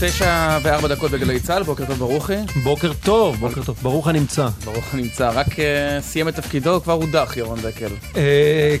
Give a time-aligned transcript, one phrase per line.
[0.00, 2.32] תשע וארבע דקות בגלי צה"ל, בוקר טוב ברוכי.
[2.64, 3.78] בוקר טוב, בוקר טוב.
[3.82, 4.48] ברוך הנמצא.
[4.64, 5.52] ברוך הנמצא, רק uh,
[6.00, 7.86] סיים את תפקידו, כבר הודח ירון דקל.
[8.12, 8.16] Uh,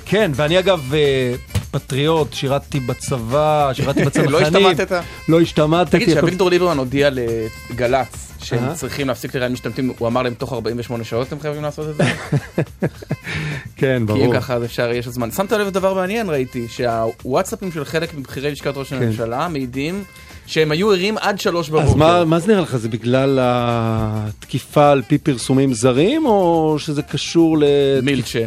[0.04, 4.30] כן, ואני אגב uh, פטריוט, שירתתי בצבא, שירתתי בצנחנים.
[4.30, 5.02] לא השתמטת?
[5.28, 5.90] לא השתמטתי.
[5.98, 7.10] תגיד, שאביגדור ליברמן הודיע
[7.70, 11.86] לגל"צ שהם צריכים להפסיק לראיין משתמטים, הוא אמר להם תוך 48 שעות אתם חייבים לעשות
[11.90, 12.04] את זה?
[13.76, 14.20] כן, ברור.
[14.20, 15.30] כי אם ככה אפשר, יש זמן.
[15.30, 18.96] שמת לב לדבר מעניין, ראיתי, שהוואטסאפים של חלק מבכירי לשכת ראש כן.
[18.96, 20.04] הממשלה מעידים
[20.46, 21.86] שהם היו ערים עד שלוש בבוקר.
[21.86, 22.76] אז מה, מה זה נראה לך?
[22.76, 27.56] זה בגלל התקיפה על פי פרסומים זרים, או שזה קשור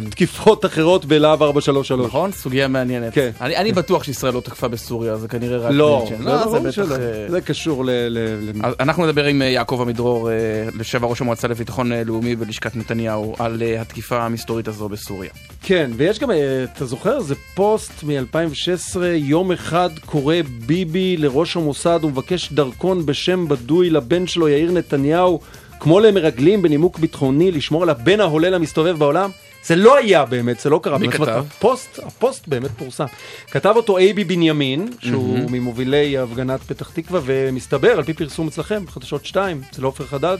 [0.06, 2.06] לתקיפות אחרות בלהב 433?
[2.06, 3.14] נכון, סוגיה מעניינת.
[3.14, 3.30] כן.
[3.40, 6.24] אני, אני בטוח שישראל לא תקפה בסוריה, זה כנראה רק לא, מילצ'ן.
[6.24, 6.96] לא, זה ברור שלא.
[7.28, 7.90] זה קשור ל...
[7.90, 8.50] ל.
[8.80, 10.34] אנחנו נדבר עם אה, יעקב עמידרור, אה,
[10.78, 15.30] לשעבר ראש המועצה לביטחון אה, לאומי בלשכת נתניהו, על התקיפה המסתורית הזו בסוריה.
[15.62, 16.30] כן, ויש גם,
[16.76, 23.48] אתה זוכר, זה פוסט מ-2016, יום אחד קורא ביבי לראש המוסד המוסד ומבקש דרכון בשם
[23.48, 25.40] בדוי לבן שלו יאיר נתניהו,
[25.80, 29.30] כמו למרגלים בנימוק ביטחוני, לשמור על הבן ההולל המסתובב בעולם?
[29.64, 30.98] זה לא היה באמת, זה לא קרה.
[30.98, 31.44] מי כתב?
[31.48, 33.04] הפוסט, הפוסט באמת פורסם.
[33.50, 35.52] כתב אותו אייבי בנימין, שהוא mm-hmm.
[35.52, 40.38] ממובילי הפגנת פתח תקווה, ומסתבר, על פי פרסום אצלכם, חדשות 2, אצל עופר חדד,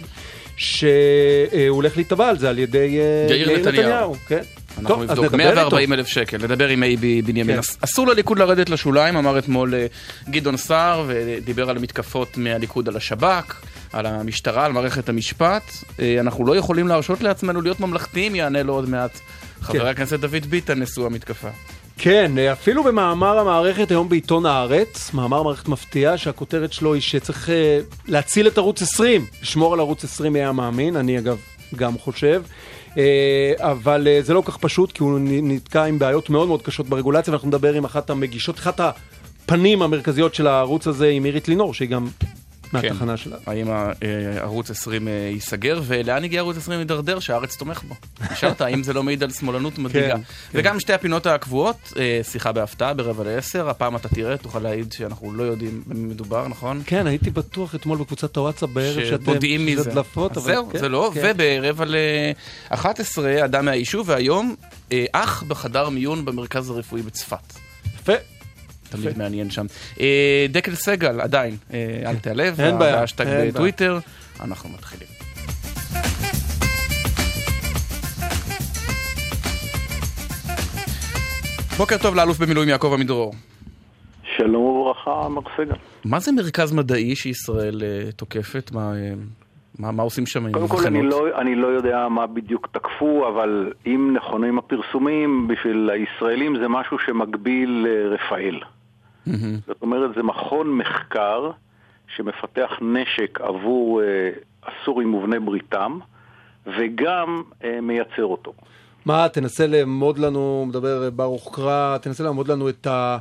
[0.56, 0.88] שהוא
[1.68, 3.72] הולך להיתבע על זה על ידי אה, יאיר נתניהו.
[3.72, 4.42] נתניהו כן.
[4.80, 7.62] אנחנו נבדוק 140 אלף שקל, נדבר עם אייבי בנימין.
[7.62, 7.72] כן.
[7.80, 9.86] אסור לליכוד לרדת לשוליים, אמר אתמול אה,
[10.30, 13.60] גדעון סער, ודיבר על המתקפות מהליכוד על השב"כ,
[13.92, 15.62] על המשטרה, על מערכת המשפט.
[16.00, 19.20] אה, אנחנו לא יכולים להרשות לעצמנו להיות ממלכתיים, יענה לו עוד מעט
[19.60, 19.86] חבר כן.
[19.86, 21.48] הכנסת דוד ביטן, נשוא המתקפה.
[22.02, 27.52] כן, אפילו במאמר המערכת היום בעיתון הארץ, מאמר מערכת מפתיע, שהכותרת שלו היא שצריך uh,
[28.08, 31.38] להציל את ערוץ 20, לשמור על ערוץ 20 היה מאמין, אני אגב
[31.76, 32.42] גם חושב.
[32.90, 32.96] Uh,
[33.58, 36.88] אבל uh, זה לא כל כך פשוט, כי הוא נתקע עם בעיות מאוד מאוד קשות
[36.88, 41.74] ברגולציה, ואנחנו נדבר עם אחת המגישות, אחת הפנים המרכזיות של הערוץ הזה, עם עירית לינור,
[41.74, 42.08] שהיא גם
[42.72, 43.16] מהתחנה כן.
[43.16, 43.36] שלה.
[43.46, 43.92] האם אה,
[44.40, 47.94] ערוץ 20 אה, ייסגר, ולאן הגיע ערוץ 20 להידרדר שהארץ תומך בו?
[48.32, 50.14] נשאלת האם זה לא מעיד על שמאלנות מדאיגה.
[50.16, 50.58] כן, כן.
[50.58, 55.32] וגם שתי הפינות הקבועות, אה, שיחה בהפתעה ברבע לעשר, הפעם אתה תראה, תוכל להעיד שאנחנו
[55.32, 56.82] לא יודעים במי מדובר, נכון?
[56.86, 59.24] כן, הייתי בטוח אתמול בקבוצת הוואטסאפ בערב שאתם...
[59.24, 59.90] שבודיעים מזה.
[60.34, 64.54] זהו, זה לא, וברבע ל-11, אדם מהיישוב, והיום
[65.12, 67.52] אח בחדר מיון במרכז הרפואי בצפת.
[67.94, 68.39] יפה.
[68.90, 69.66] תמיד מעניין שם.
[70.00, 73.98] אה, דקל סגל, עדיין, אה, אל תיעלב, אין בעיה, האשטג בטוויטר,
[74.40, 75.08] אנחנו מתחילים.
[81.78, 83.32] בוקר טוב לאלוף במילואים יעקב עמידרור.
[84.36, 85.74] שלום וברכה, מר סגל.
[86.04, 88.70] מה זה מרכז מדעי שישראל uh, תוקפת?
[88.72, 88.92] מה,
[89.78, 93.28] מה, מה עושים שם עם קודם כל, אני לא, אני לא יודע מה בדיוק תקפו,
[93.28, 98.60] אבל אם נכונים הפרסומים, בשביל הישראלים זה משהו שמקביל לרפאל.
[99.28, 99.66] Mm-hmm.
[99.66, 101.50] זאת אומרת, זה מכון מחקר
[102.16, 104.30] שמפתח נשק עבור אה,
[104.62, 105.98] הסורים ובני בריתם,
[106.66, 108.52] וגם אה, מייצר אותו.
[109.06, 113.18] מה, תנסה לאמוד לנו, מדבר ברוך קרא, תנסה לאמוד לנו את, ה,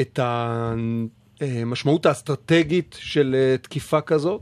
[0.00, 4.40] את המשמעות אה, האסטרטגית של תקיפה כזאת?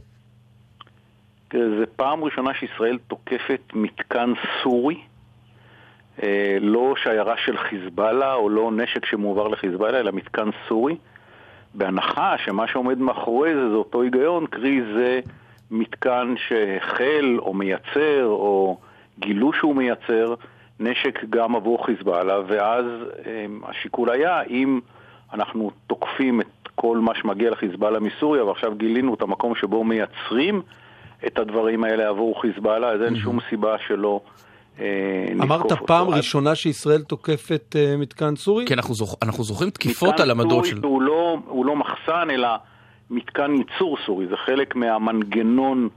[1.53, 5.01] זה פעם ראשונה שישראל תוקפת מתקן סורי.
[6.23, 10.97] אה, לא שיירה של חיזבאללה או לא נשק שמועבר לחיזבאללה, אלא מתקן סורי,
[11.75, 15.21] בהנחה שמה שעומד מאחורי זה זה אותו היגיון, קרי זה
[15.71, 18.79] מתקן שהחל או מייצר או
[19.19, 20.35] גילו שהוא מייצר
[20.81, 22.85] נשק גם עבור חיזבאללה, ואז
[23.27, 24.81] אה, השיקול היה אם
[25.33, 30.63] אנחנו תוקפים את כל מה שמגיע לחיזבאללה מסוריה, ועכשיו גילינו את המקום שבו מייצרים
[31.27, 34.21] את הדברים האלה עבור חיזבאללה, אז אין שום סיבה שלא
[35.43, 38.67] אמרת פעם ראשונה שישראל תוקפת אה, מתקן סורי?
[38.67, 38.77] כן,
[39.23, 40.77] אנחנו זוכרים תקיפות על עמדות של...
[40.77, 41.07] מתקן סורי
[41.47, 42.49] הוא לא מחסן, אלא
[43.11, 45.89] מתקן ייצור סורי, זה חלק מהמנגנון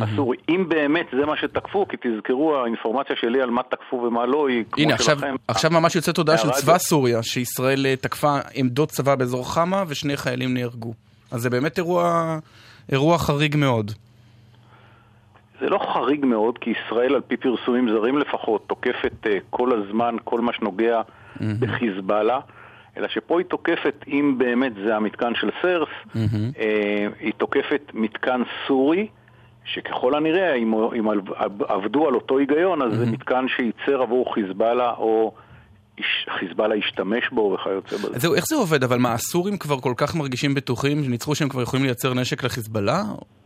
[0.00, 0.36] הסורי.
[0.48, 4.64] אם באמת זה מה שתקפו, כי תזכרו, האינפורמציה שלי על מה תקפו ומה לא היא
[4.70, 5.26] כמו שלכם.
[5.26, 9.84] הנה, עכשיו ממש יוצאת הודעה של צבא סוריה, שישראל אה, תקפה עמדות צבא באזור חמה
[9.88, 10.94] ושני חיילים נהרגו.
[11.30, 11.78] אז זה באמת
[12.92, 13.92] אירוע חריג מאוד.
[15.62, 20.16] זה לא חריג מאוד, כי ישראל, על פי פרסומים זרים לפחות, תוקפת uh, כל הזמן
[20.24, 21.42] כל מה שנוגע mm-hmm.
[21.60, 22.40] בחיזבאללה,
[22.96, 26.54] אלא שפה היא תוקפת, אם באמת זה המתקן של סרס, mm-hmm.
[26.54, 26.58] uh,
[27.20, 29.06] היא תוקפת מתקן סורי,
[29.64, 31.08] שככל הנראה, אם, אם
[31.68, 32.96] עבדו על אותו היגיון, אז mm-hmm.
[32.96, 35.34] זה מתקן שייצר עבור חיזבאללה או
[36.38, 38.18] חיזבאללה השתמש בו וכיוצא בזה.
[38.18, 38.84] זהו, איך זה עובד?
[38.84, 43.02] אבל מה, הסורים כבר כל כך מרגישים בטוחים, שניצחו שהם כבר יכולים לייצר נשק לחיזבאללה?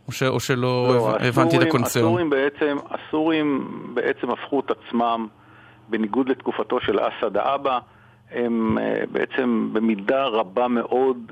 [0.07, 2.03] או, ש, או שלא לא, הבנתי את הקונצרן?
[2.03, 5.27] הסורים בעצם, הסורים בעצם הפכו את עצמם,
[5.89, 7.79] בניגוד לתקופתו של אסד האבא,
[8.31, 11.31] הם אה, בעצם במידה רבה מאוד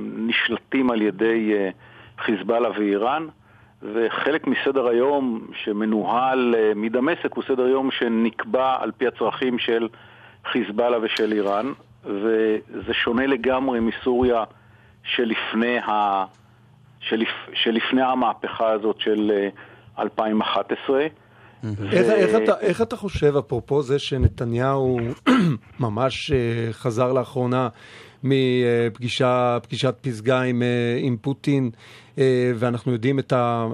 [0.00, 1.70] נשלטים על ידי אה,
[2.18, 3.26] חיזבאללה ואיראן.
[3.82, 9.88] וחלק מסדר היום שמנוהל אה, מדמשק הוא סדר יום שנקבע על פי הצרכים של
[10.52, 11.72] חיזבאללה ושל איראן,
[12.04, 14.44] וזה שונה לגמרי מסוריה
[15.04, 16.24] שלפני, ה...
[17.00, 17.28] שלפ...
[17.54, 19.30] שלפני המהפכה הזאת של
[19.98, 21.00] 2011.
[21.00, 21.08] אה,
[21.64, 21.90] ו...
[21.92, 24.98] איך, איך, אתה, איך אתה חושב, אפרופו זה שנתניהו
[25.80, 26.32] ממש
[26.72, 27.68] חזר לאחרונה
[28.22, 30.62] מפגישת פסגה עם,
[30.98, 32.03] עם פוטין, אה,
[32.54, 33.66] ואנחנו יודעים את, ה,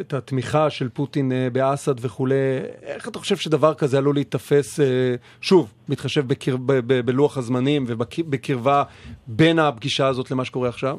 [0.00, 2.34] את התמיכה של פוטין אה, באסד וכולי.
[2.82, 7.84] איך אתה חושב שדבר כזה עלול להיתפס, אה, שוב, מתחשב בקר, ב, ב, בלוח הזמנים
[7.86, 8.82] ובקרבה
[9.26, 10.96] בין הפגישה הזאת למה שקורה עכשיו?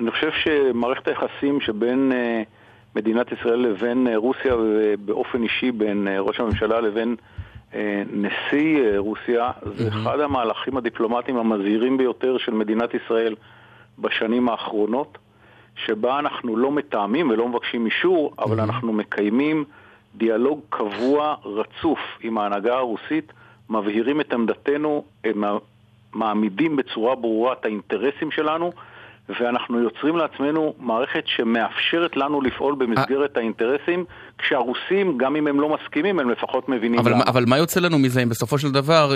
[0.00, 2.12] אני חושב שמערכת היחסים שבין
[2.96, 7.16] מדינת ישראל לבין רוסיה, ובאופן אישי בין ראש הממשלה לבין
[8.12, 9.88] נשיא רוסיה, זה.
[9.88, 13.34] אחד המהלכים הדיפלומטיים המזהירים ביותר של מדינת ישראל
[13.98, 15.18] בשנים האחרונות.
[15.76, 18.62] שבה אנחנו לא מתאמים ולא מבקשים אישור, אבל mm-hmm.
[18.62, 19.64] אנחנו מקיימים
[20.14, 23.32] דיאלוג קבוע, רצוף, עם ההנהגה הרוסית,
[23.70, 25.04] מבהירים את עמדתנו,
[26.12, 28.72] מעמידים בצורה ברורה את האינטרסים שלנו,
[29.28, 34.04] ואנחנו יוצרים לעצמנו מערכת שמאפשרת לנו לפעול במסגרת האינטרסים,
[34.38, 37.24] כשהרוסים, גם אם הם לא מסכימים, הם לפחות מבינים אבל, למה.
[37.26, 39.12] אבל מה יוצא לנו מזה אם בסופו של דבר,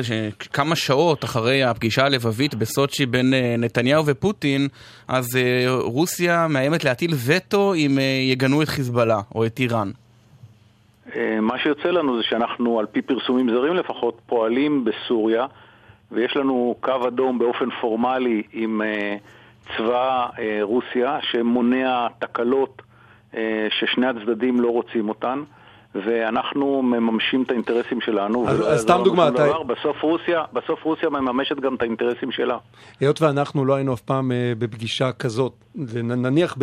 [0.52, 4.68] כמה שעות אחרי הפגישה הלבבית בסוצ'י בין אה, נתניהו ופוטין,
[5.08, 9.90] אז אה, רוסיה מאיימת להטיל וטו אם אה, יגנו את חיזבאללה או את איראן?
[11.40, 15.46] מה שיוצא לנו זה שאנחנו, על פי פרסומים זרים לפחות, פועלים בסוריה,
[16.12, 18.80] ויש לנו קו אדום באופן פורמלי עם...
[19.76, 22.82] צבא אה, רוסיה שמונע תקלות
[23.36, 25.42] אה, ששני הצדדים לא רוצים אותן.
[26.04, 28.48] ואנחנו מממשים את האינטרסים שלנו.
[28.48, 29.46] אז, אז סתם דוגמא, אתה...
[29.46, 32.58] דבר, בסוף, רוסיה, בסוף רוסיה מממשת גם את האינטרסים שלה.
[33.00, 36.56] היות ואנחנו לא היינו אף פעם אה, בפגישה כזאת, ונניח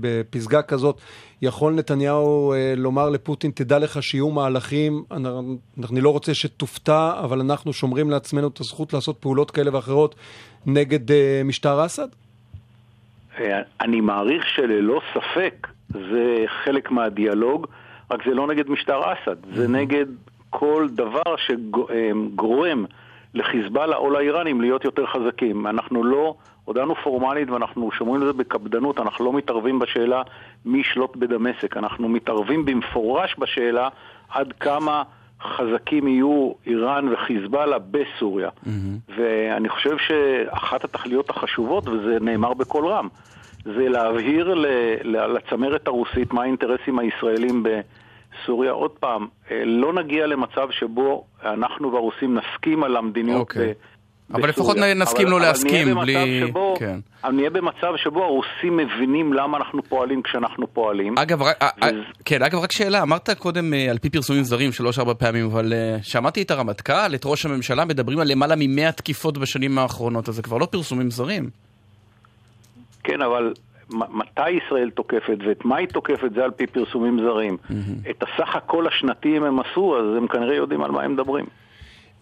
[0.00, 1.00] בפסגה כזאת,
[1.42, 5.28] יכול נתניהו אה, לומר לפוטין, תדע לך שיהיו מהלכים, אני,
[5.90, 10.14] אני לא רוצה שתופתע, אבל אנחנו שומרים לעצמנו את הזכות לעשות פעולות כאלה ואחרות
[10.66, 12.08] נגד אה, משטר אסד?
[13.40, 17.66] אה, אני מעריך שללא ספק זה חלק מהדיאלוג.
[18.10, 20.06] רק זה לא נגד משטר אסד, זה נגד
[20.50, 22.84] כל דבר שגורם
[23.34, 25.66] לחיזבאללה או לאיראנים להיות יותר חזקים.
[25.66, 30.22] אנחנו לא, הודענו פורמלית ואנחנו שומרים את זה בקפדנות, אנחנו לא מתערבים בשאלה
[30.64, 33.88] מי ישלוט בדמשק, אנחנו מתערבים במפורש בשאלה
[34.28, 35.02] עד כמה
[35.42, 38.48] חזקים יהיו איראן וחיזבאללה בסוריה.
[38.48, 39.12] Mm-hmm.
[39.16, 43.08] ואני חושב שאחת התכליות החשובות, וזה נאמר בקול רם,
[43.66, 44.54] זה להבהיר
[45.04, 48.70] לצמרת הרוסית מה האינטרסים הישראלים בסוריה.
[48.70, 53.40] עוד פעם, אה, לא נגיע למצב שבו אנחנו והרוסים נסכים על המדיניות okay.
[53.40, 53.62] אוקיי.
[53.62, 53.96] בסוריה.
[54.34, 56.40] אבל לפחות נסכים לא להסכים, בלי...
[56.48, 56.98] שבו, כן.
[57.24, 61.18] אבל נהיה במצב שבו הרוסים מבינים למה אנחנו פועלים כשאנחנו פועלים.
[61.18, 62.24] אגב, רק, אה, אה, ו...
[62.24, 65.72] כן, אגב, רק שאלה, אמרת קודם על פי פרסומים זרים שלוש-ארבע פעמים, אבל
[66.02, 70.42] שמעתי את הרמטכ"ל, את ראש הממשלה, מדברים על למעלה ממאה תקיפות בשנים האחרונות, אז זה
[70.42, 71.65] כבר לא פרסומים זרים.
[73.06, 73.52] כן, אבל
[73.90, 77.56] מתי ישראל תוקפת ואת מה היא תוקפת זה על פי פרסומים זרים.
[77.56, 78.10] Mm-hmm.
[78.10, 81.44] את הסך הכל השנתי אם הם עשו, אז הם כנראה יודעים על מה הם מדברים.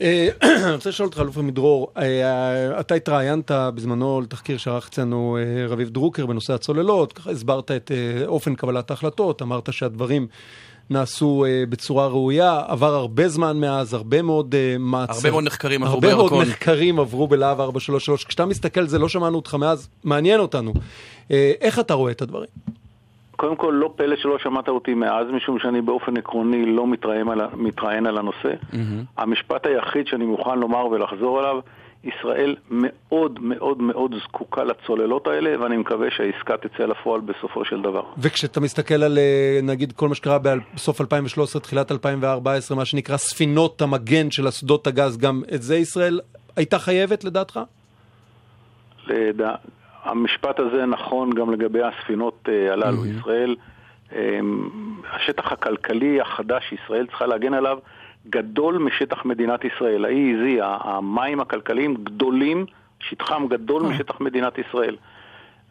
[0.01, 0.29] אה,
[0.65, 5.89] אני רוצה לשאול אותך, אלוף עמידרור, אה, אתה התראיינת בזמנו לתחקיר שערך אצלנו אה, רביב
[5.89, 7.91] דרוקר בנושא הצוללות, ככה הסברת את
[8.27, 10.27] אופן קבלת ההחלטות, אמרת שהדברים
[10.91, 15.15] נעשו uh, בצורה ראויה, עבר הרבה זמן מאז, הרבה מאוד uh, מעצר.
[15.15, 16.21] הרבה מאוד נחקרים עברו בירקון.
[16.21, 18.25] הרבה מאוד נחקרים עברו בלהב 433.
[18.25, 20.73] כשאתה מסתכל, זה לא שמענו אותך מאז, מעניין אותנו.
[20.73, 22.49] Uh, איך אתה רואה את הדברים?
[23.37, 27.41] קודם כל, לא פלא שלא שמעת אותי מאז, משום שאני באופן עקרוני לא מתראיין על,
[27.57, 28.49] מתראיין על הנושא.
[28.73, 28.77] Mm-hmm.
[29.17, 31.61] המשפט היחיד שאני מוכן לומר ולחזור עליו,
[32.05, 38.03] ישראל מאוד מאוד מאוד זקוקה לצוללות האלה, ואני מקווה שהעסקה תצא לפועל בסופו של דבר.
[38.19, 40.39] וכשאתה מסתכל על אה, נגיד כל מה שקרה
[40.75, 46.21] בסוף 2013, תחילת 2014, מה שנקרא ספינות המגן של אסדות הגז, גם את זה ישראל
[46.57, 47.61] הייתה חייבת לדעתך?
[49.07, 49.55] לדע...
[50.05, 53.05] המשפט הזה נכון גם לגבי הספינות uh, הללו.
[53.05, 53.21] Mm-hmm.
[53.21, 53.57] ישראל,
[54.11, 54.15] um,
[55.13, 57.79] השטח הכלכלי החדש שישראל צריכה להגן עליו,
[58.29, 60.05] גדול משטח מדינת ישראל.
[60.05, 62.67] ה-EEZ, המים הכלכליים גדולים,
[63.01, 63.91] שטחם גדול אה.
[63.91, 64.97] משטח מדינת ישראל.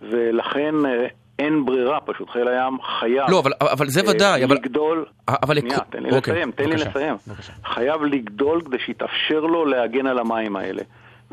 [0.01, 1.07] ולכן אה,
[1.39, 3.29] אין ברירה, פשוט חיל הים חייב...
[3.29, 4.55] לא, אבל, אבל זה ודאי, אבל...
[4.55, 5.05] לגדול...
[5.27, 5.59] אבל...
[5.59, 7.15] שנייה, תן לי אוקיי, לסיים, תן בבקשה, לי לסיים.
[7.27, 7.53] בבקשה.
[7.65, 10.81] חייב לגדול כדי שיתאפשר לו להגן על המים האלה.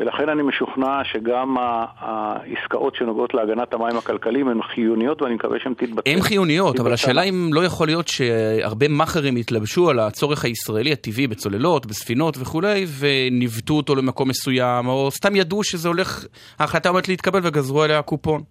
[0.01, 1.57] ולכן אני משוכנע שגם
[1.99, 6.11] העסקאות שנוגעות להגנת המים הכלכליים הן חיוניות ואני מקווה שהן תתבצע.
[6.11, 11.27] הן חיוניות, אבל השאלה אם לא יכול להיות שהרבה מאכערים יתלבשו על הצורך הישראלי הטבעי
[11.27, 16.25] בצוללות, בספינות וכולי, וניווטו אותו למקום מסוים, או סתם ידעו שזה הולך,
[16.59, 18.43] ההחלטה עומדת להתקבל וגזרו עליה קופון.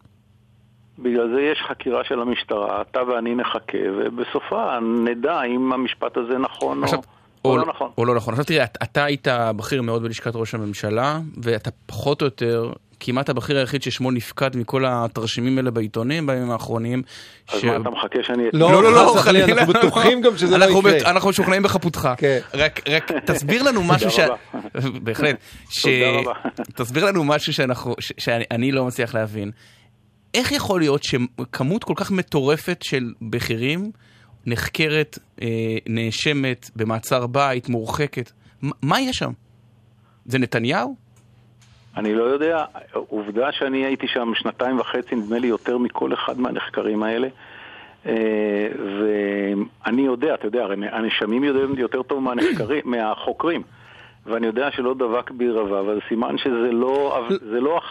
[0.99, 6.83] בגלל זה יש חקירה של המשטרה, אתה ואני נחכה, ובסופה נדע אם המשפט הזה נכון
[6.83, 7.18] עכשיו, או...
[7.45, 7.91] או, או לא נכון.
[7.97, 8.33] או לא נכון.
[8.33, 13.57] עכשיו תראה, אתה היית בכיר מאוד בלשכת ראש הממשלה, ואתה פחות או יותר כמעט הבכיר
[13.57, 17.01] היחיד ששמו נפקד מכל התרשימים האלה בעיתונים בימים האחרונים.
[17.49, 17.63] אז ש...
[17.65, 18.43] מה, אתה מחכה שאני...
[18.53, 19.45] לא, לא, לא, לא, חלילה.
[19.53, 21.11] אנחנו בטוחים גם שזה לא יקרה.
[21.11, 22.09] אנחנו משוכנעים בחפותך.
[22.17, 22.39] כן.
[22.53, 24.19] רק, רק תסביר לנו משהו ש...
[25.03, 25.35] בהחלט.
[25.83, 26.33] תודה רבה.
[26.77, 27.53] תסביר לנו משהו
[28.17, 29.51] שאני לא מצליח להבין.
[30.33, 33.91] איך יכול להיות שכמות כל כך מטורפת של בכירים
[34.49, 35.47] נחקרת, אה,
[35.87, 38.31] נאשמת, במעצר בית, מורחקת.
[38.61, 39.31] מה יש שם?
[40.25, 40.95] זה נתניהו?
[41.97, 42.65] אני לא יודע.
[42.93, 47.27] עובדה שאני הייתי שם שנתיים וחצי, נדמה לי יותר מכל אחד מהנחקרים האלה.
[48.05, 48.67] אה,
[48.99, 53.61] ואני יודע, אתה יודע, הנשמים יודעים יותר טוב מהנחקרים, מהחוקרים.
[54.25, 57.27] ואני יודע שלא דבק בי רבב, אבל סימן שזה לא...
[57.29, 57.81] זה לא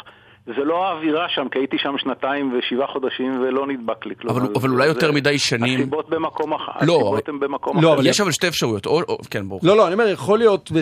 [0.57, 4.37] זה לא האווירה שם, כי הייתי שם שנתיים ושבעה חודשים ולא נדבק לי כלום.
[4.37, 5.81] אבל, אבל אולי זה, יותר מדי שנים...
[5.81, 6.73] הסיבות במקום אחר.
[6.87, 7.97] לא, הסיבות הן במקום לא, אחר.
[7.99, 9.61] אבל יש אבל שתי אפשרויות, או, או, כן, ברור.
[9.63, 10.73] לא, לא, אני אומר, יכול להיות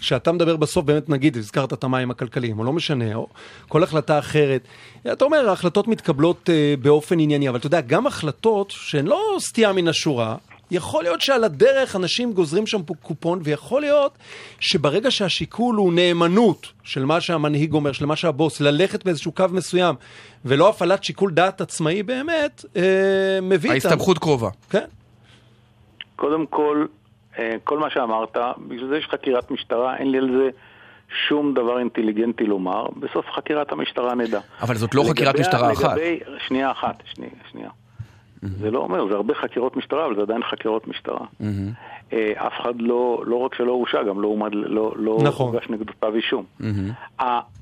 [0.00, 3.26] שאתה מדבר בסוף, באמת נגיד, הזכרת את המים הכלכליים, או לא משנה, או
[3.68, 4.68] כל החלטה אחרת.
[5.12, 9.72] אתה אומר, ההחלטות מתקבלות uh, באופן ענייני, אבל אתה יודע, גם החלטות שהן לא סטייה
[9.72, 10.36] מן השורה,
[10.70, 14.18] יכול להיות שעל הדרך אנשים גוזרים שם קופון, ויכול להיות
[14.60, 19.94] שברגע שהשיקול הוא נאמנות של מה שהמנהיג אומר, של מה שהבוס, ללכת באיזשהו קו מסוים,
[20.44, 22.82] ולא הפעלת שיקול דעת עצמאי באמת, אה,
[23.42, 23.88] מביא איתם.
[23.88, 24.48] ההסתמכות קרובה.
[24.70, 24.84] כן.
[26.16, 26.86] קודם כל,
[27.38, 28.36] אה, כל מה שאמרת,
[28.68, 30.50] בשביל זה יש חקירת משטרה, אין לי על זה...
[31.28, 34.40] שום דבר אינטליגנטי לומר, בסוף חקירת המשטרה נדע.
[34.62, 35.84] אבל זאת לא חקירת משטרה אחת.
[35.84, 37.70] לגבי, שנייה אחת, שנייה, שנייה.
[38.42, 41.26] זה לא אומר, זה הרבה חקירות משטרה, אבל זה עדיין חקירות משטרה.
[42.12, 45.46] אה, אף אחד לא, לא רק שלא הורשע, גם לא הועמד, לא, לא נכון.
[45.46, 46.44] הוגש נגדו כתב אישום.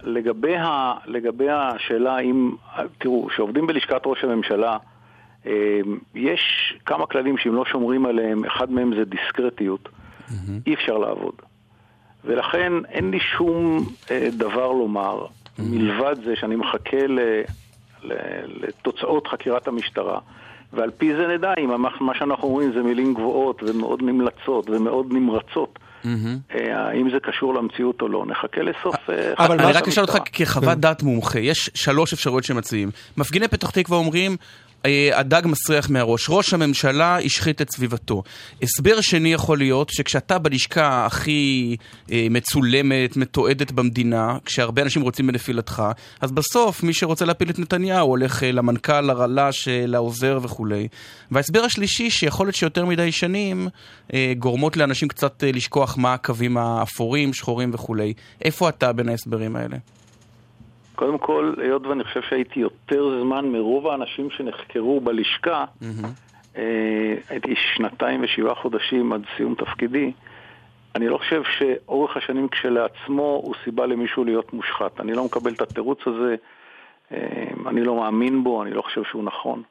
[0.02, 2.50] לגבי, ה, לגבי השאלה אם,
[2.99, 4.76] תראו, כשעובדים בלשכת ראש הממשלה,
[5.47, 5.80] אה,
[6.14, 9.88] יש כמה כללים שאם לא שומרים עליהם, אחד מהם זה דיסקרטיות,
[10.66, 11.35] אי אפשר לעבוד.
[12.25, 13.78] ולכן אין לי שום
[14.11, 15.26] אה, דבר לומר,
[15.58, 17.18] מלבד זה שאני מחכה ל,
[18.02, 18.12] ל,
[18.47, 20.18] לתוצאות חקירת המשטרה.
[20.73, 25.79] ועל פי זה נדע אם מה שאנחנו אומרים זה מילים גבוהות ומאוד נמלצות ומאוד נמרצות.
[26.71, 29.11] האם זה קשור למציאות או לא, נחכה לסוף...
[29.11, 30.79] אה, אבל אני רק אשאל אותך כחוות.
[30.79, 32.91] דעת מומחה, יש שלוש אפשרויות שמציעים.
[33.17, 34.37] מפגיני פתח תקווה אומרים, אה,
[35.14, 36.26] הדג מסריח מהראש.
[36.28, 38.23] ראש הממשלה השחית את סביבתו.
[38.62, 41.76] הסבר שני יכול להיות שכשאתה בלשכה הכי
[42.12, 45.82] אה, מצולמת, מתועדת במדינה, כשהרבה אנשים רוצים בנפילתך,
[46.20, 50.88] אז בסוף מי שרוצה להפיל את נתניהו הולך אה, למנכ"ל, לרל"ש, לעוזר וכולי.
[51.30, 53.68] וההסבר השלישי, שיכול להיות שיותר מדי שנים
[54.38, 58.12] גורמות לאנשים קצת לשכוח מה הקווים האפורים, שחורים וכולי.
[58.44, 59.76] איפה אתה בין ההסברים האלה?
[60.99, 66.59] קודם כל, היות ואני חושב שהייתי יותר זמן מרוב האנשים שנחקרו בלשכה, mm-hmm.
[67.31, 70.12] הייתי שנתיים ושבעה חודשים עד סיום תפקידי,
[70.95, 75.00] אני לא חושב שאורך השנים כשלעצמו הוא סיבה למישהו להיות מושחת.
[75.00, 76.37] אני לא מקבל את התירוץ הזה,
[77.12, 77.19] אה,
[77.67, 79.62] אני לא מאמין בו, אני לא חושב שהוא נכון.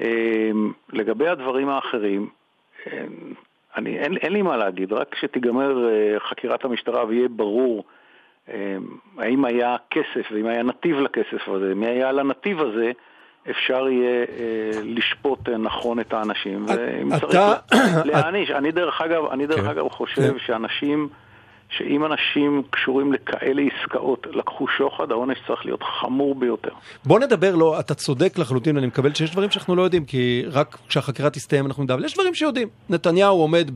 [0.00, 0.50] אה,
[0.92, 2.28] לגבי הדברים האחרים,
[3.76, 5.88] אני, אין, אין לי מה להגיד, רק כשתיגמר
[6.18, 7.84] חקירת המשטרה ויהיה ברור
[9.18, 12.92] האם היה כסף ואם היה נתיב לכסף הזה, מי היה על הנתיב הזה,
[13.50, 17.38] אפשר יהיה אה, לשפוט נכון את האנשים, ואם צריך
[18.10, 18.50] להעניש.
[18.50, 19.70] אני דרך אגב, אני דרך כן.
[19.70, 20.38] אגב חושב כן.
[20.38, 21.08] שאנשים...
[21.70, 26.70] שאם אנשים קשורים לכאלה עסקאות לקחו שוחד, העונש צריך להיות חמור ביותר.
[27.04, 30.78] בוא נדבר, לא, אתה צודק לחלוטין, אני מקבל שיש דברים שאנחנו לא יודעים, כי רק
[30.88, 32.68] כשהחקירה תסתיים אנחנו נדע, אבל יש דברים שיודעים.
[32.88, 33.70] נתניהו עומד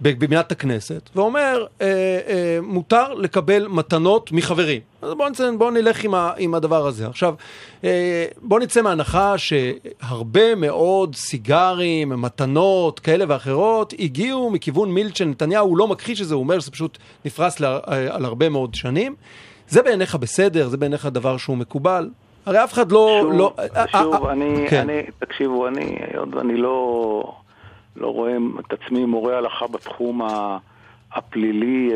[0.00, 1.86] בבניית הכנסת ואומר, אה,
[2.28, 4.89] אה, מותר לקבל מתנות מחברים.
[5.02, 7.06] אז בואו נצא, בוא נלך עם, ה, עם הדבר הזה.
[7.06, 7.34] עכשיו,
[7.84, 15.30] אה, בואו נצא מהנחה שהרבה מאוד סיגרים, מתנות כאלה ואחרות, הגיעו מכיוון מילצ'ן.
[15.30, 18.48] נתניהו, הוא לא מכחיש את זה, הוא אומר שזה פשוט נפרס לה, אה, על הרבה
[18.48, 19.14] מאוד שנים.
[19.68, 20.68] זה בעיניך בסדר?
[20.68, 22.10] זה בעיניך דבר שהוא מקובל?
[22.46, 23.20] הרי אף אחד לא...
[23.22, 23.52] שוב, לא,
[23.92, 24.80] שוב אה, אני, כן.
[24.80, 27.22] אני, תקשיבו, אני, עוד אני לא,
[27.96, 30.58] לא רואה את עצמי מורה הלכה בתחום ה...
[31.12, 31.90] הפלילי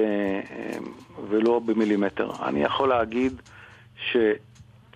[1.29, 2.31] ולא במילימטר.
[2.43, 3.43] אני יכול להגיד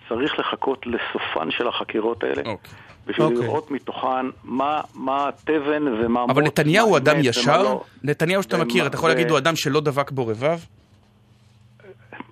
[0.09, 2.41] צריך לחכות לסופן של החקירות האלה.
[2.41, 2.47] Okay.
[2.47, 2.73] אוקיי.
[3.05, 3.29] בשביל okay.
[3.29, 3.43] אוקיי.
[3.43, 6.23] לראות מתוכן מה, מה התבן ומה...
[6.29, 7.63] אבל נתניהו הוא אדם ישר?
[7.63, 7.83] לא.
[8.03, 10.59] נתניהו שאתה מכיר, אתה יכול להגיד הוא אדם שלא דבק בו רבב?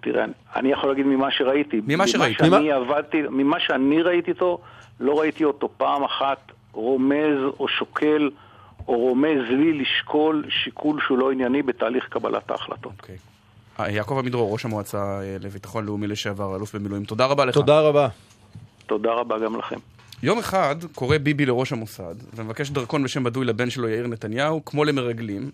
[0.01, 0.25] תראה,
[0.55, 1.81] אני יכול להגיד ממה שראיתי.
[1.87, 2.41] ממה שראית?
[2.41, 4.59] ממה שאני עבדתי, ממה שאני ראיתי אותו,
[4.99, 8.29] לא ראיתי אותו פעם אחת רומז או שוקל
[8.87, 12.91] או רומז לי לשקול שיקול שהוא לא ענייני בתהליך קבלת ההחלטות.
[12.91, 13.01] Okay.
[13.01, 13.17] אוקיי.
[13.79, 17.53] אה, יעקב עמידרור, ראש המועצה אה, לביטחון לאומי לשעבר, אלוף במילואים, תודה רבה לך.
[17.53, 18.07] תודה רבה.
[18.85, 19.75] תודה רבה גם לכם.
[20.23, 24.83] יום אחד קורא ביבי לראש המוסד ומבקש דרכון בשם בדוי לבן שלו יאיר נתניהו, כמו
[24.83, 25.51] למרגלים.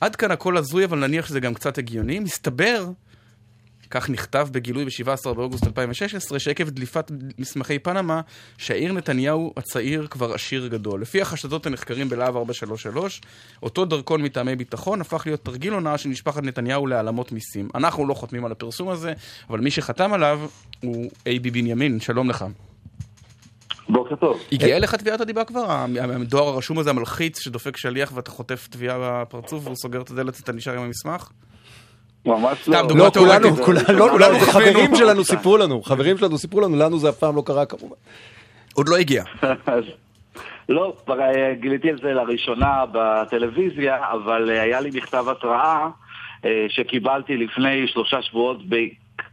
[0.00, 2.18] עד כאן הכל הזוי, אבל נניח שזה גם קצת הגיוני.
[2.18, 2.86] מסתבר
[3.90, 8.20] כך נכתב בגילוי ב-17 באוגוסט 2016, שעקב דליפת מסמכי פנמה,
[8.58, 11.00] שהעיר נתניהו הצעיר כבר עשיר גדול.
[11.02, 13.20] לפי החשדות הנחקרים בלהב 433,
[13.62, 17.68] אותו דרכון מטעמי ביטחון הפך להיות תרגיל הונאה של משפחת נתניהו להעלמות מיסים.
[17.74, 19.12] אנחנו לא חותמים על הפרסום הזה,
[19.50, 20.40] אבל מי שחתם עליו
[20.80, 22.00] הוא אייבי בנימין.
[22.00, 22.44] שלום לך.
[23.88, 24.40] בוקר טוב.
[24.52, 25.86] הגיעה אליך תביעת הדיבה כבר?
[26.00, 30.52] הדואר הרשום הזה, המלחיץ, שדופק שליח ואתה חוטף תביעה בפרצוף והוא סוגר את הדלת, אתה
[30.52, 31.30] נשאר עם המסמך?
[32.26, 32.82] ממש לא.
[32.96, 37.36] לא, כולנו, כולנו, חברים שלנו סיפרו לנו, חברים שלנו סיפרו לנו, לנו זה אף פעם
[37.36, 37.96] לא קרה כמובן.
[38.74, 39.24] עוד לא הגיע.
[40.68, 45.88] לא, כבר אה, גיליתי את זה לראשונה בטלוויזיה, אבל אה, היה לי מכתב התראה
[46.44, 48.58] אה, שקיבלתי לפני שלושה שבועות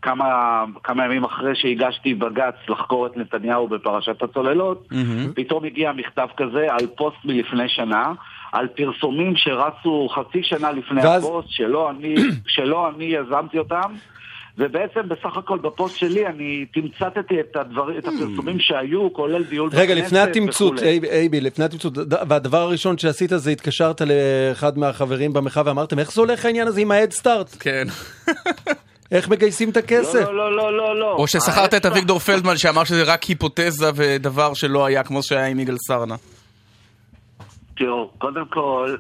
[0.01, 5.33] כמה, כמה ימים אחרי שהגשתי בג"ץ לחקור את נתניהו בפרשת הצוללות, mm-hmm.
[5.35, 8.13] פתאום הגיע מכתב כזה על פוסט מלפני שנה,
[8.53, 11.24] על פרסומים שרצו חצי שנה לפני ואז...
[11.24, 12.15] הפוסט, שלא אני,
[12.55, 13.93] שלא אני יזמתי אותם.
[14.57, 19.83] ובעצם בסך הכל בפוסט שלי אני תמצתתי את, הדבר, את הפרסומים שהיו, כולל דיון בכנסת
[19.83, 20.74] רגע, לפני התמצות,
[21.12, 21.93] אייבי, לפני התמצות,
[22.27, 26.91] והדבר הראשון שעשית זה התקשרת לאחד מהחברים במחאה ואמרתם, איך זה הולך העניין הזה עם
[26.91, 27.55] ההדסטארט?
[27.60, 27.88] כן.
[29.12, 30.22] איך מגייסים את הכסף?
[30.25, 31.12] לא, לא, לא, לא, לא.
[31.12, 35.60] או ששכרת את אביגדור פלדמן שאמר שזה רק היפותזה ודבר שלא היה כמו שהיה עם
[35.60, 36.15] יגאל סרנה.
[37.77, 38.96] תראו, קודם כל,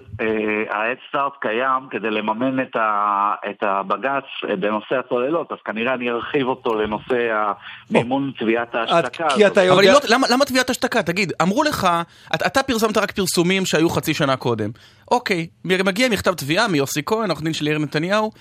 [0.69, 6.47] ה-Head קיים כדי לממן את, ה, את הבג"ץ אה, בנושא הצוללות, אז כנראה אני ארחיב
[6.47, 7.43] אותו לנושא
[7.91, 9.29] המימון תביעת ההשתקה.
[9.35, 9.73] כי אתה יודע...
[9.73, 11.03] אבל לא, למה, למה תביעת השתקה?
[11.03, 11.87] תגיד, אמרו לך,
[12.35, 14.69] אתה, אתה פרסמת רק פרסומים שהיו חצי שנה קודם.
[15.11, 18.31] אוקיי, מגיע מכתב תביעה מיוסי כהן, עורך דין של יאיר נתניהו,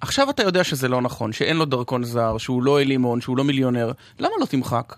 [0.00, 3.44] עכשיו אתה יודע שזה לא נכון, שאין לו דרכון זר, שהוא לא אלימון, שהוא לא
[3.44, 4.94] מיליונר, למה לא תמחק?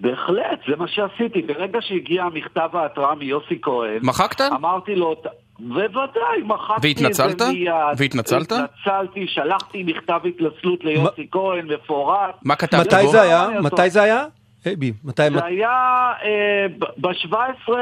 [0.00, 1.42] בהחלט, זה מה שעשיתי.
[1.42, 3.98] ברגע שהגיע מכתב ההתראה מיוסי כהן...
[4.02, 4.40] מחקת?
[4.40, 5.16] אמרתי לו,
[5.58, 7.72] בוודאי, מחקתי את זה מיד.
[7.96, 8.52] והתנצלת?
[8.52, 12.34] התנצלתי, שלחתי מכתב התנצלות ליוסי כהן, מפורט.
[12.44, 13.48] מה כתבת מתי זה היה?
[13.62, 14.24] מתי זה היה?
[14.66, 15.22] אייבי, מתי...
[15.32, 17.72] זה היה אה, ב-17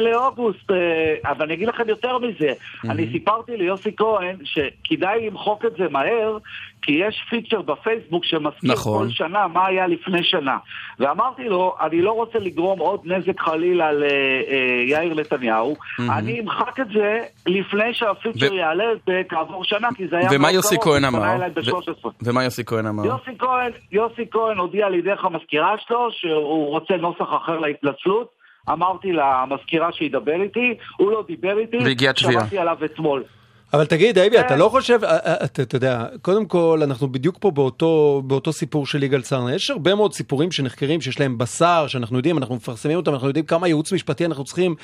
[0.00, 2.52] לאוגוסט, אה, אבל אני אגיד לכם יותר מזה.
[2.84, 6.38] אני סיפרתי ליוסי כהן שכדאי למחוק את זה מהר,
[6.82, 9.06] כי יש פיצ'ר בפייסבוק שמזכיר נכון.
[9.06, 10.56] כל שנה מה היה לפני שנה.
[10.98, 17.18] ואמרתי לו, אני לא רוצה לגרום עוד נזק חלילה ליאיר נתניהו, אני אמחק את זה
[17.46, 18.54] לפני שהפיצ'ר ו...
[18.54, 18.84] יעלה
[19.28, 21.36] כעבור שנה, כי זה היה ומה יוסי כהן אמר?
[22.22, 23.04] ומה יוסי כהן אמר?
[23.06, 28.40] יוסי כהן, יוסי כהן הודיע לי דרך המזכירה שלו שהוא רוצה נוסח אחר להתנצלות.
[28.68, 31.76] אמרתי למזכירה שידבר איתי, הוא לא דיבר איתי,
[32.16, 33.22] שמעתי עליו אתמול.
[33.72, 34.58] אבל תגיד, אייבי, אתה כן.
[34.58, 39.02] לא חושב, אה, אה, אתה יודע, קודם כל, אנחנו בדיוק פה באותו, באותו סיפור של
[39.02, 39.54] יגאל סרנה.
[39.54, 43.46] יש הרבה מאוד סיפורים שנחקרים, שיש להם בשר, שאנחנו יודעים, אנחנו מפרסמים אותם, אנחנו יודעים
[43.46, 44.74] כמה ייעוץ משפטי אנחנו צריכים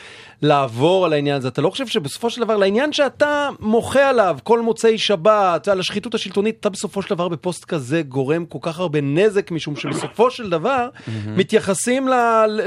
[0.43, 1.49] לעבור על העניין הזה.
[1.49, 6.15] אתה לא חושב שבסופו של דבר, לעניין שאתה מוחה עליו כל מוצאי שבת, על השחיתות
[6.15, 10.51] השלטונית, אתה בסופו של דבר בפוסט כזה גורם כל כך הרבה נזק, משום שבסופו של
[10.51, 10.89] דבר
[11.27, 12.09] מתייחסים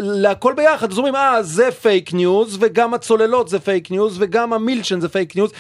[0.02, 0.92] להכל ביחד.
[0.92, 5.36] אז אומרים, אה, זה פייק ניוז, וגם הצוללות זה פייק ניוז, וגם המילצ'ן זה פייק
[5.36, 5.52] ניוז.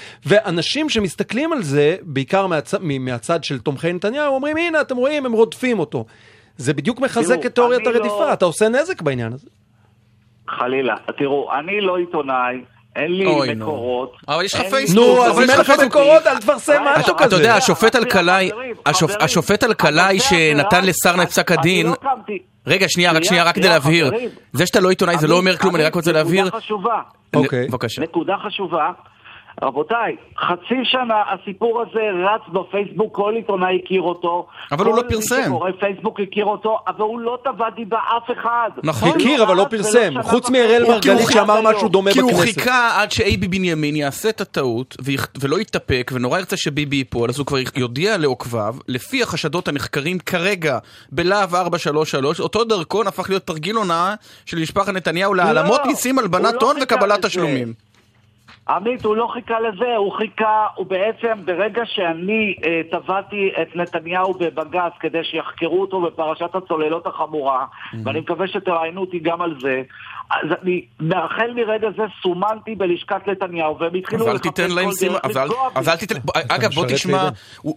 [0.49, 2.73] אנשים שמסתכלים על זה, בעיקר מהצ...
[2.99, 6.05] מהצד של תומכי נתניהו, אומרים, הנה, אתם רואים, הם רודפים אותו.
[6.57, 8.33] זה בדיוק מחזק את תיאוריית הרדיפה, לא...
[8.33, 9.47] אתה עושה נזק בעניין הזה.
[10.49, 10.95] חלילה.
[11.17, 12.61] תראו, אני לא עיתונאי.
[12.95, 14.13] אין לי מקורות.
[14.27, 15.05] אבל יש לך פייסבוק.
[15.05, 17.27] נו, אז אם אין לך מקורות, אל תפרסם משהו כזה.
[17.27, 18.51] אתה יודע, השופט אלקלעי,
[19.19, 21.87] השופט אלקלעי שנתן לסרנה את פסק הדין...
[21.87, 21.93] לא
[22.67, 24.11] רגע, שנייה, רק שנייה, רק כדי להבהיר.
[24.53, 26.45] זה שאתה לא עיתונאי זה לא אומר כלום, אני רק רוצה להבהיר.
[26.45, 27.01] נקודה חשובה.
[27.35, 27.67] אוקיי.
[27.67, 28.01] בבקשה.
[28.01, 28.91] נקודה חשובה.
[29.61, 34.47] רבותיי, חצי שנה הסיפור הזה רץ בפייסבוק, כל עיתונאי הכיר אותו.
[34.71, 35.35] אבל הוא לא פרסם.
[35.35, 38.69] כל שקורא פייסבוק הכיר אותו, אבל הוא לא טבע דיבה אף אחד.
[38.83, 39.09] נכון.
[39.09, 40.13] הכיר, אבל לא פרסם.
[40.21, 42.27] חוץ מאראל מרגלית שאמר משהו דומה בכנסת.
[42.27, 44.97] כי הוא חיכה עד שאייבי בנימין יעשה את הטעות,
[45.39, 50.77] ולא יתאפק, ונורא ירצה שביבי ייפול, אז הוא כבר יודיע לעוקביו, לפי החשדות הנחקרים כרגע
[51.11, 54.13] בלהב 433, אותו דרכון הפך להיות תרגיל הונאה
[54.45, 57.88] של משפחת נתניהו להעלמות מיסים, הלבנת לא הון וקבלת תשלומים.
[58.69, 64.33] עמית, הוא לא חיכה לזה, הוא חיכה, הוא בעצם, ברגע שאני אה, תבעתי את נתניהו
[64.33, 67.97] בבג"ץ כדי שיחקרו אותו בפרשת הצוללות החמורה, mm-hmm.
[68.03, 69.81] ואני מקווה שתראיינו אותי גם על זה,
[70.31, 75.79] אז אני, החל מרגע זה סומנתי בלשכת נתניהו, והם התחילו לחפש כל דרך לפגוע בי.
[75.79, 76.15] אז אל תיתן,
[76.49, 77.29] אגב, בוא תשמע,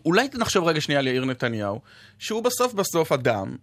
[0.04, 1.80] אולי נחשוב רגע שנייה על יאיר נתניהו,
[2.18, 3.56] שהוא בסוף בסוף אדם,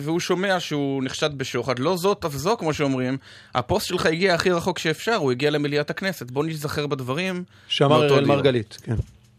[0.00, 1.78] והוא שומע שהוא נחשד בשוחד.
[1.78, 3.16] לא זאת אף זו, כמו שאומרים,
[3.54, 6.30] הפוסט שלך הגיע הכי רחוק שאפשר, הוא הגיע למליאת הכנסת.
[6.30, 7.44] בוא נזכר בדברים.
[7.68, 8.94] שאמר אראל מרגלית, כן.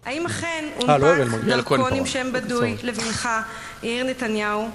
[0.05, 3.29] האם אכן אה, לא הונפק דרכון עם שם בדוי לבנך,
[3.83, 4.69] יאיר נתניהו?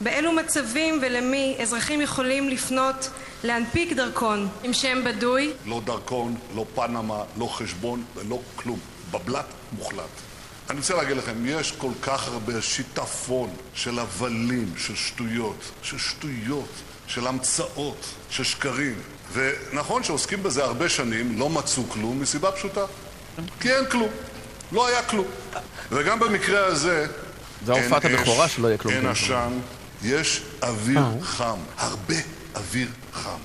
[0.00, 3.10] באילו מצבים ולמי אזרחים יכולים לפנות
[3.44, 5.52] להנפיק דרכון עם שם בדוי?
[5.66, 8.78] לא דרכון, לא פנמה, לא חשבון ולא כלום.
[9.10, 9.44] בבלת
[9.78, 10.29] מוחלט.
[10.70, 16.68] אני רוצה להגיד לכם, יש כל כך הרבה שיטפון של הבלים, של שטויות, של שטויות,
[17.06, 18.94] של המצאות, של שקרים.
[19.32, 22.84] ונכון שעוסקים בזה הרבה שנים, לא מצאו כלום, מסיבה פשוטה.
[23.60, 24.08] כי אין כלום.
[24.72, 25.26] לא היה כלום.
[25.92, 27.06] וגם במקרה הזה,
[27.66, 28.94] זה הופעת הבכורה שלא יהיה כלום.
[28.94, 29.52] אין עשן,
[30.02, 31.22] יש אוויר אה.
[31.22, 32.14] חם, הרבה
[32.56, 33.38] אוויר חם.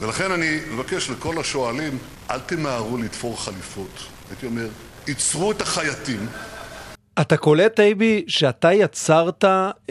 [0.00, 1.98] ולכן אני מבקש לכל השואלים,
[2.30, 3.98] אל תמהרו לתפור חליפות.
[4.30, 4.68] הייתי אומר,
[5.08, 6.26] ייצרו את החייטים.
[7.20, 9.44] אתה קולט, אייבי, שאתה יצרת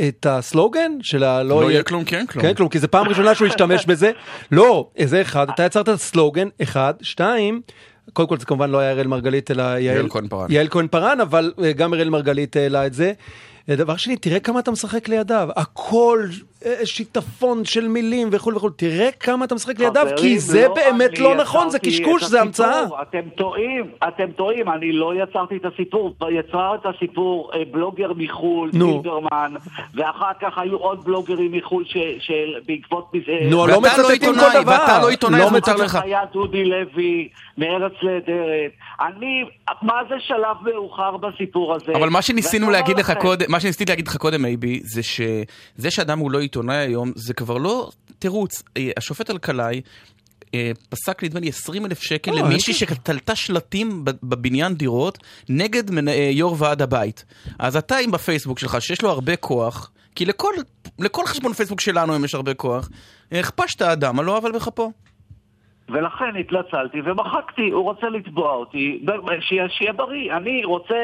[0.07, 2.45] את הסלוגן של הלא לא יהיה כלום, כן כלום.
[2.45, 4.11] כן כלום, כי זו פעם ראשונה שהוא השתמש בזה.
[4.51, 7.61] לא, זה אחד, אתה יצרת את הסלוגן, אחד, שתיים,
[8.13, 10.51] קודם כל זה כמובן לא היה אראל מרגלית, אלא יעל כהן פארן.
[10.51, 13.13] יעל כהן פארן, אבל אה, גם אראל מרגלית העלה את זה.
[13.67, 15.49] דבר שני, תראה כמה אתה משחק לידיו.
[15.55, 20.73] הכל אה, שיטפון של מילים וכו' וכו', תראה כמה אתה משחק לידיו, כי זה לא
[20.73, 22.85] באמת לא נכון, זה קשקוש, זה המצאה.
[23.01, 28.71] אתם טועים, אתם טועים, אני לא יצרתי את הסיפור, יצר את הסיפור אה, בלוגר מחו"ל,
[28.71, 29.53] סילברמן,
[29.93, 31.83] ואחר כך היו עוד בלוגרים מחו"ל
[32.19, 33.31] שבעקבות מזה...
[33.49, 34.71] נו, לא מצטטים כל דבר.
[34.71, 35.95] ואתה לא עיתונאי, אז מותר לך.
[35.95, 38.71] היה דודי לוי, מארץ נהדרת.
[39.01, 39.43] אני,
[39.81, 41.91] מה זה שלב מאוחר בסיפור הזה?
[41.95, 46.19] אבל מה שניסינו להגיד לך קודם, מה שניסיתי להגיד לך קודם, אייבי, זה שזה שאדם
[46.19, 48.63] הוא לא עיתונאי היום, זה כבר לא תירוץ.
[48.77, 49.81] אה, השופט אלקלעי
[50.53, 55.17] אה, פסק נדמה לי 20 אלף שקל אה, למישהי שתלתה שלטים בבניין דירות
[55.49, 55.83] נגד
[56.31, 57.25] יו"ר ועד הבית.
[57.59, 60.53] אז אתה עם בפייסבוק שלך, שיש לו הרבה כוח, כי לכל,
[60.99, 62.89] לכל חשבון פייסבוק שלנו יש הרבה כוח,
[63.31, 64.91] הכפשת אדם על לא עוול בכפו.
[65.89, 69.05] ולכן התלצלתי ומחקתי, הוא רוצה לתבוע אותי,
[69.69, 70.37] שיהיה בריא.
[70.37, 70.95] אני רוצה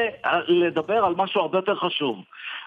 [0.48, 2.16] לדבר על משהו הרבה יותר חשוב.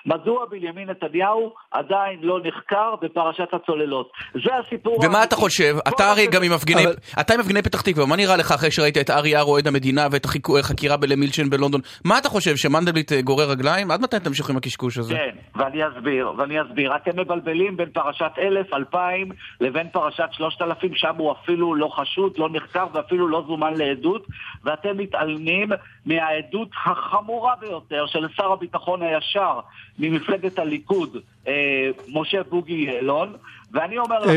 [0.05, 4.11] מדוע בנימין נתניהו עדיין לא נחקר בפרשת הצוללות.
[4.33, 5.05] זה הסיפור...
[5.05, 5.75] ומה אתה חושב?
[5.87, 6.83] אתה הרי גם עם מפגיני...
[7.19, 10.07] אתה עם מפגיני פתח תקווה, מה נראה לך אחרי שראית את ארי אר אוהד המדינה
[10.11, 10.25] ואת
[10.59, 11.81] החקירה בלמילצ'ן בלונדון?
[12.05, 13.91] מה אתה חושב, שמנדלבליט אה, גורר רגליים?
[13.91, 15.13] עד מתי תמשיכו עם הקשקוש הזה?
[15.13, 16.95] כן, ואני אסביר, ואני אסביר.
[16.95, 19.29] אתם מבלבלים בין פרשת אלף, אלפיים,
[19.61, 24.25] לבין פרשת שלושת אלפים, שם הוא אפילו לא חשוד, לא נחקר ואפילו לא זומן לעדות,
[24.63, 25.69] ואתם מתעלמים
[26.05, 29.59] מהעדות החמורה ביותר של שר הביטחון הישר
[29.99, 33.33] ממפלגת הליכוד, אה, משה בוגי יעלון,
[33.71, 34.31] ואני אומר לכם,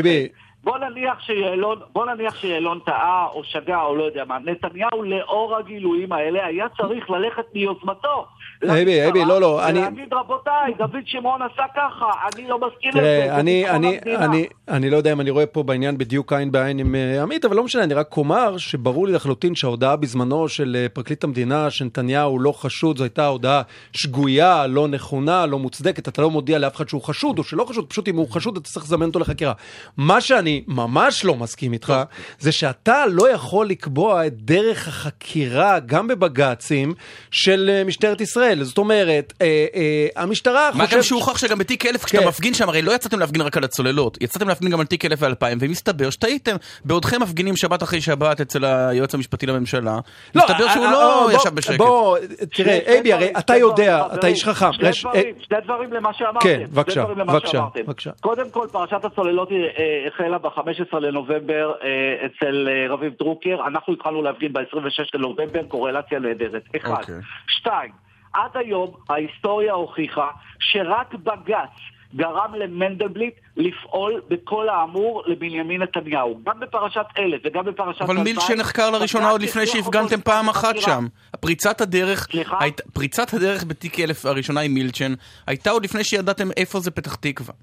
[0.64, 5.57] בוא נניח שיעלון, בוא נניח שיעלון טעה או שגה או לא יודע מה, נתניהו לאור
[5.57, 8.27] הגילויים האלה היה צריך ללכת מיוזמתו.
[8.68, 9.81] אייבי, אייבי, לא, לא, אני...
[9.81, 13.01] להגיד, רבותיי, דוד שמעון עשה ככה, אני לא מסכים לזה.
[13.01, 16.79] תראה, אני, אני, אני, אני לא יודע אם אני רואה פה בעניין בדיוק עין בעין
[16.79, 20.77] עם אה, עמית, אבל לא משנה, אני רק אומר שברור לי לחלוטין שההודעה בזמנו של
[20.79, 26.22] אה, פרקליט המדינה, שנתניהו לא חשוד, זו הייתה הודעה שגויה, לא נכונה, לא מוצדקת, אתה
[26.22, 28.87] לא מודיע לאף אחד שהוא חשוד או שלא חשוד, פשוט אם הוא חשוד אתה צריך
[28.87, 29.53] לזמן אותו לחקירה.
[29.96, 31.94] מה שאני ממש לא מסכים איתך,
[32.38, 36.94] זה שאתה לא יכול לקבוע את דרך החקירה, גם בבג"צים,
[37.31, 38.51] של אה, משטרת ישראל.
[38.60, 40.90] זאת אומרת, אה, אה, המשטרה חושבת...
[40.90, 42.28] מה גם שהוכח שגם בתיק 1000, כשאתה כן.
[42.28, 45.22] מפגין שם, הרי לא יצאתם להפגין רק על הצוללות, יצאתם להפגין גם על תיק 1000
[45.22, 46.56] ו-2000, ומסתבר שטעיתם.
[46.84, 49.98] בעודכם מפגינים שבת אחרי שבת אצל היועץ המשפטי לממשלה,
[50.34, 51.76] לא, מסתבר שהוא לא ישב בשקט.
[51.76, 52.18] בוא,
[52.54, 54.72] תראה, אייבי, הרי אתה יודע, אתה איש חכם.
[54.92, 56.40] שני דברים למה שאמרתם.
[56.40, 57.04] כן, בבקשה,
[57.74, 58.10] בבקשה.
[58.20, 59.48] קודם כל, פרשת הצוללות
[60.08, 66.62] החלה ב-15 לנובמבר אה, אצל אה, רביב דרוקר, אנחנו התחלנו להפגין ב-26 לנובמבר, קורלציה נהדרת.
[66.76, 66.90] אחד.
[66.90, 67.14] אוקיי.
[67.48, 67.90] שתיים,
[68.32, 71.70] עד היום ההיסטוריה הוכיחה שרק בג"ץ
[72.16, 76.40] גרם למנדלבליט לפעול בכל האמור לבנימין נתניהו.
[76.46, 78.02] גם בפרשת אלף וגם בפרשת...
[78.02, 81.06] אבל מילצ'ן נחקר לראשונה עוד לפני שהפגנתם פעם אחת שם.
[81.40, 82.28] פריצת הדרך...
[82.30, 82.58] סליחה?
[82.92, 85.12] פריצת הדרך בתיק אלף הראשונה עם מילצ'ן
[85.46, 87.54] הייתה עוד לפני שידעתם איפה זה פתח תקווה.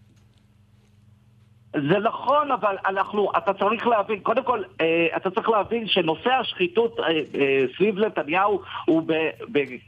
[1.74, 4.86] זה נכון, אבל אנחנו, אתה צריך להבין, קודם כל, אה,
[5.18, 9.02] אתה צריך להבין שנושא השחיתות אה, אה, סביב נתניהו הוא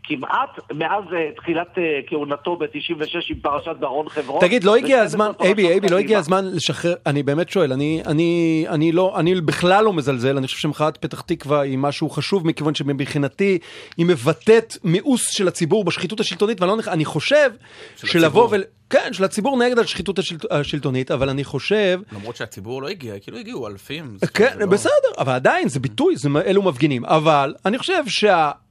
[0.04, 1.04] כמעט מאז
[1.38, 4.42] תחילת כהונתו ב-96 עם פרשת ברון חברון.
[4.42, 8.66] תגיד, לא הגיע הזמן, אייבי, אייבי, לא הגיע הזמן לשחרר, אני באמת שואל, אני, אני,
[8.70, 12.76] אני לא, אני בכלל לא מזלזל, אני חושב שמחאת פתח תקווה היא משהו חשוב, מכיוון
[12.76, 13.60] שמבחינתי
[13.98, 17.50] היא מבטאת מיאוס של הציבור בשחיתות השלטונית, ואני לא, אני חושב
[17.96, 18.56] שלבוא ו...
[18.92, 20.20] כן, של הציבור נגד השחיתות
[20.52, 22.00] השלטונית, אבל אני חושב...
[22.12, 24.18] למרות שהציבור לא הגיע, כאילו הגיעו אלפים.
[24.34, 24.66] כן, לא...
[24.66, 27.06] בסדר, אבל עדיין זה ביטוי, זה, אלו מפגינים.
[27.06, 28.04] אבל אני חושב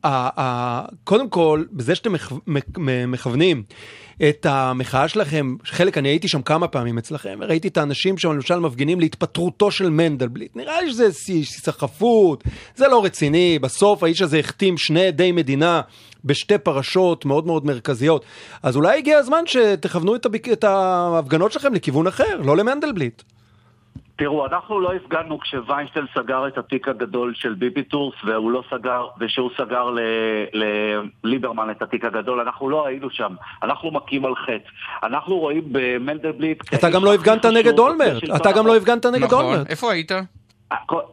[0.04, 2.12] שקודם כל, בזה שאתם
[3.06, 3.62] מכוונים
[4.28, 8.58] את המחאה שלכם, חלק, אני הייתי שם כמה פעמים אצלכם, ראיתי את האנשים שם למשל
[8.58, 10.56] מפגינים להתפטרותו של מנדלבליט.
[10.56, 11.08] נראה לי שזה
[11.44, 12.44] סחפות,
[12.76, 15.80] זה לא רציני, בסוף האיש הזה החתים שני עדי מדינה.
[16.24, 18.24] בשתי פרשות מאוד מאוד מרכזיות.
[18.62, 20.48] אז אולי הגיע הזמן שתכוונו את, הבק...
[20.48, 23.22] את ההפגנות שלכם לכיוון אחר, לא למנדלבליט.
[24.20, 29.06] תראו, אנחנו לא הפגנו כשוויינשטיין סגר את התיק הגדול של ביבי טורס והוא לא סגר,
[29.20, 29.88] וכשהוא סגר
[30.52, 35.06] לליברמן את התיק הגדול, אנחנו לא היינו שם, אנחנו מכים על חטא.
[35.06, 36.74] אנחנו רואים במנדלבליט...
[36.74, 39.54] אתה גם לא הפגנת נגד אולמרט, אתה גם לא הפגנת נגד אולמרט.
[39.54, 40.12] נכון, איפה היית?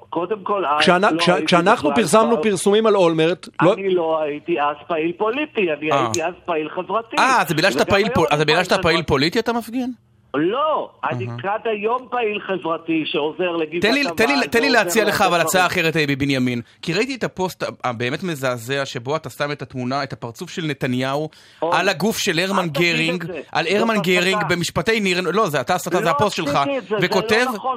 [0.10, 3.48] קודם כל, לא כשאנחנו פרסמנו פרסומים על אולמרט...
[3.62, 6.04] לא- אני לא הייתי אז פעיל פוליטי, אני אה.
[6.04, 7.16] הייתי אז פעיל חברתי.
[7.20, 10.07] אה, זה בגלל שאתה פעיל פוליטי אתה מפגין?
[10.34, 14.18] לא, אני עד היום פעיל חברתי שעוזר לגבעת
[14.52, 16.62] תן לי להציע לך אבל הצעה אחרת, אייבי בנימין.
[16.82, 21.30] כי ראיתי את הפוסט הבאמת מזעזע שבו אתה שם את התמונה, את הפרצוף של נתניהו
[21.62, 25.22] על הגוף של הרמן גרינג, על הרמן גרינג במשפטי נירנ...
[25.22, 26.60] לא, זה אתה הסתה, זה לא הפוסט שלך.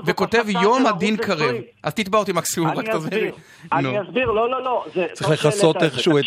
[0.04, 1.54] וכותב נכון, יום הדין קרב.
[1.82, 3.32] אז תתבע אותי מקסימום, רק תסביר.
[3.72, 4.84] אני אסביר, לא, לא, לא.
[5.12, 6.24] צריך לכסות איכשהו את...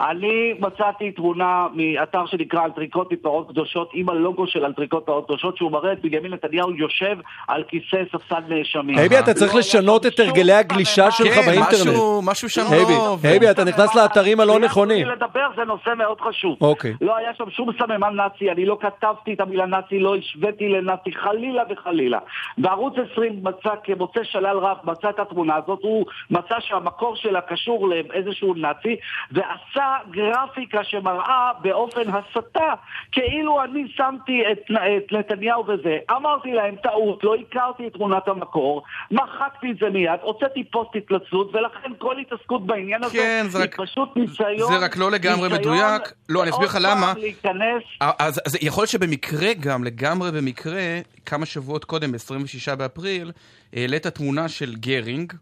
[0.00, 5.72] אני מצאתי תמונה מאתר שנקרא אלטריקות מפרות קדושות עם הלוגו של אלטריקות מפרות קדושות שהוא
[5.72, 7.16] מראה את בנימין נתניהו יושב
[7.48, 8.98] על כיסא ספסל נאשמים.
[8.98, 11.96] הייבי, אתה צריך לשנות את הרגלי הגלישה שלך באינטרנט.
[11.96, 13.16] כן, משהו שם לא...
[13.22, 15.06] הייבי, אתה נכנס לאתרים הלא נכונים.
[15.06, 16.56] לדבר, זה נושא מאוד חשוב.
[16.60, 16.94] אוקיי.
[17.00, 21.10] לא היה שם שום סממן נאצי, אני לא כתבתי את המילה נאצי, לא השוויתי לנאצי,
[21.12, 22.18] חלילה וחלילה.
[22.58, 27.88] בערוץ 20 מצא כמוצא שלל רב, מצא את התמונה הזאת, הוא מצא שהמקור שלה קשור
[27.88, 28.96] לאיזשהו נאצי,
[29.32, 32.74] ועשה גרפיקה שמראה באופן הסתה
[33.12, 35.98] כאילו אני שמתי את, את נתניהו וזה.
[36.10, 41.54] אמרתי להם, טעות, לא הכרתי את תמונת המקור, מחקתי את זה מיד, הוצאתי פוסט התלצלות,
[41.54, 44.72] ולכן כל התעסקות בעניין הזה כן, היא רק, פשוט ניסיון...
[44.72, 46.12] זה רק לא לגמרי מדויק.
[46.28, 47.12] לא, אני אסביר לך למה.
[47.16, 47.82] להיכנס...
[48.00, 53.32] אז, אז יכול להיות שבמקרה גם, לגמרי במקרה, כמה שבועות קודם, ב-26 באפריל,
[53.72, 55.32] העלית תמונה של גרינג.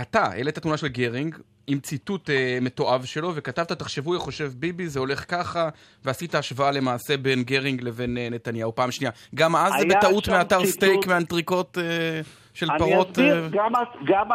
[0.00, 4.88] אתה העלית תמונה של גרינג, עם ציטוט אה, מתועב שלו, וכתבת, תחשבו איך חושב ביבי,
[4.88, 5.68] זה הולך ככה,
[6.04, 8.74] ועשית השוואה למעשה בין גרינג לבין אה, נתניהו.
[8.74, 9.12] פעם שנייה.
[9.34, 10.74] גם אז זה בטעות מאתר ציטוט...
[10.74, 11.78] סטייק מהאנטריקות...
[11.78, 12.20] אה...
[12.56, 13.18] של אני פרות...
[13.18, 13.56] אני אסביר, uh...
[13.56, 13.72] גם,
[14.04, 14.26] גם,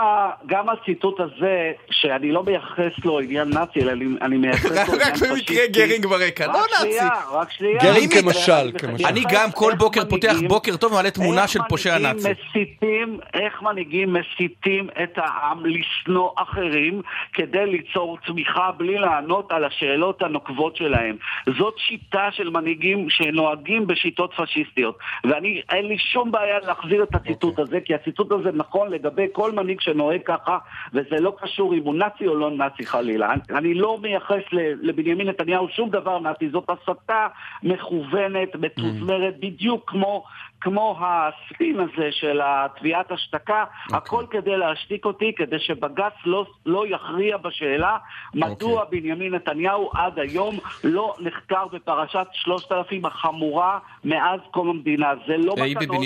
[0.45, 5.27] גם הציטוט הזה, שאני לא מייחס לו עניין נאצי, אלא אני מייחס לו עניין פשיסטי.
[5.27, 6.71] רק במקרה גרינג ברקע, לא נאצי.
[6.73, 7.79] רק שנייה, רק שנייה.
[7.84, 9.05] גרינג כמשל, כמשל.
[9.07, 12.27] אני גם כל בוקר פותח בוקר טוב ומעלה תמונה של פושע נאצי.
[12.29, 17.01] מסיתים, איך מנהיגים מסיתים את העם לשנוא אחרים
[17.34, 21.15] כדי ליצור צמיחה בלי לענות על השאלות הנוקבות שלהם.
[21.57, 24.97] זאת שיטה של מנהיגים שנוהגים בשיטות פשיסטיות.
[25.23, 27.62] ואני, אין לי שום בעיה להחזיר את הציטוט okay.
[27.62, 27.63] okay.
[27.63, 30.58] הזה, כי הציטוט הזה נכון לגבי כל מנהיג שנוהג ככה,
[30.93, 33.34] וזה לא קשור אם הוא נאצי או לא נאצי חלילה.
[33.34, 34.41] אני, אני לא מייחס
[34.82, 37.28] לבנימין נתניהו שום דבר נאצי, זאת הסתה
[37.63, 39.41] מכוונת, מתוזמרת, mm.
[39.41, 40.24] בדיוק כמו
[40.62, 43.84] כמו הספין הזה של התביעת השתקה, okay.
[43.86, 43.97] אוקיי.
[43.97, 47.97] הכל כדי להשתיק אותי, כדי שבג"ץ לא, לא יכריע בשאלה
[48.34, 48.84] מדוע okay.
[48.84, 49.02] אוקיי.
[49.02, 55.13] בנימין נתניהו עד היום לא נחקר בפרשת שלושת אלפים החמורה מאז קום המדינה.
[55.28, 56.04] זה לא מתנות,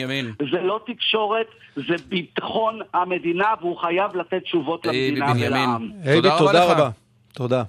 [0.51, 5.91] זה לא תקשורת, זה ביטחון המדינה, והוא חייב לתת תשובות למדינה ולעם.
[6.13, 6.89] תודה, תודה רבה.
[7.33, 7.63] תודה.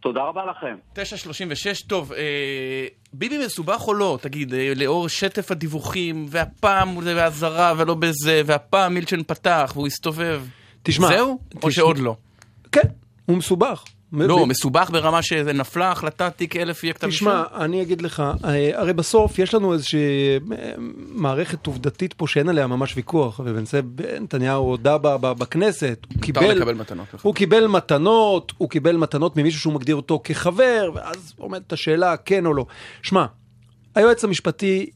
[0.00, 0.76] תודה רבה לכם.
[0.92, 4.18] 936, טוב, אה, ביבי מסובך או לא?
[4.22, 10.42] תגיד, אה, לאור שטף הדיווחים, והפעם זה באזהרה ולא בזה, והפעם מילצ'ן פתח והוא הסתובב.
[10.82, 11.08] תשמע.
[11.08, 11.38] זהו?
[11.48, 12.16] תשמע, או שעוד לא?
[12.72, 12.88] כן,
[13.26, 13.84] הוא מסובך.
[14.12, 17.28] לא, מסובך ברמה שזה נפלה החלטה, תיק אלף יהיה כתב אישום?
[17.28, 20.00] תשמע, אני אגיד לך, אה, הרי בסוף יש לנו איזושהי
[20.52, 20.72] אה,
[21.08, 23.80] מערכת עובדתית פה שאין עליה ממש ויכוח, ובנושא
[24.20, 29.96] נתניהו הודה בכנסת, הוא קיבל, מתנות, הוא קיבל מתנות, הוא קיבל מתנות ממישהו שהוא מגדיר
[29.96, 32.66] אותו כחבר, ואז עומדת השאלה כן או לא.
[33.02, 33.26] שמע,
[33.94, 34.90] היועץ המשפטי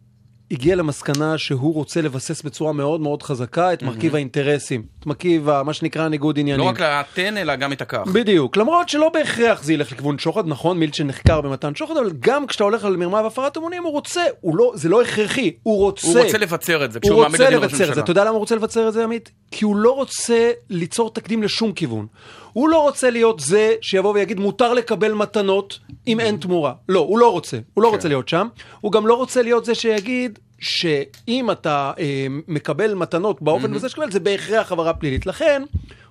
[0.52, 5.72] הגיע למסקנה שהוא רוצה לבסס בצורה מאוד מאוד חזקה את מרכיב האינטרסים, את מרכיב מה
[5.72, 6.64] שנקרא ניגוד עניינים.
[6.64, 8.06] לא רק להתן, אלא גם את הכך.
[8.12, 12.46] בדיוק, למרות שלא בהכרח זה ילך לכיוון שוחד, נכון, מילצ'ן נחקר במתן שוחד, אבל גם
[12.46, 16.06] כשאתה הולך על מרמה והפרת אמונים, הוא רוצה, הוא לא, זה לא הכרחי, הוא רוצה.
[16.06, 18.02] הוא רוצה לבצר את זה, כשהוא מעמיד לדין ראש הממשלה.
[18.02, 19.30] אתה יודע למה הוא רוצה לבצר את זה, עמית?
[19.50, 22.06] כי הוא לא רוצה ליצור תקדים לשום כיוון.
[22.52, 26.72] הוא לא רוצה להיות זה שיבוא ויגיד מותר לקבל מתנות אם אין תמורה.
[26.88, 27.58] לא, הוא לא רוצה.
[27.74, 27.94] הוא לא כן.
[27.94, 28.48] רוצה להיות שם.
[28.80, 34.10] הוא גם לא רוצה להיות זה שיגיד שאם אתה אה, מקבל מתנות באופן הזה שקבל,
[34.10, 35.26] זה בהכרח עברה פלילית.
[35.26, 35.62] לכן,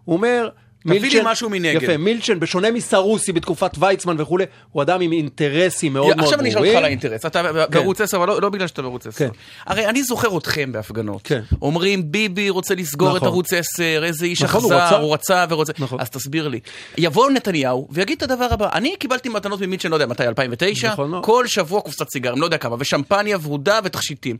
[0.05, 0.49] הוא אומר,
[0.83, 1.83] תביא לי משהו מנגד.
[1.83, 6.25] יפה, מילצ'ן, בשונה מסרוסי בתקופת ויצמן וכולי, הוא אדם עם אינטרסים מאוד מאוד ברורים.
[6.25, 7.71] עכשיו אני אשאל אותך על האינטרס, אתה כן.
[7.71, 9.17] בערוץ 10, אבל לא, לא בגלל שאתה בערוץ 10.
[9.17, 9.29] כן.
[9.65, 11.21] הרי אני זוכר אתכם בהפגנות.
[11.23, 11.41] כן.
[11.61, 13.19] אומרים, ביבי רוצה לסגור נכון.
[13.19, 15.73] את ערוץ 10, איזה איש נכון, אכזר, הוא, הוא רצה ורוצה.
[15.79, 16.01] נכון.
[16.01, 16.59] אז תסביר לי.
[16.97, 21.21] יבוא נתניהו ויגיד את הדבר הבא, אני קיבלתי מתנות ממילצ'ן, לא יודע מתי, 2009, נכון
[21.21, 24.37] כל שבוע קופסת סיגרים, לא יודע כמה, ושמפניה ורודה ותכשיטים.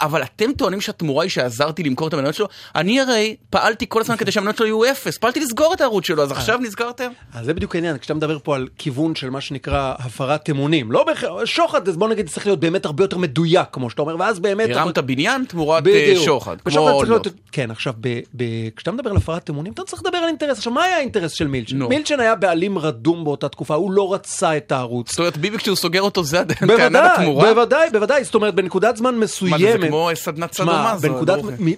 [0.00, 2.48] אבל אתם טוענים שהתמורה היא שעזרתי למכור את המניות שלו?
[2.74, 6.22] אני הרי פעלתי כל הזמן כדי שהמניות שלו יהיו אפס, פעלתי לסגור את הערוץ שלו,
[6.22, 7.10] אז עכשיו נזכרתם?
[7.34, 11.04] אז זה בדיוק העניין, כשאתה מדבר פה על כיוון של מה שנקרא הפרת אמונים, לא
[11.04, 14.38] בהכרח, שוחד, אז בוא נגיד צריך להיות באמת הרבה יותר מדויק, כמו שאתה אומר, ואז
[14.38, 14.70] באמת...
[14.70, 17.26] הרמת בניין תמורת אה, שוחד, כמו אולמרט.
[17.52, 17.94] כן, עכשיו,
[18.76, 20.58] כשאתה מדבר על הפרת אמונים, אתה צריך לדבר על אינטרס.
[20.58, 21.82] עכשיו, מה היה האינטרס של מילצ'ן?
[21.82, 25.10] מילצ'ן היה בעלים רדום באותה תקופה, הוא לא רצה את הערוץ.
[25.10, 27.54] זאת אומרת, ביבי כשהוא סוגר אותו, זה טענה לתמורה?
[27.54, 29.60] בוודאי, בוודאי, זאת אומרת, בנקודת זמן מסוימת...
[29.60, 30.94] מה זה, כמו סדנת סדומה?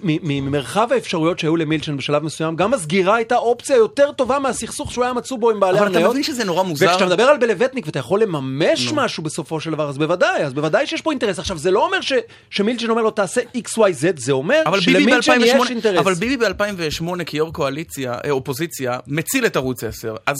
[0.01, 5.13] ממרחב האפשרויות שהיו למילצ'ן בשלב מסוים, גם הסגירה הייתה אופציה יותר טובה מהסכסוך שהוא היה
[5.13, 5.95] מצאו בו עם בעלי המניות.
[5.95, 6.85] אבל אתה מבין שזה נורא מוזר.
[6.85, 8.93] וכשאתה מדבר על בלווטניק ואתה יכול לממש no.
[8.93, 11.39] משהו בסופו של דבר, אז בוודאי, אז בוודאי שיש פה אינטרס.
[11.39, 12.13] עכשיו, זה לא אומר ש,
[12.49, 15.99] שמילצ'ן אומר לו תעשה XYZ, זה אומר שלמילצ'ן יש אינטרס.
[15.99, 20.15] אבל ביבי ב-2008 כיו"ר קואליציה, אה, אופוזיציה, מציל את ערוץ 10.
[20.25, 20.37] אז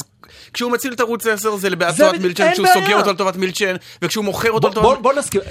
[0.53, 4.51] כשהוא מציל את ערוץ 10 זה לטובת מילצ'ן, כשהוא סוגר אותו לטובת מילצ'ן, וכשהוא מוכר
[4.51, 4.99] אותו לטובת...
[5.01, 5.41] בוא נסכים.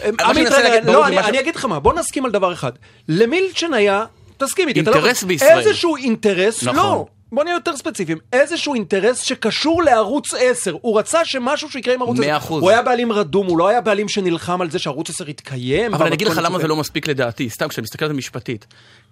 [0.85, 2.73] לא, אני אגיד לך מה, בוא נסכים על דבר אחד.
[3.09, 4.05] למילצ'ן היה...
[4.39, 5.59] תסכים איתי, אינטרס בישראל.
[5.59, 6.77] איזשהו אינטרס, נכון.
[6.77, 10.77] לא, בוא נהיה יותר ספציפיים, איזשהו אינטרס שקשור לערוץ 10.
[10.81, 12.39] הוא רצה שמשהו שיקרה עם ערוץ 10.
[12.47, 12.49] 100%.
[12.49, 15.95] הוא היה בעלים רדום, הוא לא היה בעלים שנלחם על זה שערוץ 10 יתקיים.
[15.95, 18.67] אבל אני אגיד לך למה זה לא מספיק לדעתי, סתם כשאני מסתכל על זה משפטית.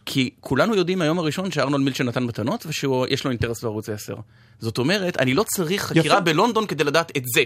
[0.07, 4.15] כי כולנו יודעים מהיום הראשון שארנון מילצ'ן נתן מתנות ושיש לו אינטרס בערוץ 10.
[4.61, 6.21] זאת אומרת, אני לא צריך חקירה יפה.
[6.21, 7.43] בלונדון כדי לדעת את זה.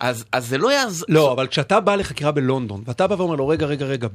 [0.00, 1.06] אז, אז זה לא יעזור.
[1.08, 4.08] לא, אבל כשאתה בא לחקירה בלונדון, ואתה בא ואומר לו, רגע, רגע, רגע,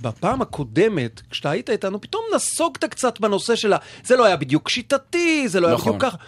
[0.00, 3.76] בפעם הקודמת, כשאתה היית איתנו, פתאום נסוגת קצת בנושא של ה...
[4.04, 5.92] זה לא היה בדיוק שיטתי, זה לא נכון.
[5.92, 6.24] היה בדיוק ככה.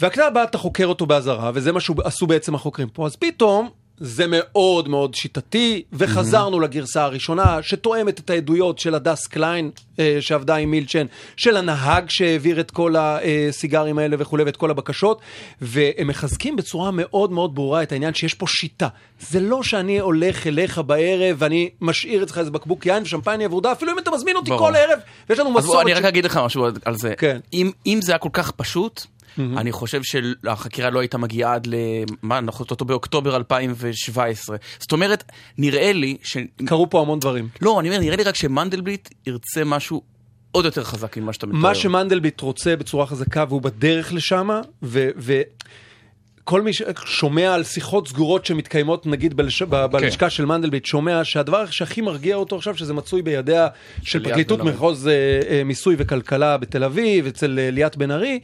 [0.00, 3.70] ואתה בא, אתה חוקר אותו באזהרה, וזה מה שעשו בעצם החוקרים פה, אז פתאום
[4.00, 6.64] זה מאוד מאוד שיטתי, וחזרנו mm-hmm.
[6.64, 11.06] לגרסה הראשונה, שתואמת את העדויות של הדס קליין, אה, שעבדה עם מילצ'ן,
[11.36, 15.20] של הנהג שהעביר את כל הסיגרים האלה וכולי, ואת כל הבקשות,
[15.60, 18.88] והם מחזקים בצורה מאוד מאוד ברורה את העניין שיש פה שיטה.
[19.20, 23.92] זה לא שאני הולך אליך בערב ואני משאיר אצלך איזה בקבוק יין ושמפניה ורודה, אפילו
[23.92, 24.68] אם אתה מזמין אותי ברור.
[24.68, 25.82] כל ערב, ויש לנו מסורת...
[25.82, 27.14] אני רק אגיד לך משהו על זה.
[27.18, 27.38] כן.
[27.52, 29.06] אם, אם זה היה כל כך פשוט...
[29.38, 29.60] Mm-hmm.
[29.60, 31.74] אני חושב שהחקירה לא הייתה מגיעה עד ל...
[32.22, 34.56] מה, אנחנו אותו באוקטובר 2017.
[34.78, 35.24] זאת אומרת,
[35.58, 36.36] נראה לי ש...
[36.66, 37.48] קרו פה המון דברים.
[37.62, 40.02] לא, אני אומר, נראה לי רק שמנדלבליט ירצה משהו
[40.52, 41.58] עוד יותר חזק ממה שאתה מתאר.
[41.58, 44.48] מה שמנדלבליט רוצה בצורה חזקה והוא בדרך לשם,
[44.82, 45.08] ו...
[45.16, 45.40] ו...
[46.46, 49.62] כל מי ששומע על שיחות סגורות שמתקיימות נגיד בלש...
[49.62, 49.70] כן.
[49.90, 53.68] בלשכה של מנדלבליט, שומע שהדבר שהכי מרגיע אותו עכשיו שזה מצוי בידיה
[54.02, 55.12] של פרקליטות מחוז אה,
[55.48, 58.40] אה, מיסוי וכלכלה בתל אביב, אצל אה, ליאת בן ארי,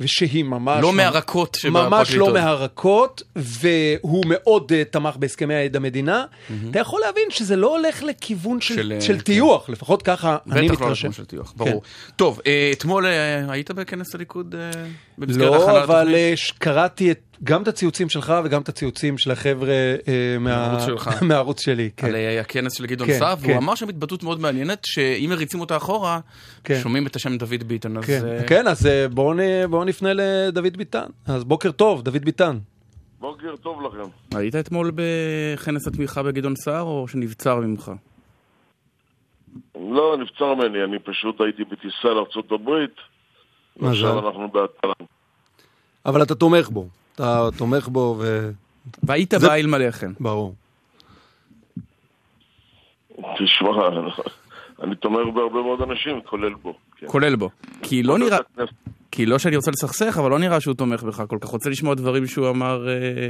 [0.00, 0.82] ושהיא ממש...
[0.82, 1.92] לא מהרכות שבפרקליטות.
[1.92, 6.24] ממש לא מהרכות, והוא מאוד uh, תמך בהסכמי העד המדינה.
[6.24, 6.52] Mm-hmm.
[6.70, 9.20] אתה יכול להבין שזה לא הולך לכיוון של, של, של כן.
[9.20, 10.74] טיוח, לפחות ככה אני מתרשם.
[10.74, 11.58] בטח לא לכיוון של טיוח, כן.
[11.58, 11.82] ברור.
[11.82, 12.12] כן.
[12.16, 13.08] טוב, uh, אתמול uh,
[13.50, 14.76] היית בכנס הליכוד uh,
[15.18, 15.88] במסגרת לא, הכנה לתוכנית?
[15.88, 20.08] לא, אבל uh, קראתי את, גם את הציוצים שלך וגם את הציוצים של החבר'ה uh,
[20.40, 20.78] מה...
[21.28, 21.90] מהערוץ שלי.
[21.96, 22.06] כן.
[22.06, 23.50] על uh, הכנס של גדעון כן, סער, כן.
[23.50, 26.20] והוא אמר שם התבטאות מאוד מעניינת, שאם מריצים אותה אחורה,
[26.64, 26.80] כן.
[26.82, 28.02] שומעים את השם דוד ביטון.
[28.02, 28.48] כן, אז, uh...
[28.48, 31.06] כן, אז בואו בוא בואו נפנה לדוד ביטן.
[31.26, 32.58] אז בוקר טוב, דוד ביטן.
[33.20, 34.38] בוקר טוב לכם.
[34.38, 37.92] היית אתמול בכנס התמיכה בגדעון סער, או שנבצר ממך?
[39.74, 42.70] לא, נבצר ממני, אני פשוט הייתי בטיסה לארה"ב,
[43.76, 44.92] ועכשיו אנחנו בהתחלה.
[46.06, 46.88] אבל אתה תומך בו.
[47.14, 48.50] אתה תומך בו ו...
[49.02, 50.12] והיית בא אלמלא כן.
[50.20, 50.54] ברור.
[53.38, 53.68] תשמע,
[54.82, 56.74] אני תומך בהרבה מאוד אנשים, כולל בו.
[56.96, 57.06] כן.
[57.06, 57.50] כולל בו.
[57.82, 58.38] כי לא נראה...
[59.10, 61.48] כי לא שאני רוצה לסכסך, אבל לא נראה שהוא תומך בך כל כך.
[61.48, 63.28] רוצה לשמוע דברים שהוא אמר אה,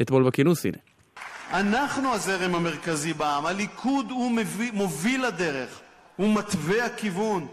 [0.00, 0.76] אתמול בכינוס, הנה.
[1.52, 5.80] אנחנו הזרם המרכזי בעם, הליכוד הוא מביא, מוביל הדרך,
[6.16, 7.46] הוא מתווה הכיוון,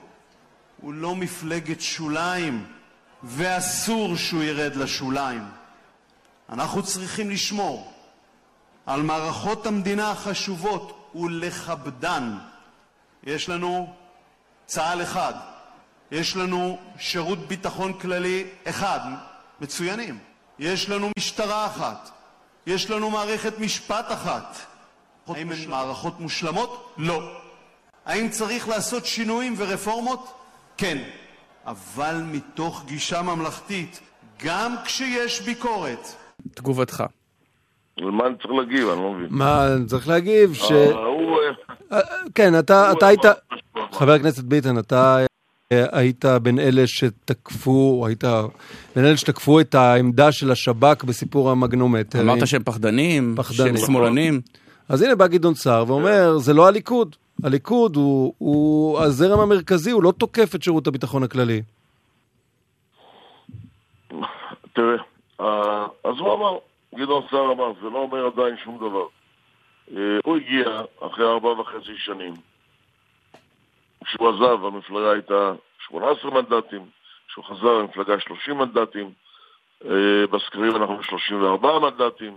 [0.81, 2.63] הוא לא מפלגת שוליים,
[3.23, 5.60] ואסור שהוא ירד לשוליים.
[6.51, 7.93] אנחנו צריכים לשמור
[8.85, 12.37] על מערכות המדינה החשובות ולכבדן.
[13.23, 13.93] יש לנו
[14.65, 15.33] צה"ל אחד,
[16.11, 18.99] יש לנו שירות ביטחון כללי אחד,
[19.61, 20.19] מצוינים.
[20.59, 22.09] יש לנו משטרה אחת,
[22.67, 24.57] יש לנו מערכת משפט אחת.
[25.27, 26.93] האם הן מערכות מושלמות?
[26.97, 27.31] לא.
[28.05, 30.33] האם צריך לעשות שינויים ורפורמות?
[30.77, 31.03] כן.
[31.65, 33.99] אבל מתוך גישה ממלכתית,
[34.43, 36.15] גם כשיש ביקורת.
[36.53, 37.03] תגובתך.
[38.01, 38.89] מה אני צריך להגיב?
[38.89, 39.27] אני לא מבין.
[39.29, 40.53] מה אני צריך להגיב?
[40.53, 40.71] ש...
[40.71, 40.91] אה,
[41.91, 41.99] אה,
[42.35, 43.21] כן, אתה היית...
[43.91, 45.25] חבר הכנסת ביטן, אתה
[45.71, 48.23] אה, היית בין אלה שתקפו, היית
[48.95, 52.21] בין אלה שתקפו את העמדה של השב"כ בסיפור המגנומטר.
[52.21, 54.41] אמרת שהם פחדנים, שהם שמאלנים.
[54.89, 57.15] אז הנה בא גדעון סער ואומר, זה לא הליכוד.
[57.43, 61.61] הליכוד הוא, הוא הזרם המרכזי, הוא לא תוקף את שירות הביטחון הכללי.
[64.73, 64.97] תראה,
[66.03, 66.57] אז הוא אמר,
[66.95, 69.05] גדעון סער אמר, זה לא אומר עדיין שום דבר.
[69.97, 72.33] אה, הוא הגיע אחרי ארבע וחצי שנים.
[74.05, 75.53] כשהוא עזב, המפלגה הייתה
[75.87, 76.85] 18 מנדטים,
[77.27, 79.11] כשהוא חזר, המפלגה 30 מנדטים,
[79.85, 82.33] אה, בסקרים אנחנו 34 מנדטים.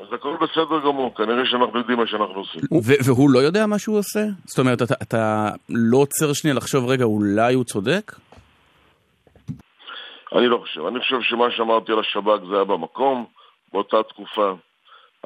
[0.00, 2.60] אז הכל בסדר גמור, כנראה שאנחנו יודעים מה שאנחנו עושים.
[3.04, 4.24] והוא לא יודע מה שהוא עושה?
[4.44, 8.12] זאת אומרת, אתה, אתה לא עוצר שנייה לחשוב, רגע, אולי הוא צודק?
[10.36, 10.80] אני לא חושב.
[10.86, 13.24] אני חושב שמה שאמרתי על השב"כ זה היה במקום,
[13.72, 14.52] באותה תקופה.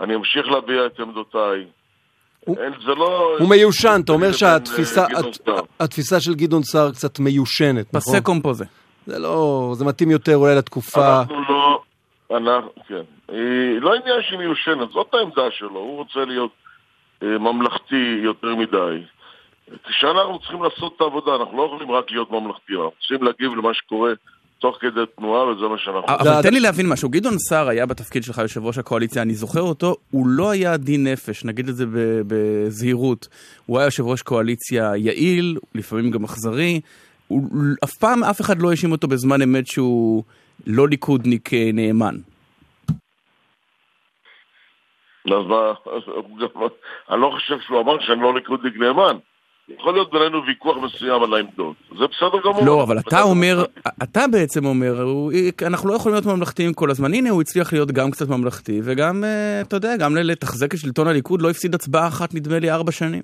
[0.00, 1.66] אני אמשיך להביע את עמדותיי.
[2.40, 3.36] הוא, זה לא...
[3.38, 8.00] הוא מיושן, אתה אומר שהתפיסה של גדעון סער קצת מיושנת, נכון?
[8.00, 8.64] פסה קומפוזה.
[9.06, 9.70] זה לא...
[9.74, 11.20] זה מתאים יותר אולי לתקופה...
[11.20, 11.82] אנחנו לא...
[12.30, 13.02] אנחנו, כן.
[13.30, 16.50] אה, לא עניין שהיא מיושנת, זאת העמדה שלו, הוא רוצה להיות
[17.22, 19.04] אה, ממלכתי יותר מדי.
[19.86, 23.74] כשאנחנו צריכים לעשות את העבודה, אנחנו לא יכולים רק להיות ממלכתיים, אנחנו צריכים להגיב למה
[23.74, 24.12] שקורה
[24.64, 26.08] תוך כדי תנועה, וזה מה שאנחנו...
[26.08, 29.60] אבל תן לי להבין משהו, גדעון סער היה בתפקיד שלך יושב ראש הקואליציה, אני זוכר
[29.60, 31.84] אותו, הוא לא היה עדין נפש, נגיד את זה
[32.26, 33.28] בזהירות.
[33.66, 36.80] הוא היה יושב ראש קואליציה יעיל, לפעמים גם אכזרי.
[37.84, 40.24] אף פעם אף אחד לא האשים אותו בזמן אמת שהוא
[40.66, 42.14] לא ליכודניק אה, נאמן.
[45.26, 45.72] אז מה,
[47.10, 49.16] אני לא חושב שהוא אמר שאני לא ליכודניק נאמן.
[49.68, 52.64] יכול להיות בינינו ויכוח מסוים על העמדות, זה בסדר גמור.
[52.66, 53.64] לא, אבל אתה אומר,
[54.02, 55.04] אתה בעצם אומר,
[55.66, 57.14] אנחנו לא יכולים להיות ממלכתיים כל הזמן.
[57.14, 61.08] הנה, הוא הצליח להיות גם קצת ממלכתי, וגם, אה, אתה יודע, גם לתחזק את שלטון
[61.08, 63.22] הליכוד, לא הפסיד הצבעה אחת, נדמה לי, ארבע שנים.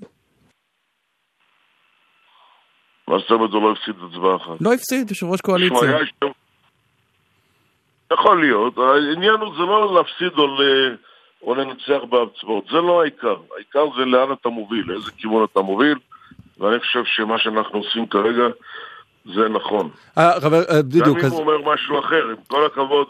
[3.07, 4.61] מה זאת אומרת הוא לא הפסיד הצבעה אחת?
[4.61, 5.97] לא הפסיד, יושב ראש קואליציה.
[8.13, 10.61] יכול להיות, העניין הוא זה לא להפסיד או ל...
[11.43, 12.65] או לנצח בהצבעות.
[12.71, 13.35] זה לא העיקר.
[13.55, 15.97] העיקר זה לאן אתה מוביל, לאיזה כיוון אתה מוביל,
[16.61, 18.43] ואני חושב שמה שאנחנו עושים כרגע
[19.25, 19.89] זה נכון.
[20.17, 21.17] אה, חבר, אה, בדיוק.
[21.17, 23.07] גם אם הוא אומר משהו אחר, עם כל הכבוד,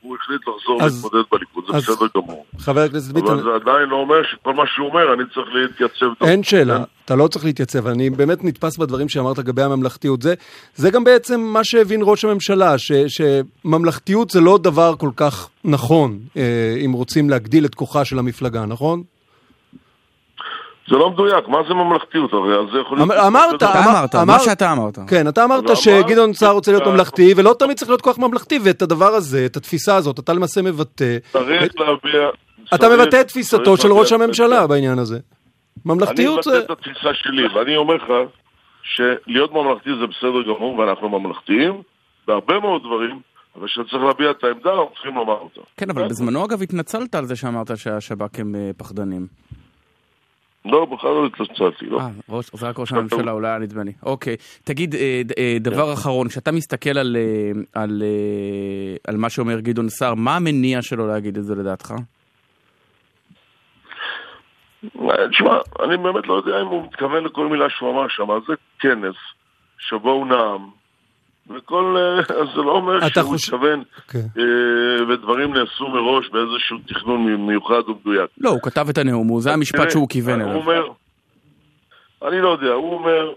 [0.00, 2.46] הוא החליט לחזור להתמודד בליכוד, זה בסדר גמור.
[2.58, 3.38] חבר הכנסת ביטון...
[3.38, 6.24] אבל זה עדיין לא אומר שכל מה שהוא אומר, אני צריך להתייצב.
[6.24, 7.86] אין שאלה, אתה לא צריך להתייצב.
[7.86, 10.20] אני באמת נתפס בדברים שאמרת לגבי הממלכתיות.
[10.74, 12.74] זה גם בעצם מה שהבין ראש הממשלה,
[13.08, 18.66] שממלכתיות זה לא דבר כל כך נכון, אה, אם רוצים להגדיל את כוחה של המפלגה,
[18.66, 19.02] נכון?
[20.88, 22.54] זה לא מדויק, מה זה ממלכתיות הרי?
[22.58, 23.10] אז זה יכול להיות...
[23.10, 24.98] אמרת, אמרת, מה שאתה אמרת.
[25.08, 28.82] כן, אתה אמרת שגדעון סער רוצה להיות ממלכתי, ולא תמיד צריך להיות כוח ממלכתי, ואת
[28.82, 31.16] הדבר הזה, את התפיסה הזאת, אתה למעשה מבטא...
[31.32, 32.28] צריך להביע...
[32.74, 35.18] אתה מבטא את תפיסתו של ראש הממשלה בעניין הזה.
[35.84, 36.50] ממלכתיות זה...
[36.50, 38.12] אני מבטא את התפיסה שלי, ואני אומר לך
[38.82, 41.82] שלהיות ממלכתי זה בסדר גמור, ואנחנו ממלכתיים,
[42.26, 43.20] בהרבה מאוד דברים,
[43.56, 45.60] אבל כשצריך להביע את העמדה, אנחנו צריכים לומר אותה.
[45.76, 49.26] כן, אבל בזמנו אגב התנצלת על זה שאמרת שהשב"כ הם אה, פחדנים.
[50.68, 52.00] לא, בכלל לא התנצלתי, לא.
[52.00, 53.92] אה, זה רק ראש הממשלה, אולי היה נדמה לי.
[54.02, 54.36] אוקיי.
[54.64, 55.92] תגיד, אה, אה, דבר כן.
[55.92, 56.98] אחרון, כשאתה מסתכל
[59.06, 61.94] על מה שאומר גדעון סער, מה המניע שלו להגיד את זה לדעתך?
[65.30, 69.16] תשמע, אני באמת לא יודע אם הוא מתכוון לכל מילה שהוא אמר שם, זה כנס
[69.78, 70.77] שבו הוא נאם,
[71.56, 71.96] וכל,
[72.40, 73.48] אז זה לא אומר שהוא חוש...
[73.48, 74.02] מתכוון, okay.
[74.02, 74.22] אוקיי.
[74.38, 78.30] אה, ודברים נעשו מראש באיזשהו תכנון מיוחד ומדויק.
[78.38, 80.54] לא, הוא כתב את הנאום, זה המשפט שהוא כיוון אליו.
[80.54, 80.88] אומר,
[82.22, 83.32] אני לא יודע, הוא אומר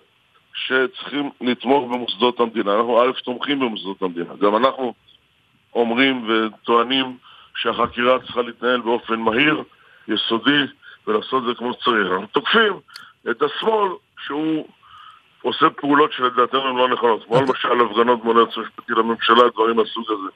[0.53, 2.75] שצריכים לתמוך במוסדות המדינה.
[2.75, 4.33] אנחנו א', תומכים במוסדות המדינה.
[4.41, 4.93] גם אנחנו
[5.75, 7.17] אומרים וטוענים
[7.55, 9.63] שהחקירה צריכה להתנהל באופן מהיר,
[10.07, 10.63] יסודי,
[11.07, 12.11] ולעשות את זה כמו שצריך.
[12.11, 12.73] אנחנו תוקפים
[13.29, 13.89] את השמאל
[14.25, 14.67] שהוא...
[15.41, 20.05] עושה פעולות שלדעתנו הן לא נכונות, כמו למשל הפגנות מול היועץ המשפטי לממשלה, דברים מהסוג
[20.07, 20.29] הזה.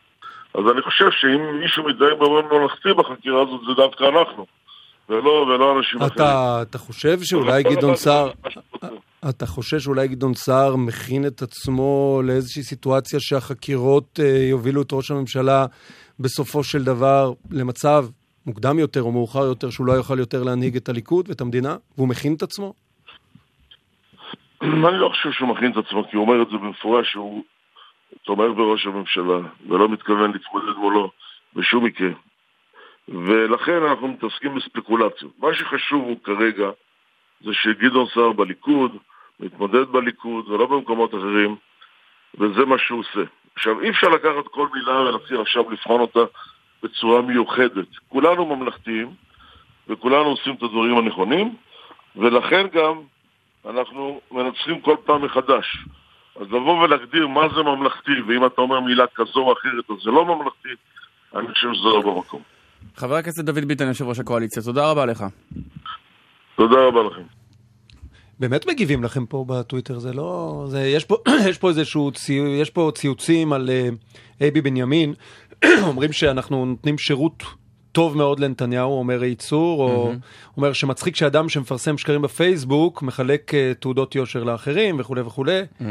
[0.54, 4.46] אז אני חושב שאם מישהו מתנהג באופן ממלכתי בחקירה הזאת, זה דווקא אנחנו,
[5.10, 6.62] ולא, ולא אנשים אתה, אחרים.
[6.62, 8.32] אתה חושב שאולי גדעון סער...
[9.30, 15.12] אתה חושב שאולי גדעון סער מכין את עצמו לאיזושהי סיטואציה שהחקירות uh, יובילו את ראש
[15.12, 15.66] הממשלה
[16.20, 18.06] בסופו של דבר למצב
[18.46, 22.08] מוקדם יותר או מאוחר יותר, שהוא לא יוכל יותר להנהיג את הליכוד ואת המדינה, והוא
[22.08, 22.74] מכין את עצמו?
[24.62, 27.44] אני לא חושב שהוא מכין את עצמו, כי הוא אומר את זה במפורש שהוא
[28.24, 31.12] תומך בראש הממשלה, ולא מתכוון להתמודד מולו
[31.54, 32.10] בשום מקרה.
[33.08, 35.32] ולכן אנחנו מתעסקים בספקולציות.
[35.40, 36.70] מה שחשוב הוא כרגע
[37.42, 38.98] זה שגדעון סער בליכוד,
[39.40, 41.56] מתמודד בליכוד ולא במקומות אחרים,
[42.38, 43.22] וזה מה שהוא עושה.
[43.56, 46.20] עכשיו, אי אפשר לקחת כל מילה ולהתחיל עכשיו לבחון אותה
[46.84, 47.88] בצורה מיוחדת.
[48.10, 49.14] כולנו ממלכתיים,
[49.88, 51.56] וכולנו עושים את הדברים הנכונים,
[52.16, 53.02] ולכן גם
[53.70, 55.86] אנחנו מנצחים כל פעם מחדש.
[56.36, 60.12] אז לבוא ולהגדיר מה זה ממלכתי, ואם אתה אומר מילה כזו או אחרת, אז זה
[60.12, 60.70] לא ממלכתי,
[61.36, 62.42] אני חושב שזה לא במקום.
[62.96, 65.26] חבר הכנסת דוד ביטן, יושב ראש הקואליציה, תודה רבה לך.
[66.56, 67.22] תודה רבה לכם.
[68.40, 70.64] באמת מגיבים לכם פה בטוויטר, זה לא...
[70.68, 71.16] זה, יש, פה,
[71.50, 73.96] יש פה איזשהו ציו, יש פה ציוצים על uh,
[74.42, 75.14] אייבי בנימין,
[75.90, 77.44] אומרים שאנחנו נותנים שירות
[77.96, 80.58] טוב מאוד לנתניהו, אומר ייצור, או mm-hmm.
[80.58, 85.62] אומר שמצחיק שאדם שמפרסם שקרים בפייסבוק מחלק uh, תעודות יושר לאחרים וכולי וכולי.
[85.62, 85.84] Mm-hmm.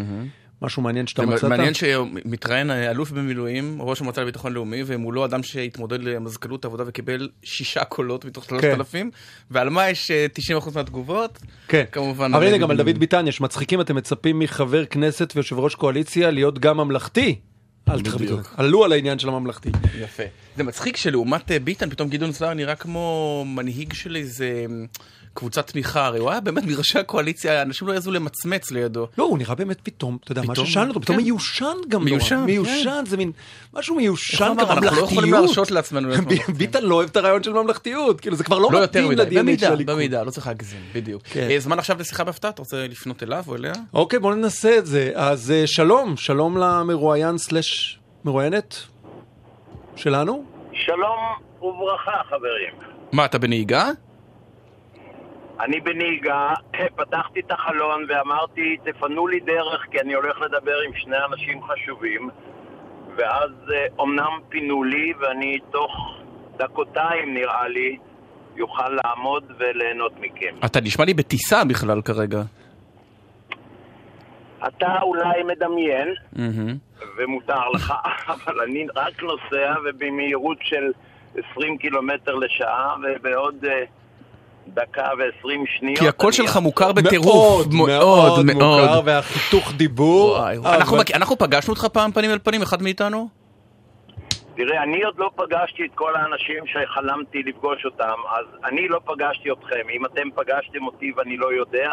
[0.63, 1.45] משהו מעניין שאתה מצאת?
[1.45, 7.29] מעניין שמתראיין אה, אלוף במילואים, ראש המועצה לביטחון לאומי, ומולו אדם שהתמודד למזכ"לות עבודה וקיבל
[7.43, 8.75] שישה קולות מתוך שלושת כן.
[8.75, 9.11] אלפים,
[9.51, 11.39] ועל מה יש 90% אה, מהתגובות?
[11.69, 11.85] כן.
[11.93, 12.35] כמובן...
[12.35, 16.31] אבל הנה, גם על דוד ביטן יש מצחיקים, אתם מצפים מחבר כנסת ויושב ראש קואליציה
[16.31, 17.41] להיות גם ממלכתי.
[17.89, 19.71] אל תכבדו, עלו על העניין של הממלכתי.
[19.99, 20.23] יפה.
[20.57, 24.67] זה מצחיק שלעומת אה, ביטן, פתאום גדעון סער נראה כמו מנהיג של איזה...
[25.35, 29.09] קבוצת תמיכה, הרי הוא היה באמת מראשי הקואליציה, אנשים לא יעזו למצמץ לידו.
[29.19, 31.23] לא, הוא נראה באמת פתאום, אתה יודע, מה ששאלנו אותו, פתאום כן.
[31.23, 32.47] מיושן גם מיושן, נורא.
[32.47, 33.33] מיושן, זה מין
[33.75, 34.83] משהו מיושן גם ממלכתיות.
[34.83, 36.09] אנחנו לא יכולים להרשות לעצמנו.
[36.59, 39.67] ביטן לא אוהב את הרעיון של ממלכתיות, כאילו זה כבר לא, לא מתאים לדיאנית של
[39.67, 39.97] הליכוד.
[39.97, 41.23] במידה, לא צריך להגזים, בדיוק.
[41.23, 41.49] כן.
[41.51, 43.73] אה, זמן עכשיו לשיחה בהפתעה, אתה רוצה לפנות אליו או אליה?
[43.95, 45.11] אוקיי, בוא ננסה את זה.
[45.15, 48.77] אז אה, שלום, שלום למרואיין סלאש מרואיינת
[49.97, 50.45] שלנו.
[50.73, 51.19] שלום
[51.59, 52.95] וברכה, חברים.
[53.13, 53.91] מה, אתה בנהיגה?
[55.61, 56.55] אני בנהיגה,
[56.97, 62.31] פתחתי את החלון ואמרתי, תפנו לי דרך כי אני הולך לדבר עם שני אנשים חשובים
[63.17, 63.51] ואז
[63.99, 65.93] אומנם אה, פינו לי ואני תוך
[66.57, 67.97] דקותיים נראה לי
[68.57, 70.57] יוכל לעמוד וליהנות מכם.
[70.65, 72.43] אתה נשמע לי בטיסה בכלל כרגע.
[74.69, 77.05] אתה אולי מדמיין, mm-hmm.
[77.17, 77.95] ומותר לך,
[78.35, 80.93] אבל אני רק נוסע ובמהירות של
[81.53, 83.65] 20 קילומטר לשעה ובעוד...
[83.65, 83.69] Uh,
[84.69, 85.99] דקה ועשרים שניות.
[85.99, 87.67] כי הקול שלך מוכר בטירוף.
[87.67, 88.81] מאוד, מאוד, מאוד.
[88.81, 90.39] מוכר, והחיתוך דיבור.
[91.15, 93.29] אנחנו פגשנו אותך פעם פנים אל פנים, אחד מאיתנו?
[94.57, 99.53] תראה, אני עוד לא פגשתי את כל האנשים שחלמתי לפגוש אותם, אז אני לא פגשתי
[99.53, 99.89] אתכם.
[99.97, 101.91] אם אתם פגשתם אותי ואני לא יודע,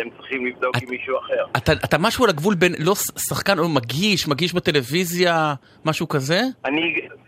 [0.00, 1.44] אתם צריכים לבדוק את, עם מישהו אחר.
[1.56, 2.94] אתה, אתה משהו על הגבול בין לא
[3.28, 6.40] שחקן או מגיש, מגיש בטלוויזיה, משהו כזה?
[6.64, 6.80] אני,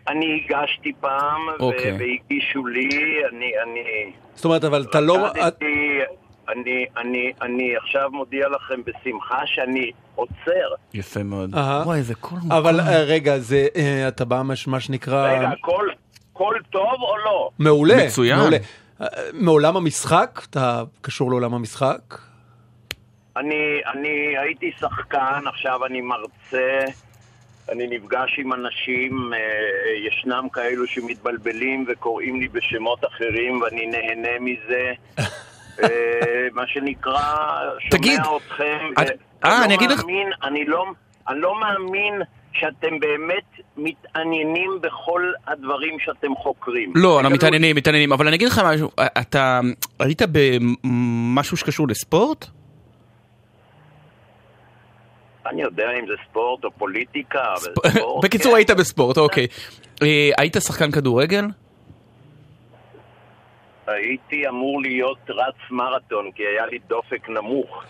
[0.08, 1.92] אני הגשתי פעם, אוקיי.
[1.92, 2.88] והגישו לי,
[3.32, 4.12] אני, אני...
[4.34, 5.28] זאת אומרת, אבל אתה לא...
[6.48, 10.68] אני, אני, אני עכשיו מודיע לכם בשמחה שאני עוצר.
[10.94, 11.54] יפה מאוד.
[11.84, 12.58] וואי, איזה קול מוכר.
[12.58, 15.32] אבל uh, רגע, זה, uh, אתה בא מה שנקרא...
[15.32, 15.92] רגע, קול,
[16.32, 17.50] קול טוב או לא?
[17.58, 18.06] מעולה.
[18.06, 18.38] מצוין.
[18.38, 18.56] מעולה.
[19.00, 20.40] Uh, מעולם המשחק?
[20.50, 22.18] אתה קשור לעולם המשחק?
[23.36, 26.84] אני, אני הייתי שחקן, עכשיו אני מרצה,
[27.68, 29.38] אני נפגש עם אנשים, אה,
[30.08, 34.92] ישנם כאלו שמתבלבלים וקוראים לי בשמות אחרים ואני נהנה מזה.
[35.82, 37.22] אה, מה שנקרא,
[37.90, 38.86] תגיד, שומע אתכם.
[38.92, 39.10] את...
[39.44, 40.04] אה, לא אני אגיד לך...
[40.44, 40.84] אני לא,
[41.28, 42.22] אני לא מאמין
[42.52, 46.92] שאתם באמת מתעניינים בכל הדברים שאתם חוקרים.
[46.94, 49.60] לא, אנחנו מתעניינים, מתעניינים, אבל אני אגיד לך משהו, אתה
[50.00, 52.46] היית במשהו שקשור לספורט?
[55.52, 57.54] אני יודע אם זה ספורט או פוליטיקה.
[58.24, 58.56] בקיצור, כן.
[58.56, 59.46] היית בספורט, אוקיי.
[60.02, 61.44] אה, היית שחקן כדורגל?
[63.86, 67.84] הייתי אמור להיות רץ מרתון, כי היה לי דופק נמוך.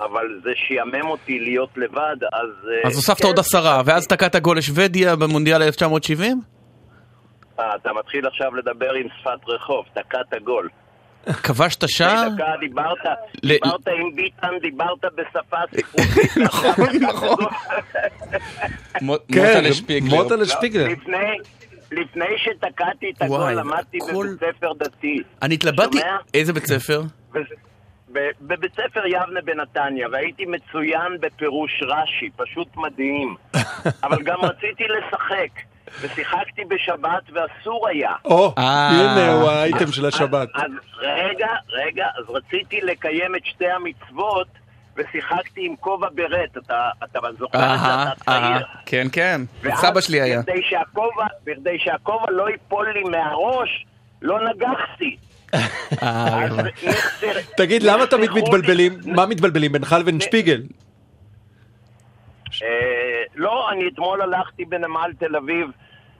[0.00, 2.68] אבל זה שיאמם אותי להיות לבד, אז...
[2.70, 3.40] אה, אז הוספת עוד כן.
[3.40, 6.40] עשרה, ואז תקעת גול לשוודיה במונדיאל 1970?
[7.60, 10.68] אה, אתה מתחיל עכשיו לדבר עם שפת רחוב, תקעת גול.
[11.32, 12.28] כבשת שער?
[12.60, 12.98] דיברת,
[13.42, 16.36] דיברת עם ביטן, דיברת בשפה ספרותית.
[16.46, 17.44] נכון, נכון.
[19.02, 20.16] מוטה לשפיגלר.
[20.16, 20.86] מוטה לשפיגלר.
[21.92, 25.22] לפני שתקעתי את הגול למדתי בבית ספר דתי.
[25.42, 25.98] אני התלבטתי,
[26.34, 27.02] איזה בית ספר?
[28.40, 33.34] בבית ספר יבנה בנתניה, והייתי מצוין בפירוש רש"י, פשוט מדהים.
[34.06, 35.62] אבל גם רציתי לשחק.
[36.00, 38.12] ושיחקתי בשבת ואסור היה.
[38.24, 38.88] או, אה.
[38.88, 40.48] הנה הוא האייטם של השבת.
[40.54, 44.48] אז רגע, רגע, אז רציתי לקיים את שתי המצוות.
[44.98, 48.66] ושיחקתי עם כובע ברט, אתה, אתה זוכר את זה, אתה צעיר.
[48.86, 49.40] כן, כן,
[49.74, 50.40] סבא שלי היה.
[50.40, 53.86] בכדי שהכובע, בכדי שהכובע לא ייפול לי מהראש,
[54.22, 55.16] לא נגחתי.
[57.56, 58.98] תגיד, למה תמיד מתבלבלים?
[59.04, 59.72] מה מתבלבלים?
[59.72, 60.62] בינך לבין שפיגל?
[63.38, 65.70] לא, אני אתמול הלכתי בנמל תל אביב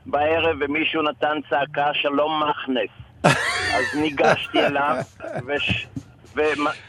[0.07, 2.91] בערב ומישהו נתן צעקה שלום מכנס.
[3.75, 4.97] אז ניגשתי אליו
[5.47, 5.87] וש...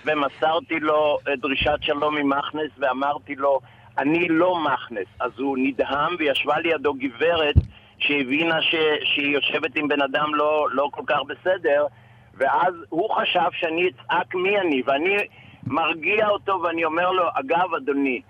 [0.06, 3.60] ומסרתי לו דרישת שלום ממכנס ואמרתי לו,
[3.98, 5.08] אני לא מכנס.
[5.20, 7.56] אז הוא נדהם וישבה לידו גברת
[7.98, 8.76] שהבינה ש...
[9.04, 11.86] שהיא יושבת עם בן אדם לא, לא כל כך בסדר,
[12.34, 15.18] ואז הוא חשב שאני אצעק מי אני, ואני
[15.68, 18.22] מרגיע אותו ואני אומר לו, אגב, אדוני,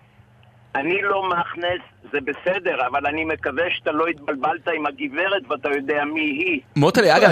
[0.75, 6.03] אני לא מכנס, זה בסדר, אבל אני מקווה שאתה לא התבלבלת עם הגברת ואתה יודע
[6.13, 6.59] מי היא.
[6.75, 7.29] מוטלי, אגב,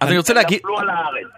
[0.00, 0.60] אז אני רוצה להגיד,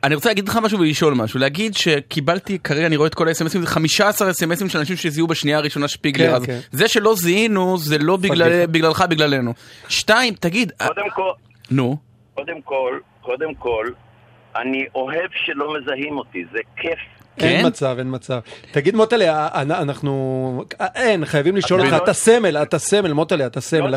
[0.04, 3.58] אני רוצה להגיד לך משהו ולשאול משהו, להגיד שקיבלתי, כרגע אני רואה את כל ה-SMSים,
[3.58, 8.16] זה 15 SMSים של אנשים שזיהו בשנייה הראשונה שפיגלר, אז זה שלא זיהינו, זה לא
[8.16, 9.52] בגללך, בגללנו.
[9.88, 10.72] שתיים, תגיד...
[10.86, 11.30] קודם כל...
[11.70, 11.96] נו.
[12.34, 13.86] קודם כל, קודם כל,
[14.56, 16.98] אני אוהב שלא מזהים אותי, זה כיף
[17.38, 17.46] כן?
[17.46, 18.38] אין מצב, אין מצב.
[18.70, 20.64] תגיד מוטלה, אנחנו...
[20.94, 23.94] אין, חייבים לשאול אותך, אתה סמל, אתה סמל, מוטלה, אתה סמל.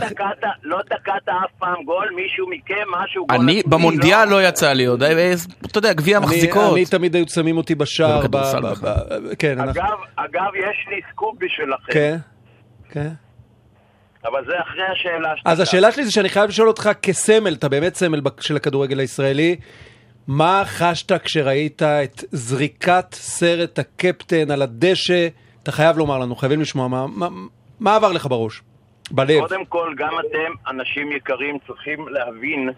[0.64, 3.38] לא תקעת אף פעם גול, מישהו מכם, משהו גול.
[3.40, 6.74] אני, במונדיאל לא יצא לי עוד, אתה יודע, גביע המחזיקות.
[6.74, 8.22] אני תמיד היו שמים אותי בשער.
[9.40, 9.60] כן.
[10.16, 11.94] אגב, יש לי סקופ בשבילכם.
[11.94, 12.18] כן,
[12.92, 13.10] כן.
[14.26, 15.48] אבל זה אחרי השאלה שלך.
[15.48, 19.56] אז השאלה שלי זה שאני חייב לשאול אותך כסמל, אתה באמת סמל של הכדורגל הישראלי.
[20.30, 25.28] מה חשת כשראית את זריקת סרט הקפטן על הדשא?
[25.64, 27.28] אתה חייב לומר לנו, חייבים לשמוע, מה, מה,
[27.80, 28.62] מה עבר לך בראש?
[29.12, 29.40] בלב.
[29.40, 32.70] קודם כל, גם אתם, אנשים יקרים, צריכים להבין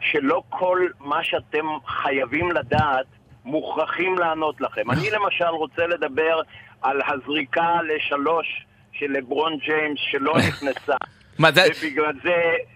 [0.00, 3.06] שלא כל מה שאתם חייבים לדעת,
[3.44, 4.90] מוכרחים לענות לכם.
[4.90, 6.40] אני למשל רוצה לדבר
[6.82, 10.96] על הזריקה לשלוש של לברון ג'יימס שלא נכנסה.
[11.40, 11.60] מה זה...
[11.60, 12.30] ובגלל זה,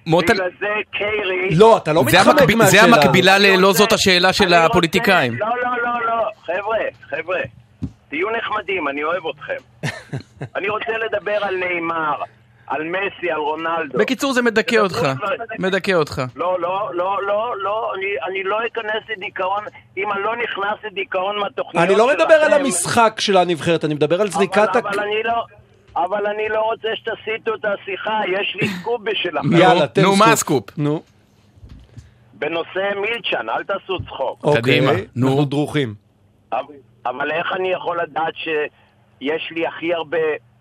[0.06, 0.34] מוטל...
[0.34, 1.48] בגלל זה קיירי...
[1.56, 2.54] לא, אתה לא מתחמק המקב...
[2.54, 2.82] מהשאלה.
[2.82, 5.32] זה המקבילה ללא זאת השאלה של הפוליטיקאים.
[5.38, 6.78] לא, לא, לא, לא, חבר'ה,
[7.10, 7.40] חבר'ה,
[8.08, 9.88] תהיו נחמדים, אני אוהב אתכם.
[10.56, 12.22] אני רוצה לדבר על נאמר.
[12.66, 13.98] על מסי, על רונלדו.
[13.98, 15.06] בקיצור זה מדכא אותך,
[15.58, 16.22] מדכא אותך.
[16.36, 19.64] לא, לא, לא, לא, לא, אני, אני לא אכנס לדיכאון,
[19.96, 21.88] אם אני לא נכנס לדיכאון מהתוכניות שלכם...
[21.88, 24.68] אני לא מדבר על המשחק של הנבחרת, אני מדבר על זריקת...
[24.76, 25.44] אבל, אבל אני לא...
[25.96, 29.56] אבל אני לא רוצה שתסיטו את השיחה, יש לי סקופ בשבילכם.
[29.56, 30.12] יאללה, תן סקופ.
[30.12, 30.78] נו, מה הסקופ?
[30.78, 31.02] נו.
[32.32, 34.46] בנושא מילצ'ן, אל תעשו צחוק.
[34.56, 35.28] קדימה, נו.
[35.28, 35.94] אנחנו דרוכים.
[37.06, 40.18] אבל איך אני יכול לדעת שיש לי הכי הרבה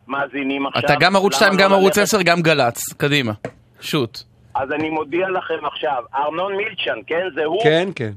[0.08, 0.86] מאזינים עכשיו?
[0.86, 2.94] אתה גם ערוץ 2, גם לא ערוץ 10, גם גל"צ.
[2.94, 3.32] קדימה,
[3.82, 4.20] שוט.
[4.56, 7.28] אז אני מודיע לכם עכשיו, ארנון מילצ'ן, כן?
[7.36, 7.64] זה הוא?
[7.64, 8.12] כן, כן.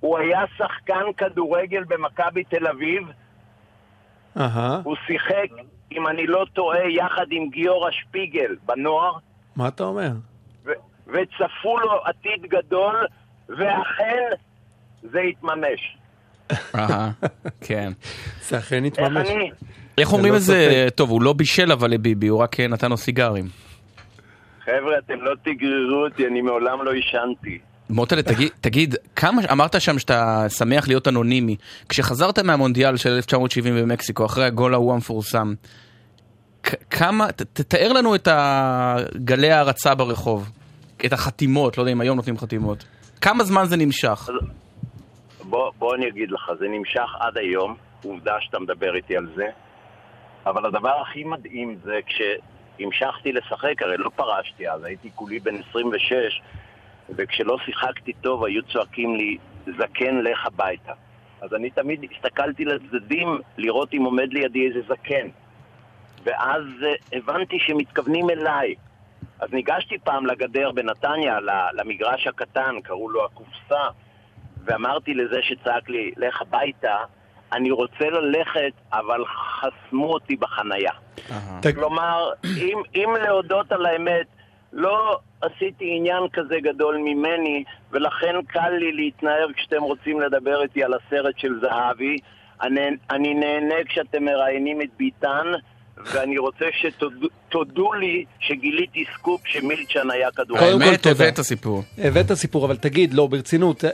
[0.00, 3.02] הוא היה שחקן כדורגל במכבי תל אביב.
[4.40, 4.80] אהה.
[4.84, 5.48] הוא שיחק
[5.92, 9.12] אם אני לא טועה, יחד עם גיורא שפיגל בנוער.
[9.56, 10.10] מה אתה אומר?
[11.06, 13.06] וצפו לו עתיד גדול,
[13.48, 14.28] ואכן
[15.02, 15.96] זה התממש.
[16.74, 17.10] אהה,
[17.66, 17.92] כן.
[18.40, 19.28] זה אכן התממש.
[19.98, 20.86] איך אומרים את זה?
[20.94, 23.44] טוב, הוא לא בישל אבל לביבי, הוא רק נתן לו סיגרים.
[24.64, 27.58] חבר'ה, אתם לא תגררו אותי, אני מעולם לא עישנתי.
[27.90, 31.56] מוטלה, תגיד, תגיד, כמה, אמרת שם שאתה שמח להיות אנונימי.
[31.88, 35.54] כשחזרת מהמונדיאל של 1970 במקסיקו, אחרי הגול ההוא המפורסם,
[36.90, 38.28] כמה, תתאר לנו את
[39.24, 40.50] גלי ההערצה ברחוב,
[41.06, 42.84] את החתימות, לא יודע אם היום נותנים חתימות.
[43.20, 44.28] כמה זמן זה נמשך?
[45.44, 49.46] בוא, בוא אני אגיד לך, זה נמשך עד היום, עובדה שאתה מדבר איתי על זה,
[50.46, 56.40] אבל הדבר הכי מדהים זה כשהמשכתי לשחק, הרי לא פרשתי אז, הייתי כולי בן 26,
[57.16, 59.36] וכשלא שיחקתי טוב היו צועקים לי,
[59.66, 60.92] זקן, לך הביתה.
[61.40, 65.28] אז אני תמיד הסתכלתי לצדדים לראות אם עומד לידי איזה זקן.
[66.24, 68.74] ואז uh, הבנתי שמתכוונים אליי.
[69.40, 71.38] אז ניגשתי פעם לגדר בנתניה,
[71.72, 73.88] למגרש הקטן, קראו לו הקופסה,
[74.64, 76.96] ואמרתי לזה שצעק לי, לך הביתה,
[77.52, 80.92] אני רוצה ללכת, אבל חסמו אותי בחנייה.
[81.16, 81.72] Uh-huh.
[81.74, 84.26] כלומר, אם, אם להודות על האמת,
[84.72, 90.94] לא עשיתי עניין כזה גדול ממני, ולכן קל לי להתנער כשאתם רוצים לדבר איתי על
[90.94, 92.16] הסרט של זהבי.
[92.62, 95.46] אני, אני נהנה כשאתם מראיינים את ביטן,
[95.96, 97.28] ואני רוצה שתודו
[98.00, 100.64] לי שגיליתי סקופ שמילצ'ן היה כדורגל.
[100.64, 101.82] האמת, הבאת סיפור.
[101.98, 103.90] הבאת סיפור, אבל תגיד, לא, ברצינות, אל,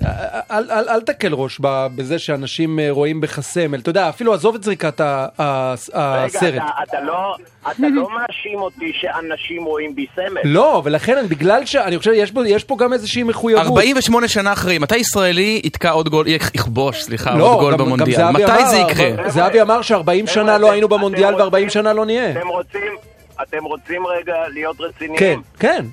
[0.51, 1.59] אל, אל, אל תקל ראש
[1.97, 3.79] בזה שאנשים אה, רואים בך סמל.
[3.79, 5.01] אתה יודע, אפילו עזוב את זריקת
[5.39, 6.43] הסרט.
[6.43, 7.37] רגע, אתה, אתה, לא,
[7.71, 10.41] אתה לא מאשים אותי שאנשים רואים בי סמל.
[10.45, 13.67] לא, ולכן, בגלל שאני חושב, יש, יש פה גם איזושהי מחויבות.
[13.67, 18.21] 48 שנה אחרי, מתי ישראלי יתקע עוד גול, יכבוש, סליחה, לא, עוד גול גם, במונדיאל?
[18.21, 19.31] גם מתי אמר, זה יקרה?
[19.31, 22.31] זהבי אמר ש-40 שנה לא היינו במונדיאל ו-40 שנה לא נהיה.
[22.31, 22.97] אתם רוצים,
[23.43, 25.19] אתם רוצים רגע להיות רציניים?
[25.19, 25.85] כן, כן,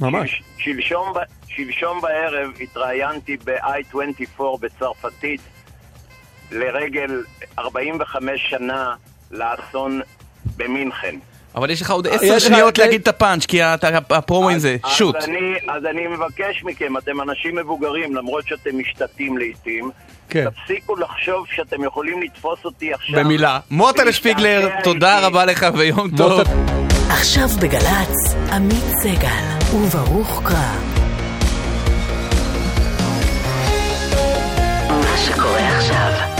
[0.00, 0.42] ממש.
[0.58, 1.12] שלשום,
[1.48, 5.40] שלשום בערב התראיינתי ב-i24 בצרפתית
[6.50, 7.22] לרגל
[7.58, 8.94] 45 שנה
[9.30, 10.00] לאסון
[10.56, 11.16] במינכן.
[11.56, 13.62] אבל יש לך עוד עשר שניות להגיד את הפאנץ', כי
[14.10, 15.16] הפרומו עם זה, שוט.
[15.68, 19.90] אז אני מבקש מכם, אתם אנשים מבוגרים, למרות שאתם משתתים לעיתים,
[20.28, 20.44] כן.
[20.50, 23.20] תפסיקו לחשוב שאתם יכולים לתפוס אותי עכשיו.
[23.20, 23.58] במילה.
[23.70, 26.40] מוטה לשפיגלר, תודה רבה לך ויום טוב.
[27.10, 30.76] עכשיו בגל"צ, עמית סגל וברוך קרא.
[34.88, 36.33] מה שקורה עכשיו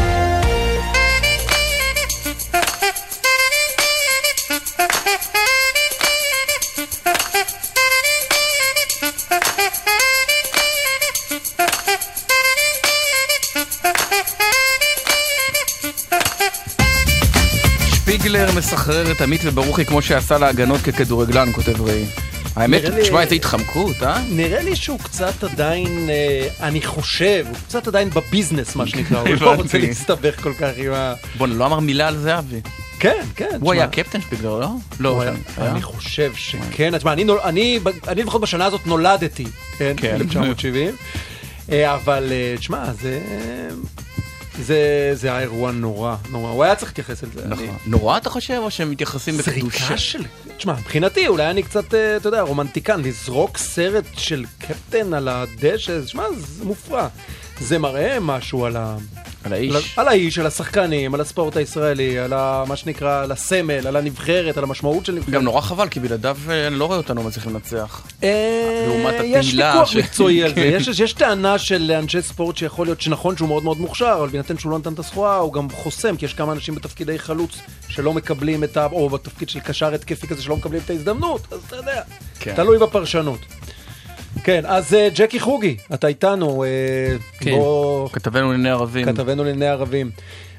[18.24, 22.04] שפיגלר מסחרר את עמית וברוכי כמו שעשה להגנות ככדורגלן, כותב ראי.
[22.56, 24.22] האמת, תשמע איזה התחמקות, אה?
[24.30, 29.28] נראה לי שהוא קצת עדיין, אה, אני חושב, הוא קצת עדיין בביזנס, מה שנקרא, הוא
[29.40, 31.14] לא רוצה להסתבך כל כך עם ה...
[31.38, 32.60] בוא'נה, לא אמר מילה על זה, אבי.
[32.98, 33.58] כן, כן.
[33.60, 34.68] הוא היה קפטן שפיגלר, לא?
[35.00, 35.22] לא,
[35.58, 36.98] אני חושב שכן.
[36.98, 37.12] תשמע,
[37.44, 37.78] אני
[38.16, 39.46] לפחות בשנה הזאת נולדתי,
[39.78, 40.90] כן, 1970.
[40.90, 40.94] כן.
[41.72, 43.20] אה, אבל, אה, תשמע, זה...
[44.62, 46.50] זה, זה היה אירוע נורא, נורא.
[46.50, 47.48] הוא היה צריך להתייחס לזה.
[47.48, 47.64] נכון.
[47.68, 47.76] אני...
[47.86, 49.60] נורא אתה חושב, או שהם מתייחסים בקדושה?
[49.60, 50.24] זריקה של...
[50.56, 56.00] תשמע, מבחינתי, אולי אני קצת, אה, אתה יודע, רומנטיקן, לזרוק סרט של קפטן על הדשא,
[56.04, 57.08] תשמע, זה מופרע.
[57.60, 58.96] זה מראה משהו על ה...
[59.44, 59.98] על האיש.
[59.98, 64.56] על האיש, על השחקנים, על הספורט הישראלי, על ה, מה שנקרא, על הסמל, על הנבחרת,
[64.56, 65.34] על המשמעות של נבחרת.
[65.34, 68.02] גם נורא חבל, כי בלעדיו אה, אני לא רואה אותנו מצליחים לנצח.
[68.22, 69.38] אה, לעומת התהילה.
[69.38, 70.54] יש ויכוח מקצועי על זה.
[70.54, 71.04] כן.
[71.04, 74.72] יש טענה של אנשי ספורט שיכול להיות שנכון שהוא מאוד מאוד מוכשר, אבל בהינתן שהוא
[74.72, 78.64] לא נתן את הסחורה, הוא גם חוסם, כי יש כמה אנשים בתפקידי חלוץ שלא מקבלים
[78.64, 78.86] את ה...
[78.92, 82.02] או בתפקיד של קשר התקפי כזה שלא מקבלים את ההזדמנות, אז אתה יודע.
[82.40, 82.54] כן.
[82.56, 83.40] תלוי בפרשנות.
[84.44, 86.64] כן, אז uh, ג'קי חוגי, אתה איתנו.
[86.64, 88.08] Uh, כן, בוא...
[88.08, 89.06] כתבנו לענייני ערבים.
[89.06, 90.10] כתבנו לענייני ערבים.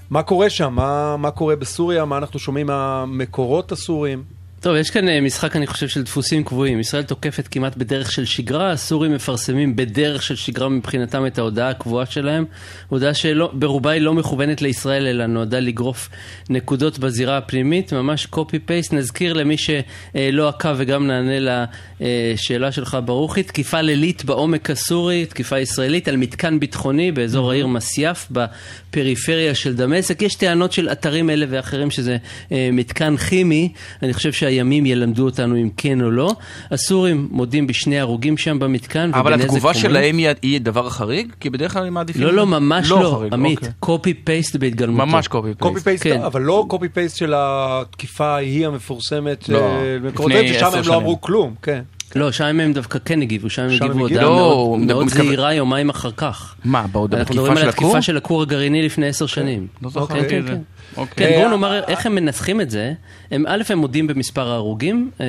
[0.10, 0.74] מה קורה שם?
[0.74, 2.06] מה, מה קורה בסוריה?
[2.06, 4.24] מה אנחנו שומעים מהמקורות הסוריים?
[4.66, 6.80] טוב, יש כאן אה, משחק, אני חושב, של דפוסים קבועים.
[6.80, 12.06] ישראל תוקפת כמעט בדרך של שגרה, הסורים מפרסמים בדרך של שגרה מבחינתם את ההודעה הקבועה
[12.06, 12.46] שלהם.
[12.88, 16.10] הודעה שברובה היא לא מכוונת לישראל, אלא נועדה לגרוף
[16.50, 18.94] נקודות בזירה הפנימית, ממש קופי-פייסט.
[18.94, 21.66] נזכיר למי שלא עקב וגם נענה
[22.00, 28.28] לשאלה שלך, ברוכי, תקיפה לילית בעומק הסורי, תקיפה ישראלית על מתקן ביטחוני באזור העיר מסייף,
[28.32, 30.22] בפריפריה של דמשק.
[30.22, 32.18] יש טענות של אתרים אלה ואחרים שזה
[32.52, 33.70] אה, מתקן כימי.
[34.04, 34.55] אני חושב שה...
[34.56, 36.36] הימים ילמדו אותנו אם כן או לא.
[36.72, 39.12] הסורים מודים בשני הרוגים שם במתקן.
[39.14, 41.34] אבל התגובה שלהם היא דבר חריג?
[41.40, 42.22] כי בדרך כלל הם מעדיפים...
[42.22, 43.24] לא, לא, ממש לא, לא.
[43.32, 43.60] עמית.
[43.80, 45.06] קופי פייסט בהתגלמותו.
[45.06, 45.60] ממש קופי פייסט.
[45.60, 46.22] קופי פייסט, כן.
[46.22, 49.50] אבל לא קופי פייסט של התקיפה ההיא המפורסמת.
[49.50, 51.82] לא, אה, לפני עשר ששם הם לא אמרו כלום, כן.
[52.16, 56.12] לא, שם הם דווקא כן הגיבו, שם הם הגיבו הודעה לא, מאוד זהירה יומיים אחר
[56.12, 56.56] כך.
[56.66, 57.58] מה, בהודעה בתקיפה של הכור?
[57.58, 59.68] אנחנו מדברים על התקיפה של הכור הגרעיני לפני עשר שנים.
[59.82, 60.58] לא זוכר כן, כן,
[60.96, 61.02] כן.
[61.02, 61.30] אוקיי.
[61.30, 62.94] כן, בואו נאמר איך הם מנסחים את זה.
[63.32, 65.26] הם, א', הם מודים במספר ההרוגים, אה,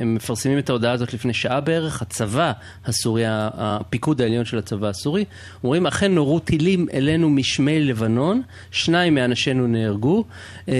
[0.00, 2.52] הם מפרסמים את ההודעה הזאת לפני שעה בערך, הצבא
[2.86, 5.24] הסורי, הפיקוד העליון של הצבא הסורי,
[5.64, 10.24] אומרים, אכן נורו טילים אלינו משמי לבנון, שניים מאנשינו נהרגו,
[10.68, 10.74] אה,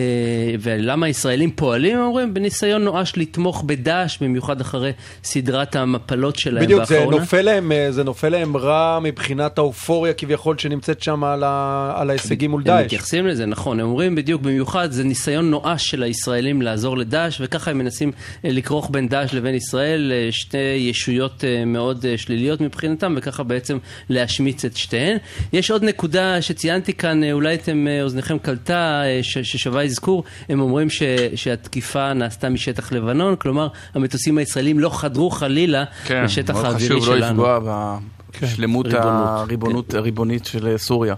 [0.61, 4.93] ולמה הישראלים פועלים, הם אומרים, בניסיון נואש לתמוך בדאעש, במיוחד אחרי
[5.25, 7.07] סדרת המפלות שלהם בדיוק, באחרונה.
[7.07, 12.11] בדיוק, זה, אה, זה נופל להם רע מבחינת האופוריה כביכול שנמצאת שם על, ה, על
[12.11, 12.79] ההישגים מול דאעש.
[12.79, 17.41] הם מתייחסים לזה, נכון, הם אומרים בדיוק, במיוחד, זה ניסיון נואש של הישראלים לעזור לדאעש,
[17.41, 18.13] וככה הם מנסים
[18.45, 23.79] אה, לכרוך בין דאעש לבין ישראל, אה, שתי ישויות אה, מאוד שליליות מבחינתם, וככה בעצם
[24.09, 25.17] להשמיץ את שתיהן.
[25.53, 31.03] יש עוד נקודה שציינתי כאן, אולי אתם, אוזניכם קלטה, ששווה אזכור, הם אומרים ש,
[31.35, 37.05] שהתקיפה נעשתה משטח לבנון, כלומר, המטוסים הישראלים לא חדרו חלילה כן, לשטח האווירי שלנו.
[37.05, 37.99] כן, מאוד חשוב לא לפגוע
[38.43, 41.15] בשלמות הריבונות הריבונית של סוריה.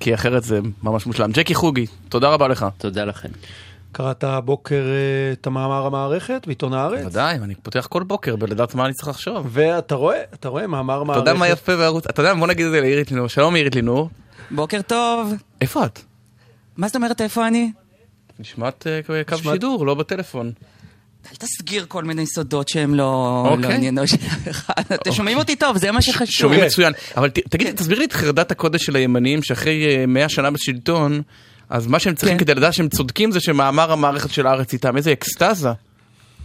[0.00, 1.30] כי אחרת זה ממש מושלם.
[1.32, 2.66] ג'קי חוגי, תודה רבה לך.
[2.78, 3.28] תודה לכם.
[3.92, 7.06] קראת הבוקר אה, את המאמר המערכת בעיתון הארץ?
[7.06, 9.46] ודאי, אני פותח כל בוקר בלדעת מה אני צריך לחשוב.
[9.50, 11.22] ואתה רואה, אתה רואה מאמר מערכת.
[11.22, 13.28] אתה יודע מה יפה בערוץ, אתה יודע, בוא נגיד את זה לאירית לינור.
[13.28, 14.10] שלום אירית לינור.
[14.50, 15.32] בוקר טוב.
[15.60, 16.00] איפה את?
[16.76, 17.72] מה זאת אומרת איפה אני?
[18.38, 20.52] נשמעת אה, קו שידור, לא בטלפון.
[21.30, 23.02] אל תסגיר כל מיני סודות שהם לא,
[23.46, 23.74] לא אוקיי.
[23.74, 24.82] עניינו של אף אחד.
[24.94, 26.26] אתם שומעים אותי טוב, זה מה שחשוב.
[26.26, 26.92] שומעים מצוין.
[27.16, 27.72] אבל תגיד, כן.
[27.76, 31.22] תסביר לי את חרדת הקודש של הימנים, שאחרי 100 אה, שנה בשלטון,
[31.70, 32.44] אז מה שהם צריכים כן.
[32.44, 34.96] כדי לדעת שהם צודקים זה שמאמר המערכת של הארץ איתם.
[34.96, 35.70] איזה אקסטזה.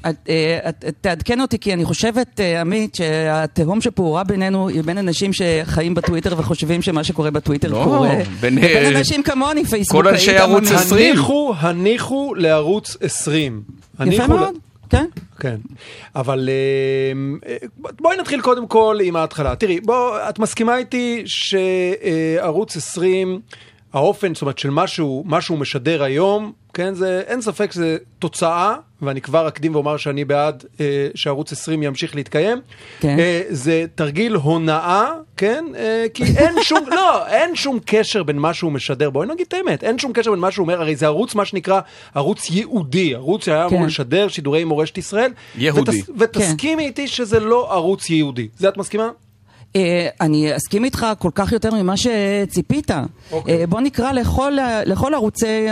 [0.05, 0.59] אה,
[1.01, 6.35] תעדכן אותי, כי אני חושבת, אה, עמית, שהתהום שפעורה בינינו היא בין אנשים שחיים בטוויטר
[6.37, 8.15] וחושבים שמה שקורה בטוויטר לא, קורה.
[8.39, 8.57] בין
[8.95, 10.05] אנשים כמוני, פייסבוקאית.
[10.05, 11.11] כל אנשי ערוץ 20.
[11.11, 13.61] הניחו, הניחו לערוץ 20.
[14.05, 14.68] יפה מאוד.
[14.89, 15.05] כן.
[15.39, 15.55] כן.
[16.15, 19.55] אבל אה, בואי נתחיל קודם כל עם ההתחלה.
[19.55, 23.41] תראי, בוא, את מסכימה איתי שערוץ 20,
[23.93, 27.97] האופן, זאת אומרת, של מה שהוא, מה שהוא משדר היום, כן, זה, אין ספק שזה
[28.19, 32.61] תוצאה, ואני כבר אקדים ואומר שאני בעד אה, שערוץ 20 ימשיך להתקיים.
[32.99, 33.19] כן.
[33.19, 38.53] אה, זה תרגיל הונאה, כן, אה, כי אין שום, לא, אין שום קשר בין מה
[38.53, 41.05] שהוא משדר, בואי נגיד את האמת, אין שום קשר בין מה שהוא אומר, הרי זה
[41.05, 41.81] ערוץ, מה שנקרא,
[42.15, 43.75] ערוץ ייעודי, ערוץ שהיה כן.
[43.75, 45.31] אמור לשדר שידורי מורשת ישראל.
[45.57, 45.81] יהודי.
[45.91, 46.87] ותס, ותסכימי כן.
[46.87, 48.47] איתי שזה לא ערוץ ייעודי.
[48.57, 49.09] זה את מסכימה?
[49.75, 52.91] אה, אני אסכים איתך כל כך יותר ממה שציפית.
[52.91, 52.93] Okay.
[53.31, 53.61] אוקיי.
[53.61, 54.53] אה, בוא נקרא לכל,
[54.85, 55.67] לכל, ערוצי,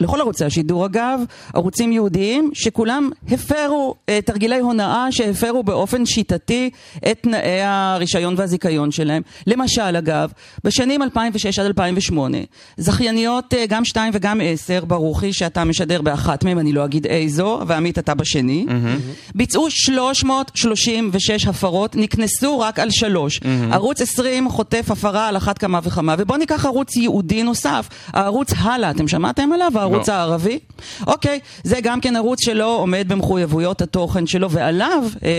[0.00, 1.20] לכל ערוצי השידור, אגב,
[1.54, 6.70] ערוצים יהודיים, שכולם הפרו אה, תרגילי הונאה, שהפרו באופן שיטתי
[7.10, 9.22] את תנאי הרישיון והזיכיון שלהם.
[9.46, 10.32] למשל, אגב,
[10.64, 12.38] בשנים 2006 עד 2008,
[12.76, 17.98] זכייניות, גם 2 וגם 10, ברוכי, שאתה משדר באחת מהם, אני לא אגיד איזו, ועמית
[17.98, 19.32] אתה בשני, mm-hmm.
[19.34, 23.36] ביצעו 336 הפרות, נקנסו רק על שלוש.
[23.36, 23.74] Mm-hmm.
[23.74, 26.14] ערוץ 20 חוטף הפרה על אחת כמה וכמה.
[26.18, 29.72] ובואו ניקח ערוץ ייעודי נוסף, הערוץ הלאה, אתם שמעתם עליו?
[29.74, 30.12] הערוץ no.
[30.12, 30.16] לא.
[30.16, 30.58] הערבי?
[31.06, 35.30] אוקיי, זה גם כן ערוץ שלא עומד במחויבויות התוכן שלו, ועליו אה,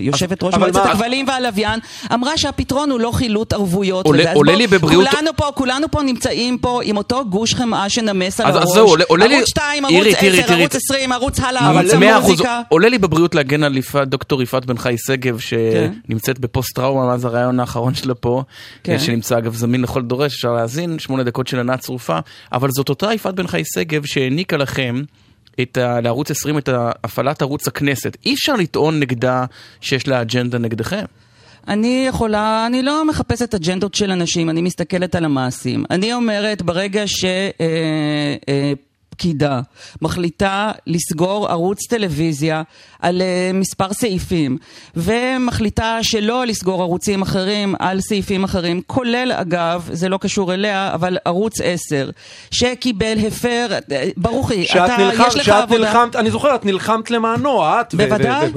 [0.00, 1.80] יושבת ראש מועצת הכבלים והלוויין
[2.14, 4.06] אמרה שהפתרון הוא לא חילוט ערבויות.
[4.06, 5.08] עולה, עולה לי בבריאות...
[5.08, 8.68] כולנו פה, כולנו פה נמצאים פה עם אותו גוש חמאה שנמס על אז, הראש.
[8.68, 9.34] אז זהו, עולה, עולה לי...
[9.34, 12.60] ערוץ 2, ערוץ 10, ערוץ 20, ערוץ הלאה, ערוץ המוזיקה.
[12.68, 15.92] עולה לי בבריאות להגן על דוקטור יפעת בן חי שגב, כן.
[16.08, 18.42] שנמצאת בפוסט-טראומה מאז הראיון האחרון שלה פה,
[18.82, 18.98] כן.
[18.98, 22.18] שנמצא אגב זמין לכל דורש, אפשר להאזין, שמונה דקות של ענת צרופה,
[22.52, 25.02] אבל זאת אותה יפעת בן חי שגב שהעניקה לכם
[25.60, 26.68] את ה, לערוץ 20 את
[27.04, 28.16] הפעלת ערוץ הכנסת.
[28.26, 29.44] אי אפשר לטעון נגדה
[29.80, 31.04] שיש לה אג'נדה נגדכם.
[31.68, 35.84] אני יכולה, אני לא מחפשת אג'נדות של אנשים, אני מסתכלת על המעשים.
[35.90, 37.24] אני אומרת, ברגע ש...
[37.24, 37.40] אה,
[38.48, 38.72] אה,
[39.22, 39.60] פקידה
[40.02, 42.62] מחליטה לסגור ערוץ טלוויזיה
[43.02, 44.58] על uh, מספר סעיפים,
[44.96, 51.18] ומחליטה שלא לסגור ערוצים אחרים על סעיפים אחרים, כולל אגב, זה לא קשור אליה, אבל
[51.24, 52.10] ערוץ 10,
[52.50, 55.80] שקיבל, הפר, אה, ברוכי, אתה, נלחם, יש לך שאת עבודה...
[55.80, 58.48] נלחמת, אני זוכר, את נלחמת למענו, את, בוודאי,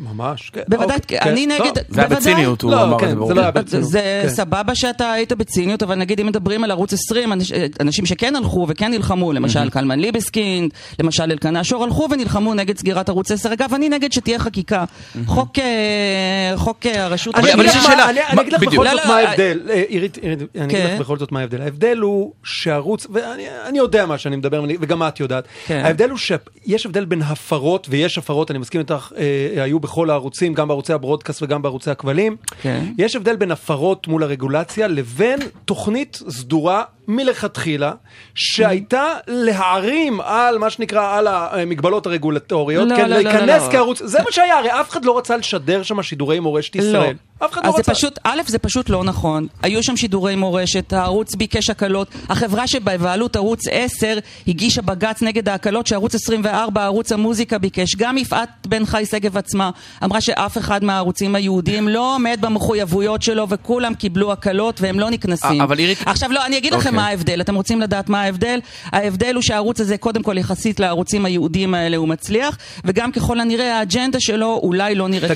[0.00, 0.60] ממש, כן.
[0.68, 3.34] בוודאי, אוקיי, אני כן, נגד, זה היה בציניות, הוא לא, אמר כן, את זה, זה
[3.34, 3.90] לא היה בציניות.
[3.90, 4.28] זה כן.
[4.28, 7.32] סבבה שאתה היית בציניות, אבל נגיד אם מדברים על ערוץ 20,
[7.80, 13.08] אנשים שכן הלכו וכן נלחמו, למשל קלמן ליבסקינד, למשל אלקנה שור, הלכו ונלחמו נגד סגירת
[13.08, 13.52] ערוץ 10.
[13.52, 14.84] אגב, אני נגד שתהיה חקיקה.
[15.26, 16.54] חוק אה,
[16.86, 17.34] אה, הרשות...
[17.34, 19.60] אני אגיד לך בכל זאת מה ההבדל.
[19.88, 21.62] עירית, אני אגיד לך בכל זאת מה ההבדל.
[21.62, 25.44] ההבדל הוא שערוץ, ואני יודע מה שאני מדבר, וגם את יודעת.
[25.66, 25.82] כן.
[25.84, 30.54] ההבדל הוא שיש הבדל בין הפרות, ויש הפרות, אני מסכים איתך, אה, היו בכל הערוצים,
[30.54, 32.36] גם בערוצי הברודקאסט וגם בערוצי הכבלים.
[32.62, 32.84] כן.
[32.98, 37.92] יש הבדל בין הפרות מול הרגולציה לבין תוכנית סדורה מלכתחילה,
[38.34, 43.72] שהייתה להערים על מה שנקרא, על המגבלות הרגולטוריות, לא, כן, לא, להיכנס לא, לא, לא.
[43.72, 46.82] כערוץ, זה מה שהיה, הרי אף אחד לא רצה לשדר שם שידורי מורשת לא.
[46.82, 47.10] ישראל.
[47.10, 47.31] לא.
[47.44, 47.76] אף אחד לא רצה.
[47.76, 49.46] זה פשוט, א', זה פשוט לא נכון.
[49.62, 52.08] היו שם שידורי מורשת, הערוץ ביקש הקלות.
[52.28, 54.18] החברה שבבעלות ערוץ 10
[54.48, 57.96] הגישה בג"ץ נגד ההקלות שערוץ 24, ערוץ המוזיקה ביקש.
[57.96, 59.70] גם יפעת בן חי שגב עצמה
[60.04, 65.60] אמרה שאף אחד מהערוצים היהודיים לא עומד במחויבויות שלו וכולם קיבלו הקלות והם לא נקנסים.
[65.60, 65.98] אבל אירית...
[66.06, 66.96] עכשיו לא, אני אגיד לכם אוקיי.
[66.96, 67.40] מה ההבדל.
[67.40, 68.60] אתם רוצים לדעת מה ההבדל?
[68.84, 73.78] ההבדל הוא שהערוץ הזה, קודם כל יחסית לערוצים היהודיים האלה הוא מצליח, וגם ככל הנראה
[73.78, 75.32] האג'נדה שלו אולי לא נראית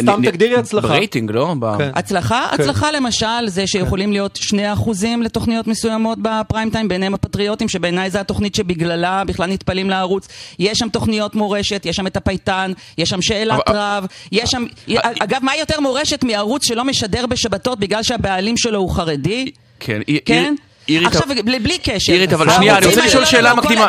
[0.00, 1.07] סתם תגדירי הצלחה.
[1.08, 1.54] ברייטינג, לא?
[1.78, 1.90] כן.
[1.94, 2.48] הצלחה?
[2.50, 2.62] כן.
[2.62, 4.38] הצלחה למשל זה שיכולים להיות
[4.84, 4.90] 2%
[5.22, 10.28] לתוכניות מסוימות בפריים טיים, ביניהם הפטריוטים, שבעיניי זו התוכנית שבגללה בכלל נטפלים לערוץ.
[10.58, 14.64] יש שם תוכניות מורשת, יש שם את הפייטן, יש שם שאלת רב, יש שם...
[14.96, 19.50] אגב, מה יותר מורשת מערוץ שלא משדר בשבתות בגלל שהבעלים שלו הוא חרדי?
[19.80, 20.00] כן.
[20.24, 20.54] כן?
[20.88, 21.06] אירית...
[21.06, 22.12] עכשיו, בלי קשר.
[22.12, 23.86] אירית, אבל שנייה, אני רוצה לשאול שאלה מקדימה.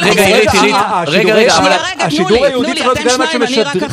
[0.00, 0.74] רגע, אירית, אירית,
[1.06, 1.72] רגע, רגע, אבל...
[1.98, 3.88] השידור היהודי כבר יודע מה שמשדרים.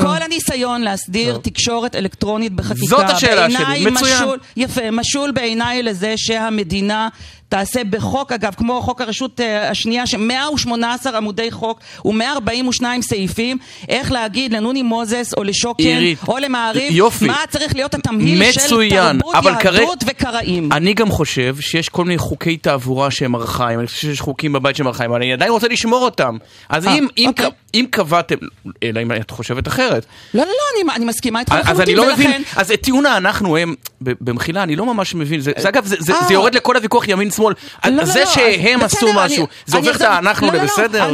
[0.00, 4.28] כל הניסיון להסדיר תקשורת אלקטרונית בחקיקה, זאת השאלה שלי, מצוין.
[4.56, 7.08] יפה, משול בעיניי לזה שהמדינה...
[7.50, 14.52] תעשה בחוק, אגב, כמו חוק הרשות uh, השנייה, ש-118 עמודי חוק ו-142 סעיפים, איך להגיד
[14.52, 17.26] לנוני מוזס או לשוקן עירית, או למעריב, יופי.
[17.26, 19.34] מה צריך להיות התמהיל מצוין, של תרבות,
[19.64, 20.10] יהדות כרי...
[20.10, 20.72] וקראים.
[20.72, 24.76] אני גם חושב שיש כל מיני חוקי תעבורה שהם ארכאיים, אני חושב שיש חוקים בבית
[24.76, 26.36] שהם ארכאיים, אבל אני עדיין רוצה לשמור אותם.
[26.68, 27.46] אז 아, אה, אם, אוקיי.
[27.46, 28.36] אם, אם קבעתם,
[28.82, 30.06] אלא אם את חושבת אחרת.
[30.34, 32.12] לא, לא, לא, אני, אני מסכימה איתך לחלוטין, אז אני לא ולכן...
[32.12, 35.96] מבין, אז את טיעון האנחנו הם, במחילה, אני לא ממש מבין, זה, זה אגב, זה,
[35.98, 37.54] זה, זה יורד לכל הוויכוח ימין שמאל.
[37.84, 41.08] לא, לא, זה לא, שהם עשו משהו, זה הופך את אנחנו לבסדר?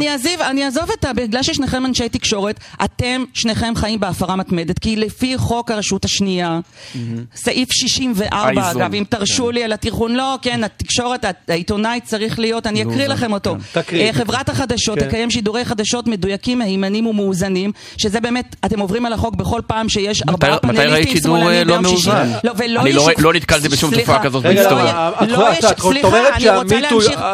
[0.49, 1.13] אני אעזוב את ה...
[1.13, 6.59] בגלל ששניכם אנשי תקשורת, אתם שניכם חיים בהפרה מתמדת, כי לפי חוק הרשות השנייה,
[7.35, 9.53] סעיף 64, אגב, אם תרשו כן.
[9.53, 13.55] לי על התיכון, לא, כן, התקשורת, העיתונאי צריך להיות, אני אקריא לכם אותו.
[13.85, 13.97] כן.
[13.97, 15.07] אה, חברת החדשות כן.
[15.07, 16.57] תקיים שידורי חדשות מדויקים.
[16.57, 21.87] מהימנים ומאוזנים, שזה באמת, אתם עוברים על החוק בכל פעם שיש ארבעה פאנליסטים שמאלנים ביום
[21.87, 22.09] שישי.
[22.43, 25.11] לא, ולא אני לא, לא נתקלתי בשום תופעה כזאת בהיסטוריה.
[25.27, 25.49] לא,
[25.79, 26.16] סליחה.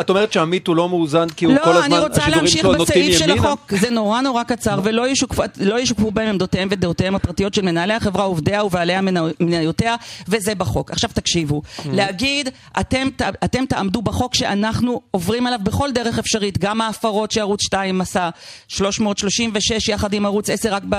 [0.02, 3.54] את אומרת שהמיטו לא מאוזן כי הוא כל הזמן, השידורים שלו נוטים ימינה?
[3.70, 8.94] זה נורא נורא קצר, ולא ישוקפו בהם עמדותיהם ודעותיהם הפרטיות של מנהלי החברה, עובדיה ובעלי
[9.40, 9.96] מניותיה,
[10.28, 10.92] וזה בחוק.
[10.92, 11.82] עכשיו תקשיבו, mm.
[11.94, 12.50] להגיד,
[13.44, 18.30] אתם תעמדו בחוק שאנחנו עוברים עליו בכל דרך אפשרית, גם ההפרות שערוץ 2 עשה,
[18.68, 20.96] 336 יחד עם ערוץ 10 רק, ב,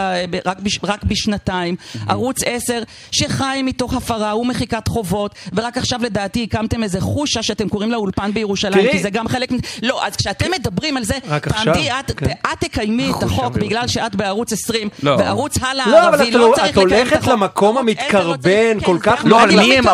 [0.46, 1.98] רק, בש, רק בשנתיים, mm-hmm.
[2.08, 7.90] ערוץ 10 שחי מתוך הפרה ומחיקת חובות, ורק עכשיו לדעתי הקמתם איזה חושה שאתם קוראים
[7.90, 9.48] לה אולפן בירושלים, כי זה גם חלק...
[9.82, 12.26] לא, אז כשאתם מדברים על זה, תעמדי, את, כן.
[12.26, 15.16] את תקיימי את החוק בגלל שאת בערוץ 20, לא.
[15.18, 17.08] וערוץ הלאה לא, הערבי לא, לא צריך לקיים את החוק.
[17.08, 19.22] את הולכת למקום המתקרבן כל כך...
[19.24, 19.84] לא, אבל מי הם?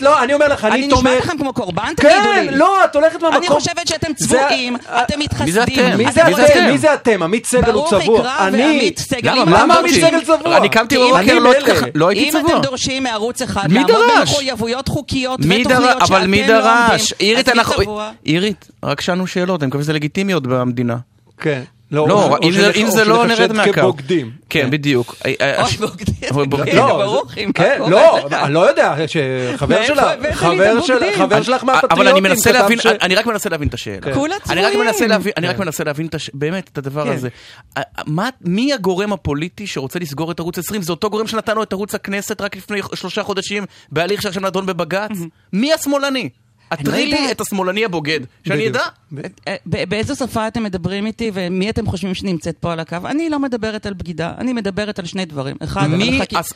[0.00, 1.06] לא, אני אומר לך, אני תומך...
[1.06, 1.92] אני נשמע לכם כמו קורבן?
[1.96, 2.48] תגידו לי.
[2.48, 3.36] כן, לא, את הולכת למקום...
[3.36, 5.96] אני חושבת שאתם צבועים, אתם מתחסדים.
[5.96, 6.70] מי זה אתם?
[6.70, 7.22] מי זה אתם?
[7.22, 8.36] עמית סגל הוא צבוע.
[8.40, 8.92] אני...
[9.22, 10.56] למה עמית סגל צבוע?
[10.56, 12.40] אני קמתי בבוקר, לא הייתי צבוע.
[12.40, 17.12] אם אתם דורשים מערוץ אחד לעמוד במחויבויות חוקיות ותוכניות אבל מי דרש?
[17.30, 17.48] אירית,
[18.26, 20.96] אירית, רק שאלנו שאלות, אני מקווה שזה לגיטימיות במדינה.
[21.38, 21.62] כן.
[21.90, 22.38] לא, לא
[22.76, 23.72] אם זה לא נרד מהקו.
[23.72, 24.30] כבוגדים.
[24.50, 24.70] כן, כן.
[24.70, 25.14] בדיוק.
[25.24, 25.66] אוי, אה, אה,
[26.44, 26.76] בוגדים.
[26.76, 27.22] לא,
[27.54, 28.94] כן, לא, אני לא יודע,
[29.56, 30.04] חבר שלך,
[31.16, 31.98] חבר שלך מהפטריוטים.
[31.98, 34.14] אבל אני מנסה להבין, אני רק מנסה להבין את השאלה.
[34.14, 34.64] כולה צבועים.
[35.36, 37.12] אני רק מנסה להבין באמת את הדבר כן.
[37.12, 37.28] הזה.
[38.40, 40.82] מי הגורם הפוליטי שרוצה לסגור את ערוץ 20?
[40.82, 45.10] זה אותו גורם שנתנו את ערוץ הכנסת רק לפני שלושה חודשים בהליך שעכשיו נדון בבג"ץ?
[45.52, 46.28] מי השמאלני?
[46.70, 48.82] עטרי לי את השמאלני הבוגד, שאני אדע.
[49.48, 52.96] אה, באיזו שפה אתם מדברים איתי ומי אתם חושבים שנמצאת פה על הקו?
[53.04, 55.56] אני לא מדברת על בגידה, אני מדברת על שני דברים.
[55.64, 55.86] אחד,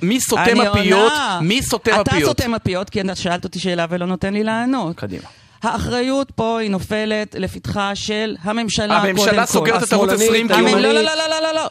[0.03, 1.13] מי סותם הפיות?
[1.41, 2.09] מי סותם הפיות?
[2.09, 4.97] אתה סותם הפיות כי שאלת אותי שאלה ולא נותן לי לענות.
[4.97, 5.40] קדימה.
[5.63, 9.23] האחריות פה היא נופלת לפתחה של הממשלה קודם כל.
[9.23, 10.63] הממשלה סוגרת את ערוץ 20 כי.
[10.63, 11.69] לא, לא, לא, לא, לא, לא.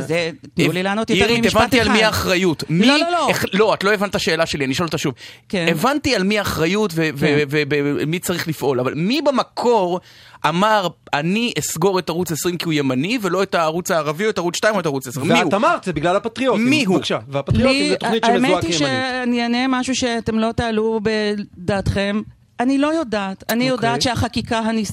[0.00, 1.60] זה, תנו לי לענות יותר ממשפט אחד.
[1.60, 2.64] הבנתי על מי האחריות.
[2.70, 3.28] לא, לא, לא.
[3.52, 5.14] לא, את לא הבנת את השאלה שלי, אני אשאל אותה שוב.
[5.48, 5.66] כן.
[5.70, 10.00] הבנתי על מי האחריות ומי צריך לפעול, אבל מי במקור
[10.48, 14.38] אמר, אני אסגור את ערוץ 20 כי הוא ימני, ולא את הערוץ הערבי או את
[14.38, 15.24] ערוץ 2 או את ערוץ 10.
[15.24, 15.44] מי הוא?
[15.44, 16.70] ואת אמרת, זה בגלל הפטריוטים.
[16.70, 16.96] מי הוא?
[16.96, 17.18] בבקשה.
[17.28, 18.64] והפטריוטים זה תוכנית שמזוהה כימנית.
[18.64, 22.22] האמת היא שאני אענה משהו שאתם לא תעלו בדעתכם.
[22.60, 23.44] אני לא יודעת.
[23.48, 23.72] אני okay.
[23.72, 23.88] אוקיי.
[23.88, 24.92] יודעת שהחקיקה הנס...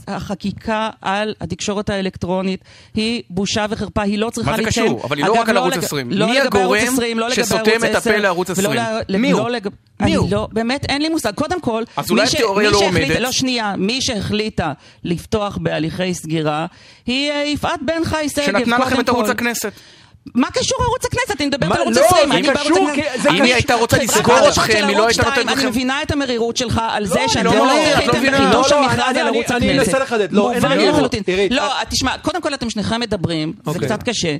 [1.01, 4.85] על התקשורת האלקטרונית היא בושה וחרפה, היא לא צריכה להתקיים.
[4.85, 5.07] מה זה קשור?
[5.07, 6.11] אבל היא לא רק על ערוץ 20.
[6.11, 8.73] לא מי הגורם 20, לא שסותם את הפה לערוץ 20?
[9.09, 9.41] לא, מי הוא?
[9.41, 9.67] לא לג...
[10.01, 10.27] מי הוא?
[10.31, 11.33] לא, באמת, אין לי מושג.
[11.33, 13.19] קודם כל, אז אולי התיאוריה לא עומדת.
[13.19, 13.73] לא, שנייה.
[13.77, 16.65] מי שהחליטה לפתוח בהליכי סגירה
[17.05, 19.71] היא אה, יפעת בן חי שגב, שנתנה לכם את ערוץ הכנסת.
[20.35, 21.41] מה קשור ערוץ הכנסת?
[21.41, 22.31] אני מדברת על ערוץ 20.
[22.31, 22.89] לא, זה קשור,
[23.29, 25.59] אם היא הייתה רוצה לסגור אתכם, היא לא הייתה נותנת לכם...
[25.59, 29.63] אני מבינה את המרירות שלך על זה שאתם לא זכיתם בחידוש המכרז על ערוץ הכנסת.
[29.63, 30.31] אני אנסה לחדד.
[30.31, 31.23] לא, אין לי לחלוטין.
[31.49, 33.87] לא, תשמע, קודם כל אתם שניכם מדברים, זה אוקיי.
[33.87, 34.35] קצת קשה.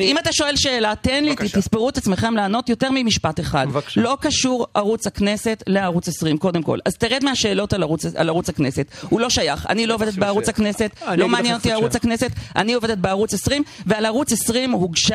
[0.00, 3.66] אם אתה שואל שאלה, תן לי, תספרו את עצמכם לענות יותר ממשפט אחד.
[3.96, 6.78] לא קשור ערוץ הכנסת לערוץ 20, קודם כל.
[6.84, 7.72] אז תרד מהשאלות
[8.16, 8.86] על ערוץ הכנסת.
[9.08, 9.66] הוא לא שייך.
[9.68, 14.06] אני לא עובדת בערוץ הכנסת, לא מעניין אותי ערוץ הכנסת, אני עובדת בערוץ 20, ועל
[14.06, 15.13] ערוץ 20 הוגשה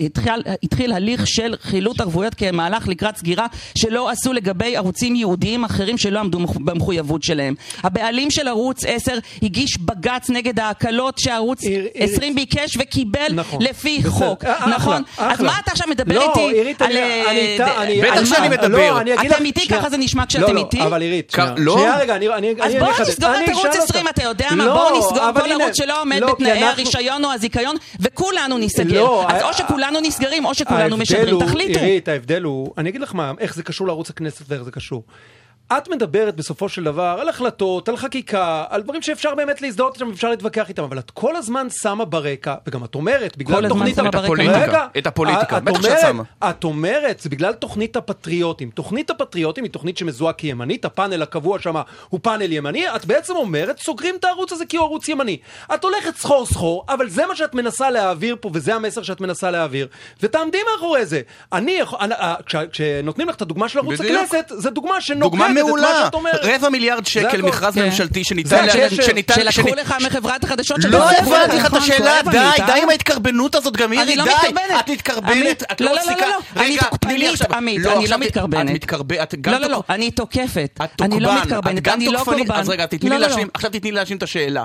[0.00, 0.32] התחיל,
[0.62, 3.46] התחיל הליך של חילוט ערבויות כמהלך לקראת סגירה
[3.78, 7.54] שלא עשו לגבי ערוצים יהודיים אחרים שלא עמדו במחויבות שלהם.
[7.82, 11.60] הבעלים של ערוץ 10 הגיש בג"ץ נגד ההקלות שערוץ
[11.94, 14.10] 20 ביקש וקיבל נכון, לפי בסדר.
[14.10, 15.02] חוק, אה, נכון?
[15.16, 16.92] אחלה, אז מה אתה עכשיו מדבר לא, איתי עירית, על...
[16.92, 19.02] אני, אני, אני, בטח שאני מדבר.
[19.04, 20.76] לא, אתם איתי, ככה זה נשמע כשאתם איתי?
[20.76, 22.60] לא, לא, אבל עירית, שנייה רגע, אני אחדד.
[22.60, 24.68] אז בואו נסגור את ערוץ 20, אתה יודע מה?
[24.68, 28.58] בואו נסגור כל ערוץ שלא עומד בתנאי הרישיון או הזיכיון, וכולנו
[29.02, 29.36] ניסגר.
[29.36, 31.80] אז או שכולנו נסגרים, או שכולנו משדרים, תחליטו.
[31.80, 35.02] עירית, ההבדל הוא, אני אגיד לך מה, איך זה קשור לערוץ הכנסת ואיך זה קשור.
[35.72, 40.08] את מדברת בסופו של דבר על החלטות, על חקיקה, על דברים שאפשר באמת להזדהות איתם
[40.08, 43.98] ואפשר להתווכח איתם, אבל את כל הזמן שמה ברקע, וגם את אומרת, בגלל תוכנית...
[43.98, 46.22] את הפוליטיקה, את הפוליטיקה, בטח שאת שמה.
[46.44, 48.70] את אומרת, זה בגלל תוכנית הפטריוטים.
[48.70, 51.76] תוכנית הפטריוטים היא תוכנית שמזוהה כימנית, הפאנל הקבוע שם
[52.08, 55.38] הוא פאנל ימני, את בעצם אומרת, סוגרים את הערוץ הזה כי הוא ערוץ ימני.
[55.74, 59.50] את הולכת סחור סחור, אבל זה מה שאת מנסה להעביר פה, וזה המסר שאת מנסה
[59.50, 59.88] להעביר,
[60.22, 61.20] ותעמדי מאחורי זה.
[61.52, 62.34] אני, אה,
[62.70, 66.08] כשנותנים לך את הדוגמה של ערוץ הכנסת, זה דוגמה שנוגדת מעולה.
[66.42, 67.84] רבע מיליארד שקל מכרז כן.
[67.84, 68.66] ממשלתי שניתן...
[69.50, 70.88] שלקחו לך מחברת החדשות של...
[70.88, 74.30] לא הבנתי לך את השאלה, די, די עם ההתקרבנות הזאת, גם מירי, לא די.
[74.80, 76.14] את מתקרבנת, את לא מפסיקה.
[76.20, 78.70] לא, לא, לא, אני תוקפנית, עמית, אני לא מתקרבנת.
[78.70, 80.80] את מתקרבנת, לא, לא, לא, אני תוקפת.
[81.00, 82.52] אני לא מתקרבנת, אני לא קורבן.
[82.52, 82.84] אז רגע,
[83.54, 84.64] עכשיו תתני לי להשלים את השאלה.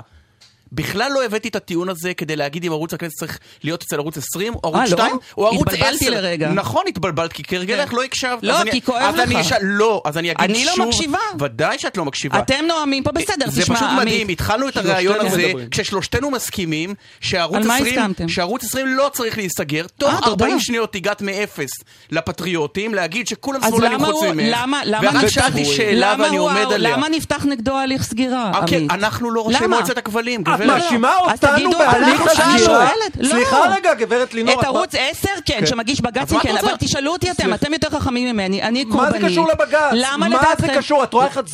[0.72, 4.16] בכלל לא הבאתי את הטיעון הזה כדי להגיד אם ערוץ הכנסת צריך להיות אצל ערוץ
[4.16, 5.18] 20 או ערוץ 2 לא?
[5.38, 5.76] או ערוץ 10.
[5.76, 6.48] התבלבלתי לרגע.
[6.48, 7.96] נכון, התבלבלת, כי כהרגלך כן.
[7.96, 8.38] לא הקשבת.
[8.42, 9.54] לא, כי כואב לך.
[9.62, 10.66] לא, אז אני אגיד לא שוב.
[10.66, 11.18] אני לא מקשיבה.
[11.38, 12.38] ודאי שאת לא מקשיבה.
[12.38, 18.64] אתם נואמים פה בסדר, תשמע, זה פשוט מדהים, התחלנו את הרעיון הזה כששלושתנו מסכימים שערוץ
[18.64, 19.86] 20 לא צריך להיסגר.
[19.98, 21.70] תוך 40 אה, שניות הגעת מאפס
[22.10, 24.58] לפטריוטים, להגיד שכולם שמאלנים חוץ ממך.
[25.02, 26.96] ואחר שאלתי שאלה ואני עומד עליה.
[26.96, 28.90] למה נפתח נגדו הליך סגירה, אוקיי, עמית?
[28.90, 30.44] אנחנו לא ראשי מועצת הכבלים.
[30.62, 32.88] את מאשימה אותנו בהליך הסגירה?
[33.30, 34.60] סליחה רגע, גברת לינור.
[34.60, 38.28] את ערוץ 10 כן, כן, שמגיש בג"צים כן, אבל תשאלו אותי אתם, אתם יותר חכמים
[38.28, 39.12] ממני, אני קורבנית.
[39.12, 39.90] מה זה קשור לבג"ץ?
[39.92, 40.66] למה לדעתכם?
[40.66, 41.04] מה זה קשור?
[41.04, 41.48] את רואה איך את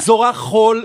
[0.00, 0.84] זורה חול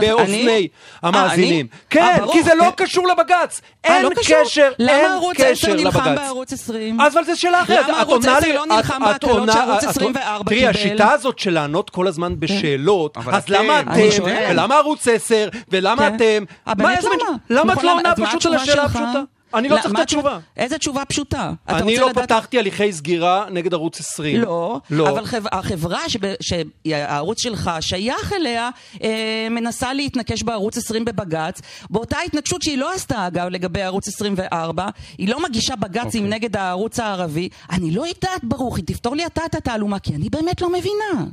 [0.00, 0.68] באוזני
[1.02, 1.66] המאזינים.
[1.90, 3.60] כן, כי זה לא קשור לבג"ץ.
[3.84, 4.76] אין קשר, אין קשר לבג"ץ.
[4.78, 7.00] למה ערוץ 10 נלחם בערוץ 20?
[7.00, 7.88] אבל זה שאלה אחרת.
[7.88, 10.60] למה ערוץ 10 לא נלחם בהקלות שערוץ 24 קיבל?
[10.60, 12.40] תראי, השיטה הזאת של לענות כל הזמן כן.
[12.40, 13.92] בשאלות, אז למה אתם,
[14.24, 16.16] ולמה ערוץ 10, ולמה כן.
[16.16, 16.44] אתם...
[16.76, 17.36] באמת למה?
[17.50, 19.22] למה את לא עונה פשוט על השאלה הפשוטה?
[19.54, 20.38] אני לא צריך את התשובה.
[20.56, 21.52] איזה תשובה פשוטה?
[21.68, 24.40] אני לא פתחתי הליכי סגירה נגד ערוץ 20.
[24.40, 25.08] לא, לא.
[25.08, 26.00] אבל החברה
[26.40, 28.70] שהערוץ שלך שייך אליה,
[29.02, 31.60] אה, מנסה להתנקש בערוץ 20 בבג"ץ.
[31.90, 34.88] באותה התנגשות שהיא לא עשתה, אגב, לגבי ערוץ 24,
[35.18, 36.38] היא לא מגישה בג"צים אוקיי.
[36.38, 37.48] נגד הערוץ הערבי.
[37.70, 41.24] אני לא יודעת, ברוכי, תפתור לי אתה את התעלומה, כי אני באמת לא מבינה.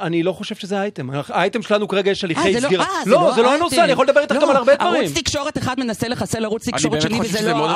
[0.00, 1.10] אני לא חושב שזה האייטם.
[1.28, 2.86] האייטם שלנו כרגע יש הליכי אה, סגירה.
[3.06, 4.94] לא, זה לא הנושא, אני יכול לדבר איתך גם על הרבה דברים.
[4.94, 7.67] ערוץ תקשורת אחד מנסה לחסל ערוץ תקשורת שני, וזה לא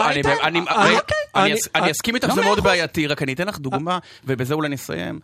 [1.74, 5.20] אני אסכים איתך, זה מאוד בעייתי, רק אני אתן לך דוגמה, ובזה אולי נסיים.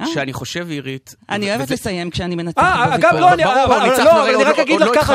[0.00, 0.06] אה.
[0.06, 1.14] שאני חושב, עירית...
[1.30, 5.14] אני אוהבת לסיים כשאני מנתחת אה, אגב, לא, אני לא, רק אגיד לך ככה,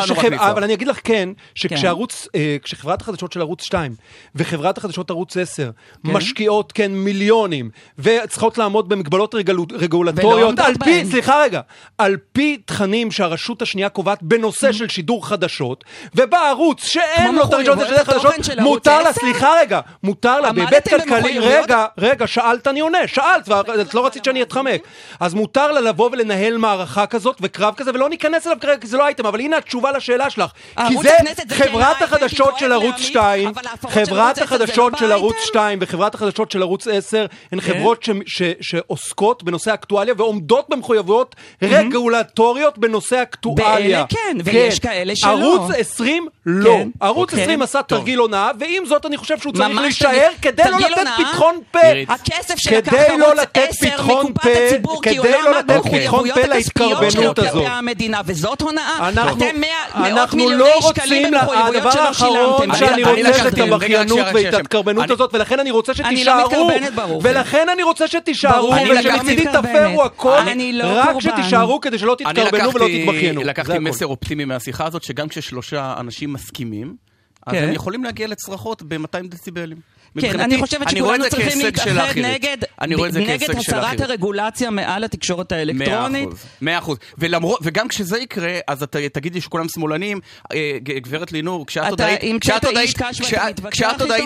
[0.51, 3.95] אבל אני אגיד לך כן, שכשערוץ, אה, כשחברת החדשות של ערוץ 2
[4.35, 6.11] וחברת החדשות ערוץ 10 כן.
[6.11, 7.69] משקיעות, כן, מיליונים,
[7.99, 9.35] וצריכות לעמוד במגבלות
[9.73, 11.61] רגולטוריות, על פי, סליחה רגע,
[11.97, 15.83] על פי תכנים שהרשות השנייה קובעת בנושא של שידור חדשות,
[16.15, 20.87] ובא ערוץ שאין לו את הרישיון של חדשות, מותר לה, סליחה רגע, מותר לה, בהיבט
[20.87, 24.66] כלכלי, רגע, רגע, שאלת, אני עונה, שאלת, ואת לא רצית שאני אתחמק.
[24.67, 24.87] מתחמק.
[25.19, 28.97] אז מותר לה לבוא ולנהל מערכה כזאת וקרב כזה, ולא ניכנס אליו כרגע כי זה
[28.97, 30.51] לא אייטם, אבל הנה התשובה לשאלה שלך.
[30.87, 31.11] כי זה
[31.49, 33.51] חברת החדשות של ערוץ 2,
[33.89, 37.73] חברת החדשות של ערוץ 2 וחברת החדשות של ערוץ 10, הן כן.
[37.73, 38.05] חברות
[38.61, 44.05] שעוסקות בנושא אקטואליה ועומדות במחויבויות רגולטוריות בנושא אקטואליה.
[44.09, 44.89] כן, ויש כן.
[44.89, 45.29] כאלה שלא.
[45.29, 46.71] ערוץ 20 לא.
[46.71, 46.89] כן.
[46.99, 51.07] ערוץ 20 עשה תרגיל הונאה, ועם זאת אני חושב שהוא צריך להישאר כדי לא לתת
[51.17, 51.79] פתחון פה.
[52.07, 58.21] הכסף שלקח ערוץ 10 מקופת הציבור, כי הוא לא עמד במחויבויות הכספיות שלו כלפי המדינה,
[58.25, 59.09] וזאת הונאה.
[59.09, 59.61] אתם
[59.95, 62.75] מאות מיליוני לא שקלים במחויבויות שלא שילמתם.
[62.75, 66.69] שאני רוצה את הבכיינות ואת ההתקרבנות הזאת, ולכן אני רוצה שתישארו.
[67.21, 70.37] ולכן אני רוצה שתישארו, ושמצידי תפרו הכל,
[70.83, 73.43] רק שתישארו כדי שלא תתקרבנו ולא תתבכיינו.
[73.43, 76.95] לקחתי מסר אופטימי מהשיחה הזאת, שגם כששלושה אנשים מסכימים,
[77.47, 79.96] אז הם יכולים להגיע לצרחות ב-200 דציבלים.
[80.21, 82.57] כן, אני חושבת שכולנו צריכים להתאחד נגד,
[83.13, 86.29] נגד הסרת הרגולציה מעל התקשורת האלקטרונית.
[86.61, 86.97] מאה אחוז.
[87.61, 90.19] וגם כשזה יקרה, אז את תגידי שכולם שמאלנים.
[90.53, 92.97] אה, גברת לינור, כשאת עוד היית...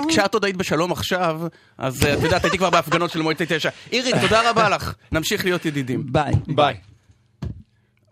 [0.08, 1.42] כשאת עוד היית בשלום עכשיו,
[1.78, 3.70] אז אה, את יודעת, הייתי כבר בהפגנות של מועצת תשע.
[3.92, 4.94] אירי, תודה רבה לך.
[5.12, 6.04] נמשיך להיות ידידים.
[6.06, 6.34] ביי.
[6.48, 6.76] ביי.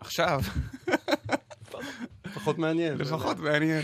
[0.00, 0.40] עכשיו.
[2.26, 2.98] לפחות מעניין.
[2.98, 3.82] לפחות מעניין.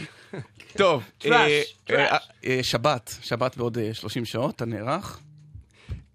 [0.76, 2.16] טוב, אה, אה,
[2.46, 5.20] אה, שבת, שבת בעוד 30 שעות, אתה נערך?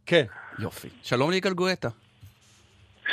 [0.06, 0.24] כן.
[0.60, 0.88] יופי.
[1.04, 1.90] שלום ליגאל גואטה.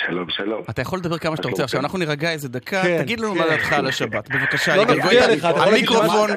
[0.06, 0.62] שלום, שלום.
[0.70, 3.44] אתה יכול לדבר כמה שאתה רוצה עכשיו, אנחנו נירגע איזה דקה, כן, תגיד לנו מה
[3.44, 3.50] כן.
[3.50, 4.28] דעתך על השבת.
[4.28, 6.30] בבקשה, לא יכול המיקרופון.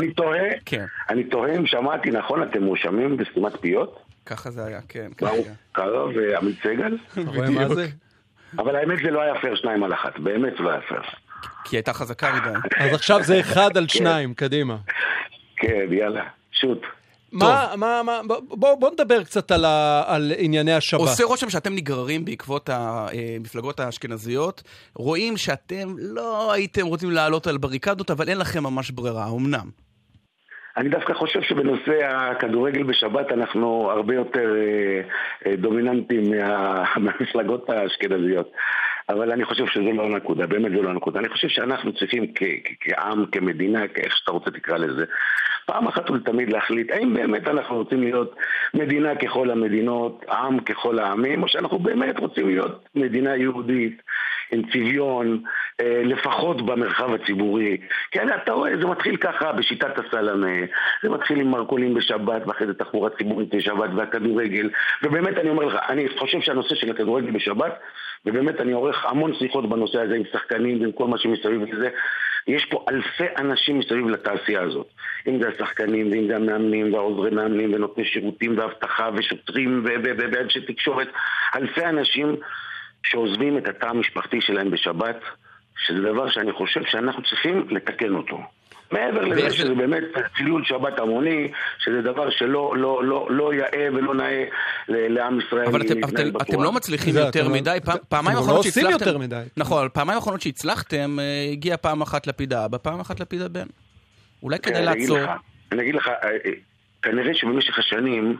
[1.10, 4.00] אני תוהה אם שמעתי נכון, אתם מואשמים בסתימת פיות?
[4.26, 5.12] ככה זה היה, כן.
[5.74, 6.98] קרוב ועמית סגל?
[8.58, 11.02] אבל האמת זה לא היה פייר שניים על אחת, באמת זה לא היה פייר.
[11.64, 12.58] כי הייתה חזקה מדי.
[12.78, 13.88] אז עכשיו זה אחד על כן.
[13.88, 14.78] שניים, קדימה.
[15.56, 16.82] כן, יאללה, שוט.
[17.32, 21.00] מה, מה, מה, בוא, בוא נדבר קצת על, ה, על ענייני השבת.
[21.00, 24.64] עושה רושם שאתם נגררים בעקבות המפלגות אה, האשכנזיות,
[24.96, 29.70] רואים שאתם לא הייתם רוצים לעלות על בריקדות, אבל אין לכם ממש ברירה, אמנם.
[30.78, 35.02] אני דווקא חושב שבנושא הכדורגל בשבת אנחנו הרבה יותר אה,
[35.46, 38.52] אה, דומיננטים מה, מהמפלגות האשכנזיות.
[39.12, 41.20] אבל אני חושב שזה לא הנקודה, באמת זה לא הנקודה.
[41.20, 42.34] אני חושב שאנחנו צריכים
[42.80, 45.06] כעם, כמדינה, איך שאתה רוצה תקרא לזה,
[45.66, 48.36] פעם אחת ולתמיד להחליט האם באמת אנחנו רוצים להיות
[48.74, 54.02] מדינה ככל המדינות, עם ככל העמים, או שאנחנו באמת רוצים להיות מדינה יהודית.
[54.52, 55.42] עם צביון,
[55.82, 57.78] אה, לפחות במרחב הציבורי.
[58.12, 60.58] כן, אתה רואה, זה מתחיל ככה בשיטת הסלמה,
[61.04, 64.70] זה מתחיל עם מרכולים בשבת, ואחרי זה תחבורה ציבורית בשבת והכדורגל.
[65.04, 67.80] ובאמת, אני אומר לך, אני חושב שהנושא של הכדורגל בשבת,
[68.26, 71.90] ובאמת אני עורך המון שיחות בנושא הזה עם שחקנים ועם כל מה שמסביב לזה,
[72.48, 74.88] יש פה אלפי אנשים מסביב לתעשייה הזאת.
[75.28, 79.86] אם זה השחקנים, ואם זה המאמנים, והעוזרי מאמנים, ונותני שירותים, ואבטחה, ושוטרים,
[80.32, 81.08] ואנשי תקשורת.
[81.56, 82.36] אלפי אנשים
[83.04, 85.20] שעוזבים את התא המשפחתי שלהם בשבת,
[85.78, 88.40] שזה דבר שאני חושב שאנחנו צריכים לתקן אותו.
[88.92, 90.04] מעבר לזה שזה באמת
[90.38, 94.44] צילול שבת המוני, שזה דבר שלא לא, לא, לא יאה ולא נאה
[94.88, 97.78] לעם ישראל אבל אתם, אתם, אתם לא מצליחים יותר לא- מדי,
[98.10, 98.88] פעמיים אחרונות שהצלחתם...
[98.88, 99.44] אתם לא עושים יותר מדי.
[99.58, 103.68] נכון, פעמיים אחרונות שהצלחתם, אה, הגיע פעם אחת לפיד האבא, פעם אחת לפיד הבן.
[104.44, 105.18] אולי כדאי כן, לעצור...
[105.72, 106.52] אני אגיד לך, אה, אה,
[107.02, 108.38] כנראה שבמשך השנים...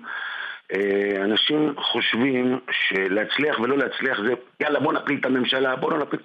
[1.24, 6.20] אנשים חושבים שלהצליח ולא להצליח זה יאללה בוא נפיל את הממשלה, בוא לא נפיל...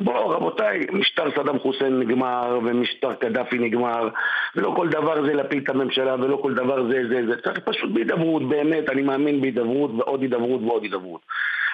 [0.00, 4.08] בואו רבותיי, משטר סדאם חוסיין נגמר ומשטר קדאפי נגמר
[4.56, 7.36] ולא כל דבר זה להפיל את הממשלה ולא כל דבר זה זה זה.
[7.42, 11.20] צריך פשוט בהידברות, באמת, אני מאמין בהידברות ועוד הידברות ועוד הידברות.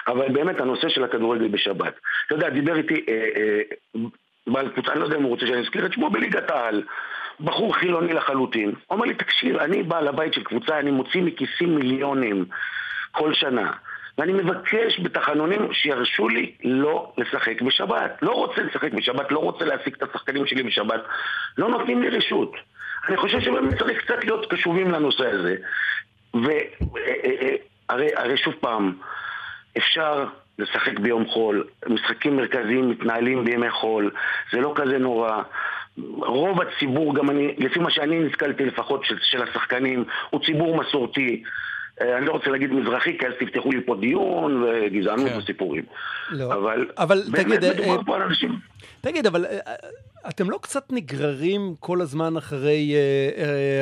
[0.07, 1.93] אבל באמת הנושא של הכדורגל בשבת.
[2.27, 3.61] אתה יודע, דיבר איתי אה, אה,
[4.47, 6.83] בעל קבוצה, אני לא יודע אם הוא רוצה שאני אזכיר את שמו בליגת העל
[7.39, 8.71] בחור חילוני לחלוטין.
[8.89, 12.45] אומר לי, תקשיב, אני בעל הבית של קבוצה, אני מוציא מכיסים מיליונים
[13.11, 13.71] כל שנה
[14.17, 18.17] ואני מבקש בתחנונים שירשו לי לא לשחק בשבת.
[18.21, 21.01] לא רוצה לשחק בשבת, לא רוצה להעסיק את השחקנים שלי בשבת.
[21.57, 22.53] לא נותנים לי רשות.
[23.07, 25.55] אני חושב שבאמת צריך קצת להיות קשובים לנושא הזה.
[27.89, 28.93] והרי שוב פעם,
[29.77, 30.25] אפשר
[30.59, 34.11] לשחק ביום חול, משחקים מרכזיים מתנהלים בימי חול,
[34.51, 35.41] זה לא כזה נורא.
[36.17, 41.43] רוב הציבור, גם אני, לפי מה שאני נתקלתי לפחות של, של השחקנים, הוא ציבור מסורתי.
[42.01, 45.37] אה, אני לא רוצה להגיד מזרחי, כי אז תפתחו לי פה דיון וגזענות כן.
[45.37, 45.83] וסיפורים.
[46.31, 46.53] לא.
[46.53, 48.59] אבל, אבל באמת תגיד, מדובר אה, פה על אנשים...
[49.01, 49.59] תגיד, אבל אה,
[50.29, 52.95] אתם לא קצת נגררים כל הזמן אחרי,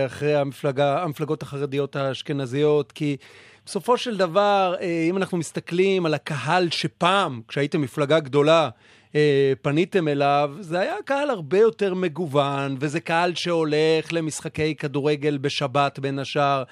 [0.05, 2.91] אחרי המפלגה, המפלגות החרדיות האשכנזיות?
[2.91, 3.17] כי
[3.65, 4.75] בסופו של דבר,
[5.09, 8.69] אם אנחנו מסתכלים על הקהל שפעם, כשהייתם מפלגה גדולה,
[9.15, 15.99] אה, פניתם אליו, זה היה קהל הרבה יותר מגוון, וזה קהל שהולך למשחקי כדורגל בשבת
[15.99, 16.63] בין השאר,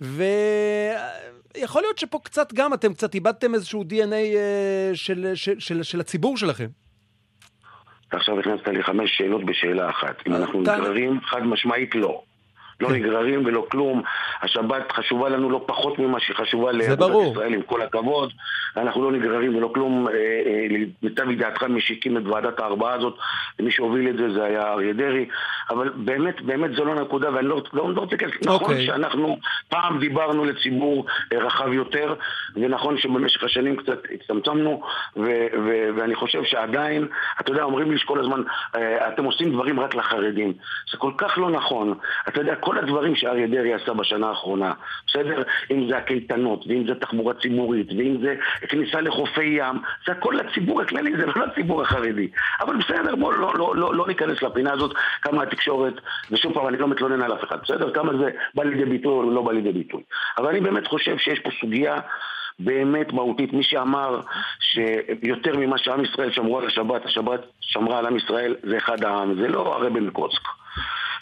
[0.00, 6.00] ויכול להיות שפה קצת גם אתם קצת איבדתם איזשהו DNA אה, של, של, של, של
[6.00, 6.66] הציבור שלכם.
[8.10, 10.16] עכשיו הכנסת לי חמש שאלות בשאלה אחת.
[10.26, 12.22] אם אנחנו נגררים, חד משמעית לא.
[12.80, 14.02] לא נגררים ולא כלום.
[14.42, 18.32] השבת חשובה לנו לא פחות ממה שהיא חשובה לאגודת ישראל, עם כל הכבוד.
[18.76, 20.08] אנחנו לא נגררים ולא כלום.
[20.08, 20.66] אה, אה,
[21.02, 23.14] למיטב ידיעתך, מי שהקים את ועדת הארבעה הזאת,
[23.60, 25.26] מי שהוביל את זה, זה היה אריה דרעי.
[25.70, 28.32] אבל באמת, באמת זו לא נקודה, ואני לא, לא, לא רוצה להיכנס.
[28.34, 28.46] Okay.
[28.46, 28.86] נכון אוקיי.
[28.86, 29.38] שאנחנו
[29.68, 32.14] פעם דיברנו לציבור אה, רחב יותר,
[32.56, 34.82] ונכון שבמשך השנים קצת הצטמצמנו,
[35.96, 37.06] ואני חושב שעדיין,
[37.40, 38.42] אתה יודע, אומרים לי שכל הזמן,
[39.08, 40.52] אתם עושים דברים רק לחרדים.
[40.92, 41.94] זה כל כך לא נכון.
[42.28, 44.72] אתה יודע, כל הדברים שאריה דרעי עשה בשנה האחרונה,
[45.06, 45.42] בסדר?
[45.70, 48.34] אם זה הקייטנות, ואם זה תחבורה ציבורית, ואם זה
[48.68, 49.76] כניסה לחופי ים,
[50.06, 52.28] זה הכל לציבור הכללי, זה לא לציבור החרדי.
[52.60, 55.94] אבל בסדר, בואו לא, לא, לא, לא ניכנס לפינה הזאת, כמה התקשורת,
[56.30, 57.94] ושוב פעם, אני לא מתלונן על אף אחד, בסדר?
[57.94, 60.02] כמה זה בא לידי ביטוי או לא בא לידי ביטוי.
[60.38, 61.96] אבל אני באמת חושב שיש פה סוגיה...
[62.58, 63.52] באמת מהותית.
[63.52, 64.20] מי שאמר
[64.60, 69.34] שיותר ממה שעם ישראל שמרו על השבת, השבת שמרה על עם ישראל, זה אחד העם,
[69.34, 70.42] זה לא הרבי מקוצק.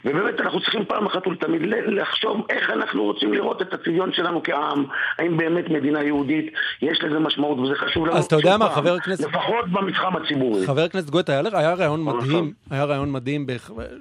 [0.05, 4.85] ובאמת אנחנו צריכים פעם אחת ולתמיד לחשוב איך אנחנו רוצים לראות את הצביון שלנו כעם,
[5.19, 6.53] האם באמת מדינה יהודית,
[6.83, 8.17] יש לזה משמעות וזה חשוב לנו.
[8.17, 9.25] אז אתה יודע מה, חבר הכנסת...
[9.25, 10.67] לפחות במתחם הציבורי.
[10.67, 13.47] חבר הכנסת גואטה, היה, היה רעיון מדהים, היה רעיון מדהים,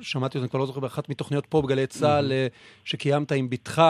[0.02, 2.48] שמעתי אותו, אני כבר לא זוכר, באחת מתוכניות פה בגלי צה"ל אה,
[2.86, 3.82] שקיימת עם בתך.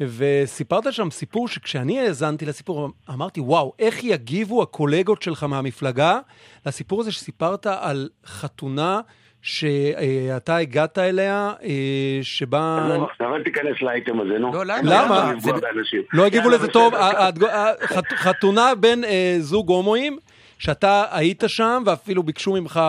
[0.00, 6.18] וסיפרת שם סיפור שכשאני האזנתי לסיפור, אמרתי, וואו, איך יגיבו הקולגות שלך מהמפלגה
[6.66, 9.00] לסיפור הזה שסיפרת על חתונה
[9.46, 12.86] שאתה הגעת אליה, אה, שבה...
[12.88, 14.52] לא, אבל תיכנס לאייטם הזה, נו.
[14.52, 15.32] לא, למה?
[16.12, 16.94] לא הגיבו לזה טוב.
[18.14, 20.18] חתונה בין אה, זוג הומואים,
[20.58, 22.80] שאתה היית שם, ואפילו ביקשו ממך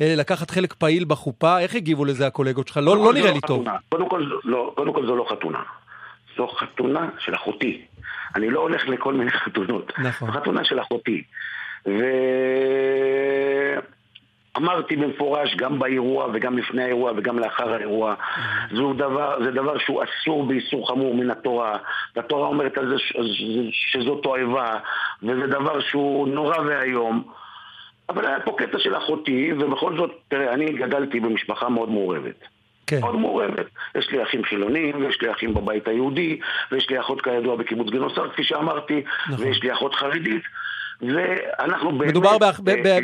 [0.00, 2.76] אה, לקחת חלק פעיל בחופה, איך הגיבו לזה הקולגות שלך?
[2.76, 3.64] לא, לא נראה לי טוב.
[4.74, 5.62] קודם כל זו לא חתונה.
[6.36, 7.82] זו חתונה של אחותי.
[8.34, 9.92] אני לא הולך לכל מיני חתונות.
[9.98, 10.30] נכון.
[10.30, 11.22] חתונה של אחותי.
[11.86, 11.90] ו...
[14.56, 18.14] אמרתי במפורש, גם באירוע וגם לפני האירוע וגם לאחר האירוע,
[18.72, 21.78] זו דבר, זה דבר שהוא אסור באיסור חמור מן התורה.
[22.16, 22.94] והתורה אומרת על זה
[23.72, 24.78] שזו תועבה,
[25.22, 27.22] וזה דבר שהוא נורא ואיום.
[28.08, 32.44] אבל היה פה קטע של אחותי, ובכל זאת, תראה, אני גדלתי במשפחה מאוד מעורבת.
[32.86, 33.00] כן.
[33.00, 33.66] מאוד מעורבת.
[33.94, 36.40] יש לי אחים חילונים, ויש לי אחים בבית היהודי,
[36.72, 39.46] ויש לי אחות כידוע בקיבוץ גינוסר, כפי שאמרתי, נכון.
[39.46, 40.42] ויש לי אחות חרדית.
[41.02, 42.10] ואנחנו באמת...
[42.10, 42.60] מדובר באח,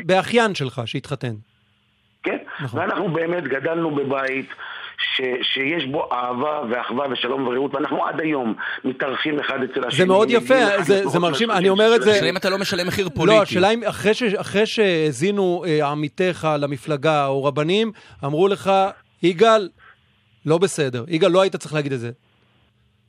[0.06, 1.34] באחיין שלך שהתחתן.
[2.22, 2.80] כן, נכון.
[2.80, 4.46] ואנחנו באמת גדלנו בבית
[4.98, 8.54] ש, שיש בו אהבה ואחווה ושלום ורעות, ואנחנו עד היום
[8.84, 9.98] מתארחים אחד אצל השני.
[9.98, 12.10] זה מאוד יפה, זה, זה מרשים, אני אומר את זה...
[12.10, 13.36] השאלה אם אתה לא משלם מחיר פוליטי.
[13.36, 13.80] לא, השאלה אם
[14.38, 17.92] אחרי שהאזינו אה, עמיתיך למפלגה או רבנים,
[18.24, 18.70] אמרו לך,
[19.22, 19.68] יגאל,
[20.46, 21.04] לא בסדר.
[21.08, 22.10] יגאל, לא היית צריך להגיד את זה.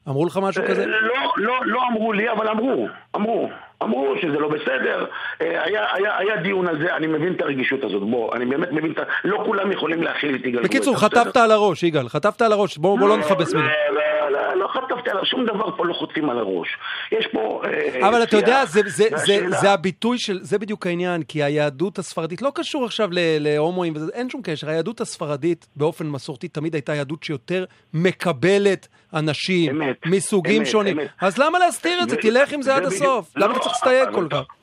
[0.07, 0.85] אמרו לך משהו כזה?
[0.85, 3.49] לא, לא, לא אמרו לי, אבל אמרו, אמרו.
[3.83, 5.05] אמרו שזה לא בסדר,
[5.41, 8.71] אה, היה, היה, היה דיון על זה, אני מבין את הרגישות הזאת, בוא, אני באמת
[8.71, 9.03] מבין את ה...
[9.23, 12.99] לא כולם יכולים להכיל את יגאל בקיצור, חטפת על הראש, יגאל, חטפת על הראש, בוא,
[12.99, 13.67] בוא לא נכבס מילה.
[13.89, 16.77] לא, לא, לא חטפתי על שום דבר פה לא חוטפים על הראש.
[17.11, 17.61] יש פה...
[17.65, 21.99] אה, אבל אתה יודע, זה, זה, זה, זה הביטוי של, זה בדיוק העניין, כי היהדות
[21.99, 23.09] הספרדית, לא קשור עכשיו
[23.39, 30.65] להומואים, אין שום קשר, היהדות הספרדית באופן מסורתי תמיד הייתה יהדות שיותר מקבלת אנשים מסוגים
[30.65, 30.97] שונים.
[31.21, 32.15] אז למה להסתיר את זה?
[32.15, 33.31] תלך עם זה עד הסוף.
[33.35, 34.56] למה אתה צריך להסתייג כל כך?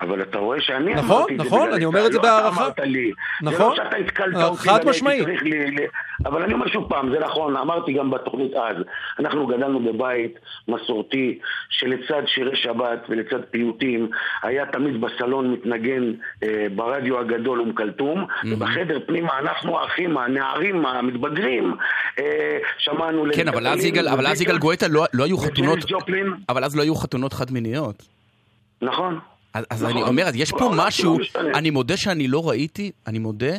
[0.00, 1.44] אבל אתה רואה שאני נכון, אמרתי את זה.
[1.44, 2.60] נכון, נכון, אני אומר את זה בהערכה.
[2.60, 3.12] לא אתה אמרת לי.
[3.42, 3.52] נכון.
[3.58, 4.68] זה לא שאתה התקלת אותי.
[4.68, 5.28] חד משמעית.
[6.24, 8.76] אבל אני אומר שוב פעם, זה נכון, אמרתי גם בתוכנית אז,
[9.18, 11.38] אנחנו גדלנו בבית מסורתי
[11.70, 14.10] שלצד שירי שבת ולצד פיוטים
[14.42, 16.12] היה תמיד בסלון מתנגן
[16.42, 18.46] אה, ברדיו הגדול אום כלתום, mm-hmm.
[18.50, 21.74] ובחדר פנימה אנחנו האחים, הנערים, המתבגרים,
[22.18, 23.24] אה, שמענו...
[23.34, 25.78] כן, אבל אז יגאל, אבל אז יגאל גואטה לא, לא היו חתונות,
[26.48, 28.02] אבל אז לא היו חתונות חד מיניות.
[28.82, 29.18] נכון.
[29.56, 30.08] אז, אז אני נכון.
[30.08, 31.18] אומר, יש פה משהו,
[31.54, 33.52] אני מודה שאני לא ראיתי, אני מודה,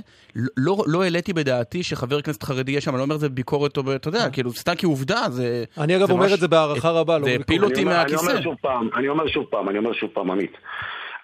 [0.57, 3.78] לא, לא העליתי בדעתי שחבר כנסת חרדי יהיה שם, אני לא אומר את זה בביקורת,
[3.78, 4.30] או אתה יודע, אה.
[4.30, 5.64] כאילו, סתם כעובדה, זה...
[5.78, 8.26] אני אגב אומר את זה בהערכה רבה, לא זה הפיל אותי מהכיסא.
[8.26, 10.57] אני אומר שוב פעם, אני אומר שוב פעם, אני אומר שוב פעם, עמית.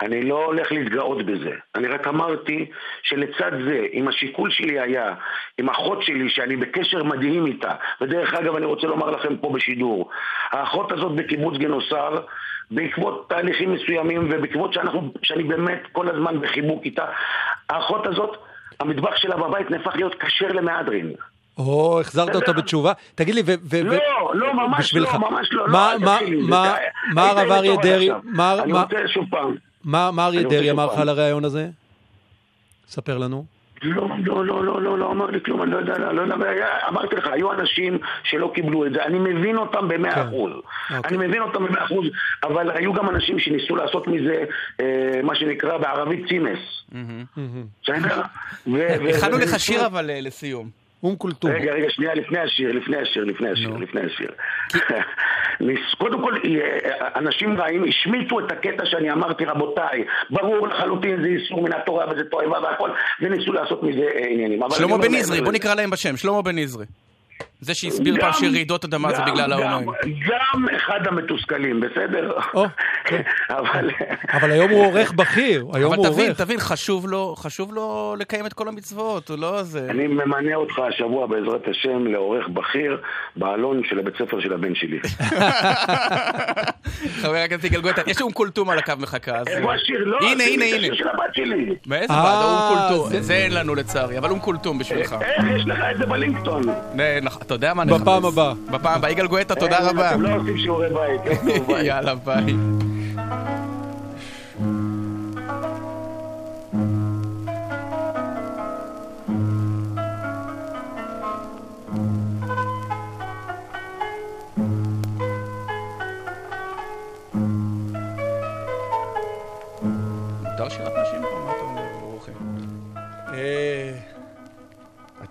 [0.02, 1.52] אני לא הולך להתגאות בזה.
[1.76, 2.66] אני רק אמרתי
[3.04, 5.14] שלצד זה, אם השיקול שלי היה,
[5.58, 7.72] עם אחות שלי, שאני בקשר מדהים איתה,
[8.02, 10.10] ודרך אגב, אני רוצה לומר לכם פה בשידור,
[10.52, 12.18] האחות הזאת בקיבוץ גנוסר,
[12.74, 17.06] בעקבות תהליכים מסוימים ובעקבות שאנחנו, שאני באמת כל הזמן בחיבוק איתה,
[17.70, 18.38] האחות הזאת,
[18.80, 21.14] המטבח שלה בבית נהפך להיות כשר למהדרין.
[21.58, 22.94] או, החזרת אותה בתשובה?
[23.16, 23.84] תגיד לי, ו...
[23.84, 25.68] לא, לא, ממש לא, ממש לא.
[27.14, 28.10] מה הרב אריה דרעי...
[28.40, 29.56] אני רוצה שוב פעם.
[29.84, 31.70] מה אריה דרעי אמר לך על הריאיון הזה?
[32.88, 33.53] ספר לנו.
[33.84, 36.36] לא, לא, לא, לא, לא, לא אמר לי כלום, אני לא יודע, לא יודע,
[36.90, 40.22] אמרתי לך, היו אנשים שלא קיבלו את זה, אני מבין אותם במאה כן.
[40.22, 40.52] אחוז,
[40.98, 41.18] אוקיי.
[41.18, 42.06] אני מבין אותם במאה אחוז,
[42.44, 44.44] אבל היו גם אנשים שניסו לעשות מזה,
[44.82, 46.60] אה, מה שנקרא בערבית צימס.
[49.18, 50.83] הכנו לך שיר אבל אה, לסיום.
[51.04, 51.52] אום כולתום.
[51.52, 54.32] רגע, רגע, שנייה, לפני השיר, לפני השיר, לפני השיר, לפני השיר.
[55.98, 61.62] קודם כל, אה, אנשים רעים השמיטו את הקטע שאני אמרתי, רבותיי, ברור לחלוטין זה איסור
[61.62, 62.90] מן התורה וזה תועבה והכל,
[63.22, 64.60] וניסו לעשות מזה אה, עניינים.
[64.70, 66.86] שלמה בן נזרי, בוא נקרא להם בשם, שלמה בן נזרי.
[67.64, 69.92] זה שהסביר פעם שרעידות אדמה זה בגלל ההומואים.
[70.04, 72.32] גם אחד המתוסכלים, בסדר?
[73.08, 73.22] כן.
[74.34, 76.18] אבל היום הוא עורך בכיר, היום הוא עורך.
[76.18, 79.88] אבל תבין, תבין, חשוב לו לקיים את כל המצוות, הוא לא זה...
[79.90, 83.02] אני ממנה אותך השבוע בעזרת השם לעורך בכיר
[83.36, 85.00] באלון של הבית ספר של הבן שלי.
[87.22, 89.40] חבר הכנסת יגאל גואטה, יש אום קולטום על הקו מחכה.
[89.48, 90.00] איפה השיר?
[90.06, 90.96] לא, הנה, הנה, הנה.
[90.96, 91.76] של הבת שלי.
[91.86, 92.44] באיזה ועדה?
[92.44, 93.22] אום אה, קולטום.
[93.22, 95.16] זה אין לנו לצערי, אבל אום קולטום בשבילך.
[95.22, 96.62] איך יש לך את זה בלינקטון?
[97.56, 98.02] אתה יודע מה נכנס.
[98.02, 98.54] בפעם הבאה.
[98.54, 99.12] בפעם הבאה.
[99.12, 100.12] יגאל גואטה, תודה אה, רבה.
[100.12, 101.22] אתם לא עושים שיעורי בית.
[101.88, 102.56] יאללה, ביי.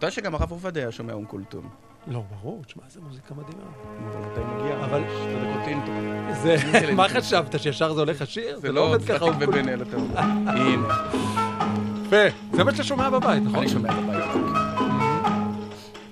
[0.03, 1.91] אתה יודע שגם הרב עובדיה שומע אום כולתום.
[2.06, 3.62] לא, ברור, תשמע, איזה מוזיקה מדהימה.
[4.10, 4.84] אבל מתי מגיע?
[4.84, 5.02] אבל...
[5.08, 5.94] שתי דקות אינטרו.
[6.42, 8.58] זה, מה חשבת, שישר זה הולך השיר?
[8.58, 9.18] זה לא עובד ככה.
[9.18, 9.96] זה לא ובן אל, אתה.
[10.46, 10.88] הנה.
[12.06, 12.36] יפה.
[12.52, 13.58] זה מה שאתה שומע בבית, נכון?
[13.58, 14.24] אני שומע בבית.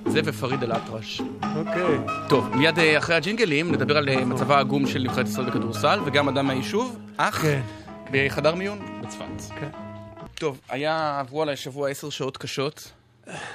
[0.07, 1.21] זה ופריד אל-אטרש.
[1.57, 1.99] אוקיי.
[2.29, 6.29] טוב, מיד אה, אחרי הג'ינגלים נדבר על אה, מצבה העגום של נבחרת ישראל בכדורסל, וגם
[6.29, 7.61] אדם מהיישוב, אח, כן.
[8.13, 9.55] בחדר מיון בצפת.
[9.61, 9.69] כן.
[10.35, 12.93] טוב, עברו עליי שבוע עשר שעות קשות.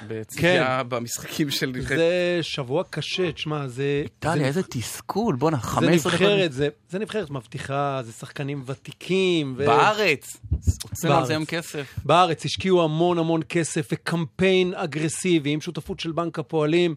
[0.08, 0.88] בצפייה כן.
[0.88, 1.98] במשחקים של נבחרת.
[1.98, 4.00] זה שבוע קשה, תשמע, זה...
[4.04, 4.44] איטליה, זה...
[4.44, 6.20] איזה תסכול, בואנה, 15 דקות.
[6.20, 9.54] זה נבחרת, זה, זה נבחרת מבטיחה, זה שחקנים ותיקים.
[9.58, 9.66] ו...
[9.66, 10.36] בארץ!
[10.82, 11.94] הוצאנו על זה היום כסף.
[12.04, 16.94] בארץ השקיעו המון המון כסף וקמפיין אגרסיבי עם שותפות של בנק הפועלים.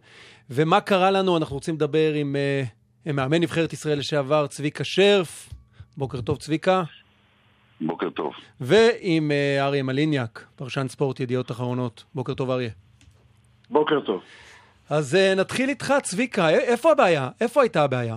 [0.49, 1.37] ומה קרה לנו?
[1.37, 5.49] אנחנו רוצים לדבר עם, uh, עם מאמן נבחרת ישראל לשעבר, צביקה שרף.
[5.97, 6.83] בוקר טוב, צביקה.
[7.81, 8.33] בוקר טוב.
[8.61, 12.03] ועם uh, אריה מליניאק, פרשן ספורט ידיעות אחרונות.
[12.15, 12.69] בוקר טוב, אריה.
[13.69, 14.21] בוקר טוב.
[14.89, 16.49] אז uh, נתחיל איתך, צביקה.
[16.49, 17.29] איפה הבעיה?
[17.41, 18.15] איפה הייתה הבעיה?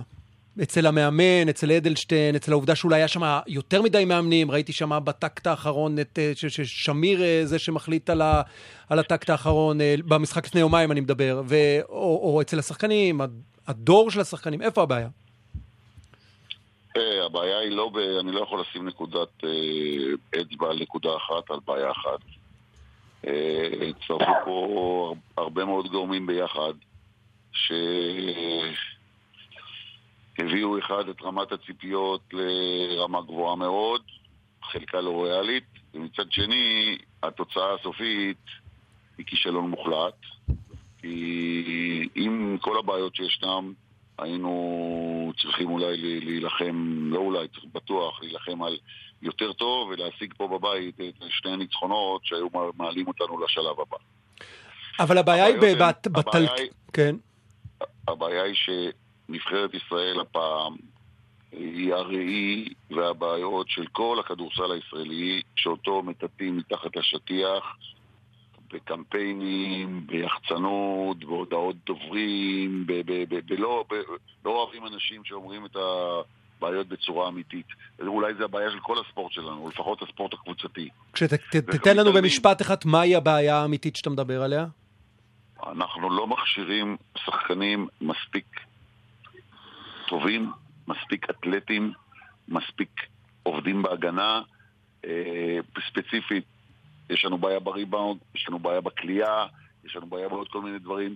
[0.63, 5.47] אצל המאמן, אצל אדלשטיין, אצל העובדה שאולי היה שם יותר מדי מאמנים, ראיתי שם בטקט
[5.47, 6.19] האחרון את
[6.63, 8.41] שמיר זה שמחליט על, ה,
[8.89, 9.77] על הטקט האחרון,
[10.07, 11.55] במשחק לפני יומיים אני מדבר, ו,
[11.89, 13.21] או, או אצל השחקנים,
[13.67, 15.07] הדור של השחקנים, איפה הבעיה?
[17.25, 17.97] הבעיה היא לא, ב...
[17.97, 19.43] אני לא יכול לשים נקודת
[20.41, 22.19] אצבע על נקודה אחת, על בעיה אחת.
[23.89, 26.73] הצטרפו פה הרבה מאוד גורמים ביחד,
[30.37, 34.01] שהביאו אחד את רמת הציפיות לרמה גבוהה מאוד,
[34.63, 35.63] חלקה לא ריאלית,
[35.93, 38.37] ומצד שני, התוצאה הסופית
[39.17, 40.15] היא כישלון מוחלט,
[41.01, 43.73] כי עם כל הבעיות שישנם,
[44.23, 48.77] היינו צריכים אולי להילחם, לא אולי, צריך בטוח להילחם על
[49.21, 52.47] יותר טוב ולהשיג פה בבית את שני הניצחונות שהיו
[52.77, 53.97] מעלים אותנו לשלב הבא.
[54.99, 55.55] אבל הבעיה היא
[56.07, 56.45] בטל...
[56.93, 57.15] כן.
[58.07, 60.75] הבעיה היא שנבחרת ישראל הפעם
[61.51, 67.77] היא הראי והבעיות של כל הכדורסל הישראלי, שאותו מטאטאים מתחת לשטיח,
[68.73, 72.87] בקמפיינים, ביחצנות, בהודעות דוברים,
[73.47, 73.85] בלא
[74.45, 77.65] לא אוהבים אנשים שאומרים את הבעיות בצורה אמיתית.
[77.99, 80.89] אולי זה הבעיה של כל הספורט שלנו, או לפחות הספורט הקבוצתי.
[81.13, 84.65] כשתתן לנו במשפט אחד, מהי הבעיה האמיתית שאתה מדבר עליה?
[85.71, 88.45] אנחנו לא מכשירים שחקנים מספיק
[90.07, 90.51] טובים,
[90.87, 91.91] מספיק אתלטים,
[92.47, 92.89] מספיק
[93.43, 94.41] עובדים בהגנה,
[95.05, 95.59] אה,
[95.89, 96.45] ספציפית
[97.09, 99.45] יש לנו בעיה בריבאונד, יש לנו בעיה בכלייה,
[99.85, 101.15] יש לנו בעיה בעוד כל מיני דברים.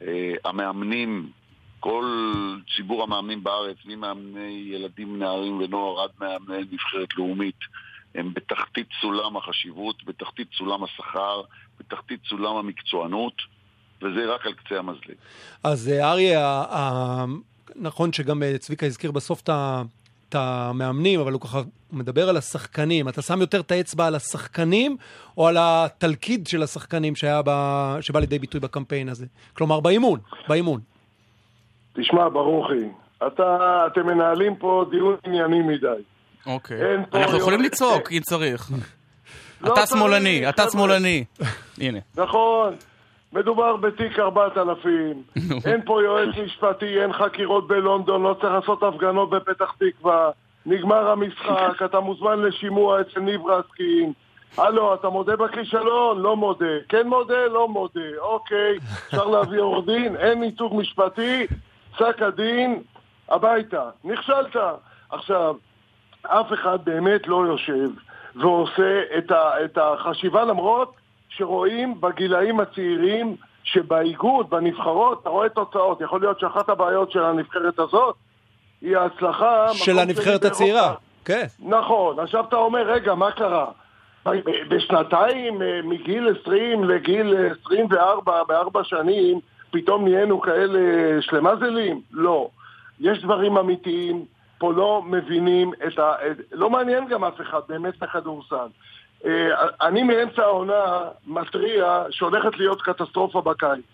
[0.00, 0.04] Uh,
[0.44, 1.30] המאמנים,
[1.80, 2.04] כל
[2.76, 7.58] ציבור המאמנים בארץ, ממאמני ילדים, נערים ונוער עד מאמני נבחרת לאומית,
[8.14, 11.42] הם בתחתית סולם החשיבות, בתחתית סולם השכר,
[11.80, 13.34] בתחתית סולם המקצוענות,
[14.02, 15.14] וזה רק על קצה המזלג.
[15.62, 16.64] אז אה, אריה,
[17.76, 19.50] נכון שגם אה, צביקה הזכיר בסוף את.
[20.30, 21.60] את המאמנים, אבל הוא ככה
[21.92, 23.08] מדבר על השחקנים.
[23.08, 24.96] אתה שם יותר את האצבע על השחקנים,
[25.36, 27.50] או על התלכיד של השחקנים שהיה ב...
[28.00, 29.26] שבא לידי ביטוי בקמפיין הזה?
[29.52, 30.80] כלומר, באימון, באימון.
[31.92, 32.88] תשמע, ברוכי,
[33.26, 36.02] אתה, אתם מנהלים פה דיון ענייני מדי.
[36.46, 36.78] אוקיי.
[37.14, 38.70] אנחנו יכולים לצעוק אם צריך.
[39.60, 41.24] לא אתה שמאלני, אתה שמאלני.
[41.80, 41.98] הנה.
[42.16, 42.74] נכון.
[43.32, 45.22] מדובר בתיק 4000,
[45.66, 50.30] אין פה יועץ משפטי, אין חקירות בלונדון, לא צריך לעשות הפגנות בפתח תקווה,
[50.66, 54.12] נגמר המשחק, אתה מוזמן לשימוע אצל ניב רסקין.
[54.58, 56.18] הלו, אתה מודה בכישלון?
[56.18, 56.66] לא מודה.
[56.88, 57.46] כן מודה?
[57.46, 58.00] לא מודה.
[58.18, 60.16] אוקיי, אפשר להביא עורך דין?
[60.16, 61.46] אין ייצוג משפטי,
[61.92, 62.82] פסק הדין,
[63.28, 63.90] הביתה.
[64.04, 64.56] נכשלת.
[65.10, 65.54] עכשיו,
[66.22, 67.90] אף אחד באמת לא יושב
[68.36, 70.99] ועושה את, ה, את החשיבה למרות
[71.30, 76.00] שרואים בגילאים הצעירים שבאיגוד, בנבחרות, אתה רואה תוצאות.
[76.00, 78.14] יכול להיות שאחת הבעיות של הנבחרת הזאת
[78.80, 79.66] היא ההצלחה...
[79.72, 80.94] של הנבחרת הצעירה,
[81.24, 81.46] כן.
[81.60, 82.18] נכון.
[82.18, 83.66] עכשיו אתה אומר, רגע, מה קרה?
[84.68, 89.40] בשנתיים, אה, מגיל 20 לגיל 24, בארבע שנים,
[89.70, 90.78] פתאום נהיינו כאלה
[91.22, 92.00] שלמזלים?
[92.12, 92.48] לא.
[93.00, 94.24] יש דברים אמיתיים,
[94.58, 96.12] פה לא מבינים את ה...
[96.52, 98.66] לא מעניין גם אף אחד באמת את הכדורסל.
[99.26, 99.48] אה,
[99.82, 103.84] אני מאמצע העונה מתריע שהולכת להיות קטסטרופה בקיץ.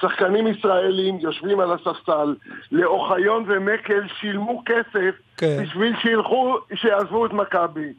[0.00, 2.34] שחקנים ישראלים יושבים על הספסל,
[2.72, 5.62] לאוחיון ומקל שילמו כסף כן.
[5.62, 7.92] בשביל שילכו, שיעזבו את מכבי.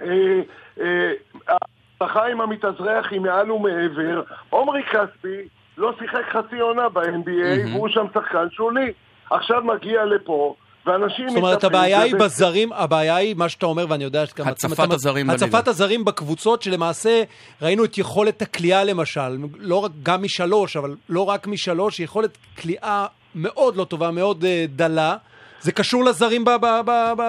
[0.00, 0.40] אה,
[0.80, 1.12] אה,
[1.48, 4.22] ההצלחה עם המתאזרח היא מעל ומעבר.
[4.50, 8.92] עומרי כספי לא שיחק חצי עונה ב-NBA, והוא שם שחקן שולי.
[9.30, 10.54] עכשיו מגיע לפה,
[10.86, 11.28] ואנשים...
[11.28, 14.48] זאת אומרת, הבעיה היא בזרים, הבעיה היא מה שאתה אומר, ואני יודע שגם...
[14.48, 15.46] הצפת הזרים בליגה.
[15.46, 17.22] הצפת הזרים בקבוצות, שלמעשה
[17.62, 23.06] ראינו את יכולת הכלייה למשל, לא רק, גם משלוש, אבל לא רק משלוש, יכולת כליאה
[23.34, 25.16] מאוד לא טובה, מאוד uh, דלה.
[25.60, 26.44] זה קשור לזרים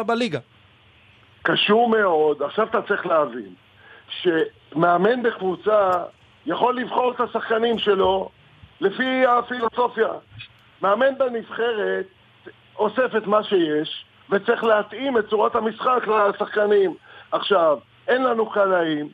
[0.05, 0.39] בליגה.
[1.43, 2.41] קשור מאוד.
[2.41, 3.53] עכשיו אתה צריך להבין,
[4.21, 5.91] שמאמן בקבוצה
[6.45, 8.29] יכול לבחור את השחקנים שלו
[8.81, 10.07] לפי הפילוסופיה.
[10.81, 12.05] מאמן בנבחרת
[12.79, 16.93] אוסף את מה שיש, וצריך להתאים את צורת המשחק לשחקנים.
[17.31, 17.77] עכשיו,
[18.07, 19.09] אין לנו קלעים,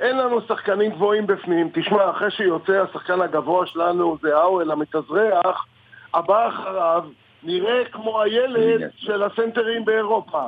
[0.00, 1.70] אין לנו שחקנים גבוהים בפנים.
[1.74, 5.66] תשמע, אחרי שיוצא השחקן הגבוה שלנו, זה האוול המתאזרח,
[6.14, 7.04] הבא אחריו
[7.42, 10.42] נראה כמו הילד של הסנטרים באירופה.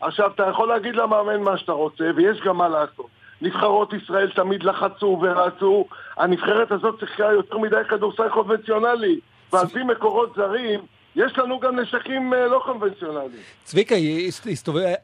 [0.00, 3.06] עכשיו, אתה יכול להגיד למאמן מה שאתה רוצה, ויש גם מה לעשות.
[3.42, 5.86] נבחרות ישראל תמיד לחצו ורצו,
[6.16, 9.20] הנבחרת הזאת שיחקה יותר מדי כדורסל קונבנציונלי,
[9.52, 10.80] ועל פי מקורות זרים,
[11.16, 13.30] יש לנו גם נשקים אה, לא קונבנציונליים.
[13.64, 13.94] צביקה,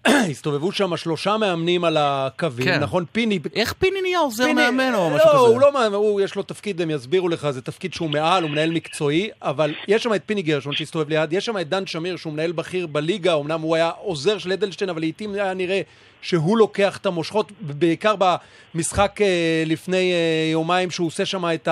[0.30, 2.80] הסתובבו שם שלושה מאמנים על הקווים, כן.
[2.80, 3.04] נכון?
[3.12, 3.38] פיני...
[3.54, 4.54] איך פיני נהיה עוזר פיני...
[4.54, 5.38] מאמן או משהו לא, כזה?
[5.38, 8.50] הוא לא מאמן, הוא, יש לו תפקיד, הם יסבירו לך, זה תפקיד שהוא מעל, הוא
[8.50, 12.16] מנהל מקצועי, אבל יש שם את פיני גרשון שהסתובב ליד, יש שם את דן שמיר
[12.16, 15.80] שהוא מנהל בכיר בליגה, אמנם הוא היה עוזר של אדלשטיין, אבל לעיתים היה נראה
[16.22, 21.68] שהוא לוקח את המושכות, בעיקר במשחק אה, לפני אה, יומיים, שהוא עושה שם את,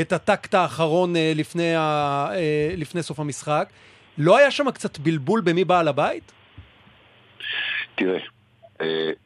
[0.00, 2.28] את הטקט האחרון אה, לפני, ה,
[2.76, 3.68] לפני סוף המשחק.
[4.18, 6.32] לא היה שם קצת בלבול במי בעל הבית?
[7.94, 8.18] תראה,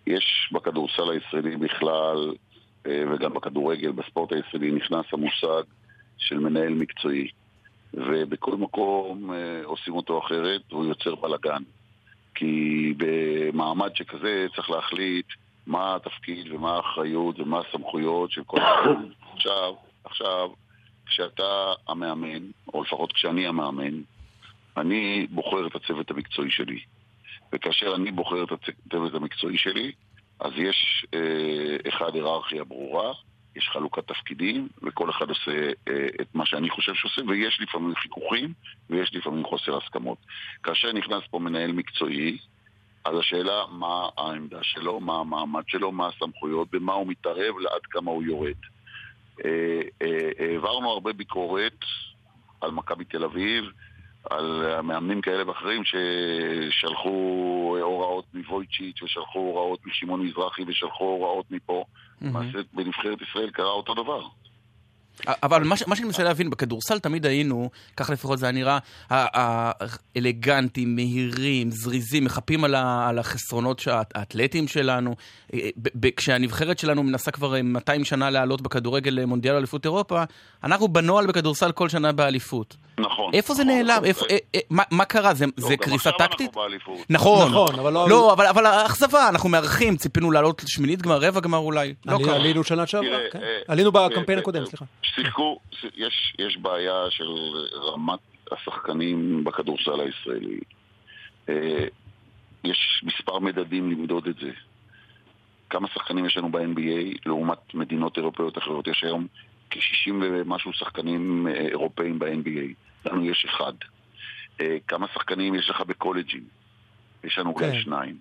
[0.07, 2.35] יש בכדורסל הישראלי בכלל,
[2.85, 5.63] וגם בכדורגל, בספורט הישראלי, נכנס המושג
[6.19, 7.29] של מנהל מקצועי.
[7.95, 9.31] ובכל מקום
[9.65, 11.63] עושים אותו אחרת, והוא יוצר בלאגן.
[12.37, 15.27] כי במעמד שכזה צריך להחליט
[15.67, 18.95] מה התפקיד ומה האחריות ומה הסמכויות של כל אחד.
[19.35, 20.51] עכשיו, עכשיו,
[21.07, 22.43] כשאתה המאמן,
[22.75, 24.03] או לפחות כשאני המאמן,
[24.77, 26.81] אני בוחר את הצוות המקצועי שלי.
[27.53, 29.93] וכאשר אני בוחר את הצוות המקצועי שלי,
[30.41, 33.13] אז יש אה, אחד היררכיה ברורה,
[33.57, 38.53] יש חלוקת תפקידים, וכל אחד עושה אה, את מה שאני חושב שעושה, ויש לפעמים חיכוכים,
[38.91, 40.19] ויש לפעמים חוסר הסכמות.
[40.63, 42.39] כאשר נכנס פה מנהל מקצועי,
[43.05, 48.11] אז השאלה מה העמדה שלו, מה המעמד שלו, מה הסמכויות, במה הוא מתערב, לעד כמה
[48.11, 48.57] הוא יורד.
[49.45, 51.79] אה, אה, העברנו הרבה ביקורת
[52.61, 53.65] על מכבי תל אביב,
[54.31, 57.11] על מאמנים כאלה ואחרים ששלחו
[57.83, 61.85] הוראות מוויצ'יץ' ושלחו הוראות משמעון מזרחי ושלחו הוראות מפה.
[62.21, 62.59] למעשה.
[62.73, 64.23] בנבחרת ישראל קרה אותו דבר.
[65.27, 68.79] אבל מה, מה שאני מנסה להבין, בכדורסל תמיד היינו, כך לפחות זה היה נראה,
[69.11, 73.83] האלגנטים, מהירים, זריזים, מחפים על, ה, על החסרונות
[74.15, 75.15] האתלטיים שלנו.
[75.55, 75.69] אה,
[76.17, 80.23] כשהנבחרת שלנו מנסה כבר 200 שנה לעלות בכדורגל למונדיאל אליפות אירופה,
[80.65, 82.77] אנחנו בנוהל בכדורסל כל שנה באליפות.
[82.99, 83.35] נכון.
[83.35, 84.05] איפה זה נכון, נעלם?
[84.05, 85.35] איפה, אה, אה, מה, מה קרה?
[85.35, 86.51] זה, לא, זה קריסה טקטית?
[87.11, 88.09] נכון, נכון, אבל לא...
[88.09, 91.95] לא, אבל, אבל האכזבה, אנחנו מארחים, ציפינו לעלות לשמינית גמר, רבע גמר אולי.
[92.07, 92.19] לא.
[92.35, 93.39] עלינו שנה שעברה, כן.
[93.69, 94.85] עלינו בקמפיין הקודם, סליחה.
[95.15, 95.59] שיחקו,
[95.97, 97.31] יש, יש בעיה של
[97.75, 98.21] רמת
[98.53, 100.61] השחקנים בכדורסל הישראלי.
[101.49, 101.87] אה,
[102.65, 104.51] יש מספר מדדים למדוד את זה.
[105.71, 108.87] כמה שחקנים יש לנו ב-NBA לעומת מדינות אירופאיות אחרות?
[108.89, 109.27] יש היום
[109.71, 112.75] כ-60 ומשהו שחקנים אה, אירופאים ב-NBA.
[113.05, 113.73] לנו יש אחד.
[114.61, 116.45] אה, כמה שחקנים יש לך בקולג'ים?
[117.25, 117.81] יש לנו אולי כן.
[117.81, 118.17] שניים.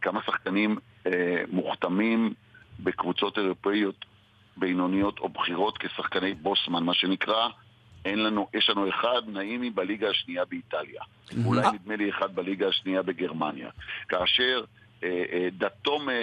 [0.00, 0.78] כמה שחקנים
[1.48, 2.34] מוכתמים
[2.80, 4.04] בקבוצות אירופאיות
[4.56, 7.48] בינוניות או בכירות כשחקני בוסמן, מה שנקרא,
[8.04, 11.02] אין לנו, יש לנו אחד נעימי בליגה השנייה באיטליה.
[11.44, 13.68] אולי נדמה לי אחד בליגה השנייה בגרמניה.
[14.08, 14.64] כאשר
[15.02, 16.22] אה, אה, דתומה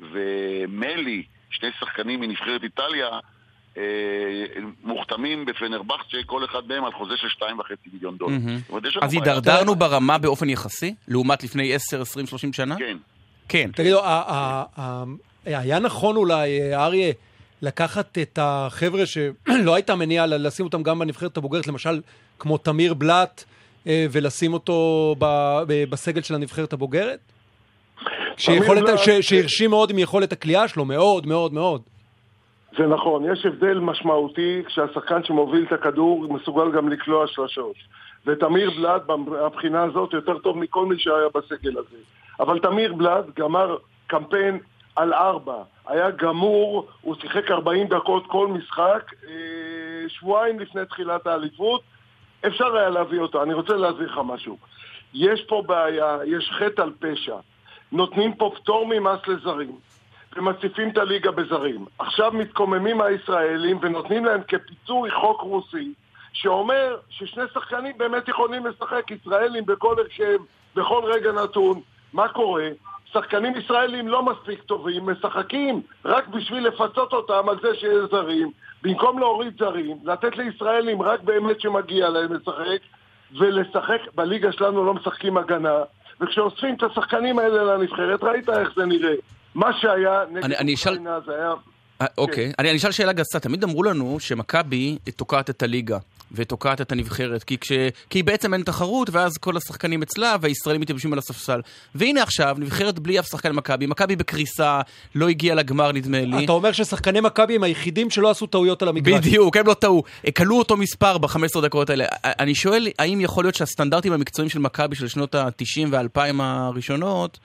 [0.00, 3.08] ומלי, שני שחקנים מנבחרת איטליה,
[3.76, 3.82] אה,
[4.84, 7.44] מוכתמים בפנרבכצ'ה, כל אחד מהם על חוזה של 2.5
[7.92, 8.36] מיליון דולר.
[9.02, 12.76] אז הידרדרנו ברמה באופן יחסי, לעומת לפני 10, 20, 30 שנה?
[12.76, 12.96] כן.
[13.48, 13.70] כן.
[13.74, 14.00] תגידו,
[15.46, 17.12] היה נכון אולי, אריה,
[17.64, 22.00] לקחת את החבר'ה שלא הייתה מניעה לשים אותם גם בנבחרת הבוגרת, למשל
[22.38, 23.44] כמו תמיר בלאט,
[23.86, 25.14] אה, ולשים אותו
[25.90, 27.18] בסגל של הנבחרת הבוגרת?
[28.36, 31.82] שהרשים מאוד עם יכולת הקליעה שלו, מאוד מאוד מאוד.
[32.78, 37.76] זה נכון, יש הבדל משמעותי כשהשחקן שמוביל את הכדור מסוגל גם לקלוע שלושות.
[38.26, 41.96] ותמיר בלאט מהבחינה הזאת יותר טוב מכל מי שהיה בסגל הזה.
[42.40, 43.76] אבל תמיר בלאט גמר
[44.06, 44.58] קמפיין
[44.96, 45.62] על ארבע.
[45.86, 51.82] היה גמור, הוא שיחק 40 דקות כל משחק, אה, שבועיים לפני תחילת האליפות,
[52.46, 53.42] אפשר היה להביא אותו.
[53.42, 54.58] אני רוצה להסביר לך משהו.
[55.14, 57.36] יש פה בעיה, יש חטא על פשע.
[57.92, 59.78] נותנים פה פטור ממס לזרים,
[60.36, 61.84] ומציפים את הליגה בזרים.
[61.98, 65.92] עכשיו מתקוממים הישראלים ונותנים להם כפיצוי חוק רוסי,
[66.32, 70.38] שאומר ששני שחקנים באמת יכולים לשחק ישראלים בכל הרכב,
[70.76, 71.80] בכל רגע נתון.
[72.12, 72.68] מה קורה?
[73.14, 78.50] שחקנים ישראלים לא מספיק טובים, משחקים רק בשביל לפצות אותם על זה שיש זרים,
[78.82, 82.80] במקום להוריד זרים, לתת לישראלים רק באמת שמגיע להם לשחק,
[83.38, 85.78] ולשחק, בליגה שלנו לא משחקים הגנה,
[86.20, 89.14] וכשאוספים את השחקנים האלה לנבחרת, ראית איך זה נראה.
[89.54, 91.52] מה שהיה נגד אוקראינה זה היה...
[92.00, 95.98] אה, אוקיי, אני אשאל שאלה גסה, תמיד אמרו לנו שמכבי תוקעת את הליגה.
[96.32, 97.72] ותוקעת את הנבחרת, כי, כש...
[98.10, 101.60] כי בעצם אין תחרות, ואז כל השחקנים אצלה, והישראלים מתייבשים על הספסל.
[101.94, 104.80] והנה עכשיו, נבחרת בלי אף שחקן מכבי, מכבי בקריסה,
[105.14, 106.44] לא הגיע לגמר נדמה לי.
[106.44, 109.26] אתה אומר ששחקני מכבי הם היחידים שלא עשו טעויות על המגרש.
[109.26, 110.02] בדיוק, הם לא טעו.
[110.36, 112.04] כלו אותו מספר ב-15 דקות האלה.
[112.24, 117.38] אני שואל, האם יכול להיות שהסטנדרטים המקצועיים של מכבי של שנות ה-90 וה-2000 הראשונות,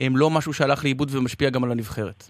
[0.00, 2.24] הם לא משהו שהלך לאיבוד ומשפיע גם על הנבחרת?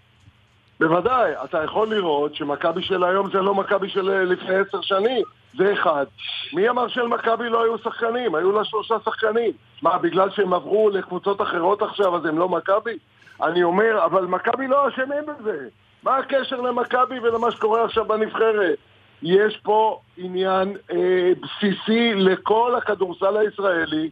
[0.80, 5.22] בוודאי, אתה יכול לראות שמכבי של היום זה לא מכבי של לפני עשר שנים.
[5.58, 6.06] זה אחד.
[6.52, 8.34] מי אמר שלמכבי לא היו שחקנים?
[8.34, 9.52] היו לה שלושה שחקנים.
[9.82, 12.98] מה, בגלל שהם עברו לקבוצות אחרות עכשיו אז הם לא מכבי?
[13.42, 15.68] אני אומר, אבל מכבי לא אשמים בזה.
[16.02, 18.78] מה הקשר למכבי ולמה שקורה עכשיו בנבחרת?
[19.22, 24.10] יש פה עניין אה, בסיסי לכל הכדורסל הישראלי,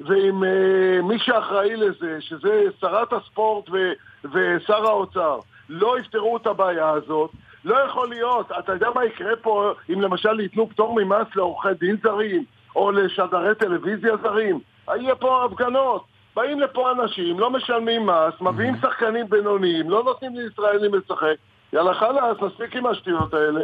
[0.00, 3.92] ועם אה, מי שאחראי לזה, שזה שרת הספורט ו,
[4.32, 5.38] ושר האוצר,
[5.68, 7.30] לא יפתרו את הבעיה הזאת,
[7.64, 11.96] לא יכול להיות, אתה יודע מה יקרה פה אם למשל ייתנו פטור ממס לעורכי דין
[12.02, 12.44] זרים,
[12.76, 14.60] או לשדרי טלוויזיה זרים?
[14.88, 16.04] יהיה פה הפגנות.
[16.36, 18.88] באים לפה אנשים, לא משלמים מס, מביאים mm-hmm.
[18.88, 21.34] שחקנים בינוניים, לא נותנים לישראלים לשחק.
[21.72, 23.60] יאללה חלאס, מספיק עם השטויות האלה.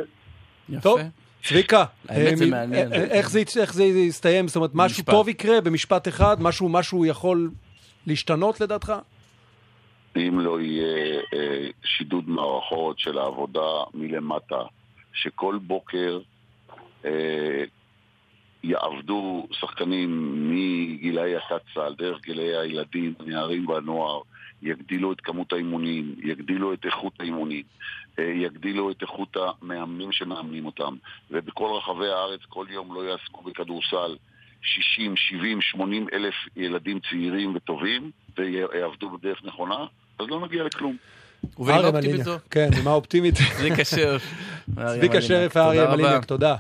[0.69, 0.81] יפה.
[0.83, 1.01] טוב,
[1.43, 2.93] צביקה, אה, מעניין.
[2.93, 4.49] אה, איך זה, איך זה יסתיים?
[4.49, 6.37] זאת אומרת, משהו טוב יקרה במשפט אחד?
[6.69, 7.51] משהו יכול
[8.07, 8.93] להשתנות לדעתך?
[10.17, 14.63] אם לא יהיה אה, שידוד מערכות של העבודה מלמטה,
[15.13, 16.21] שכל בוקר
[17.05, 17.65] אה,
[18.63, 24.21] יעבדו שחקנים מגילאי התת-סל, דרך גילאי הילדים, הנערים והנוער,
[24.63, 27.63] יגדילו את כמות האימונים, יגדילו את איכות האימונים,
[28.19, 30.97] אה, יגדילו את איכות המאמנים שמאמנים אותם,
[31.31, 34.17] ובכל רחבי הארץ כל יום לא יעסקו בכדורסל
[34.63, 39.87] 60, 70, 80 אלף ילדים צעירים וטובים, ויעבדו בדרך נכונה,
[40.19, 40.97] אז לא נגיע לכלום.
[41.59, 42.39] ובנימה אופטימית זו.
[42.51, 43.35] כן, נימה אופטימית.
[43.59, 44.35] צביקה שרף.
[44.97, 46.57] צביקה שרף ואריה מליניאק, תודה.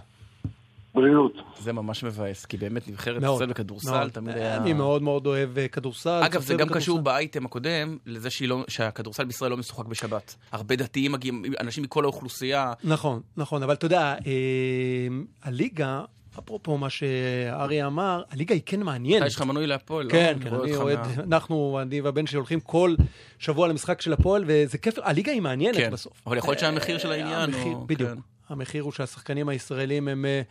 [0.94, 1.32] בריאות.
[1.60, 4.56] זה ממש מבאס, כי באמת נבחרת ישראל בכדורסל תמיד היה...
[4.56, 6.20] אני מאוד מאוד אוהב אה, כדורסל.
[6.24, 10.34] אגב, זה גם קשור באייטם הקודם, לזה לא- שהכדורסל בישראל לא משוחק בשבת.
[10.52, 12.72] הרבה דתיים מגיעים, אנשים מכל האוכלוסייה.
[12.84, 15.08] נכון, נכון, אבל אתה יודע, אה,
[15.42, 16.02] הליגה...
[16.38, 19.26] אפרופו מה שאריה אמר, הליגה היא כן מעניינת.
[19.26, 20.10] יש לך מנוי להפועל, לא?
[20.10, 22.94] כן, כן, אני אוהד, אנחנו, אני והבן שלי הולכים כל
[23.38, 26.12] שבוע למשחק של הפועל, וזה כיף, הליגה היא מעניינת כן, בסוף.
[26.26, 27.86] אבל יכול להיות שהמחיר של העניין הוא...
[27.86, 28.10] בדיוק.
[28.10, 28.18] כן.
[28.48, 30.42] המחיר הוא שהשחקנים הישראלים הם אה,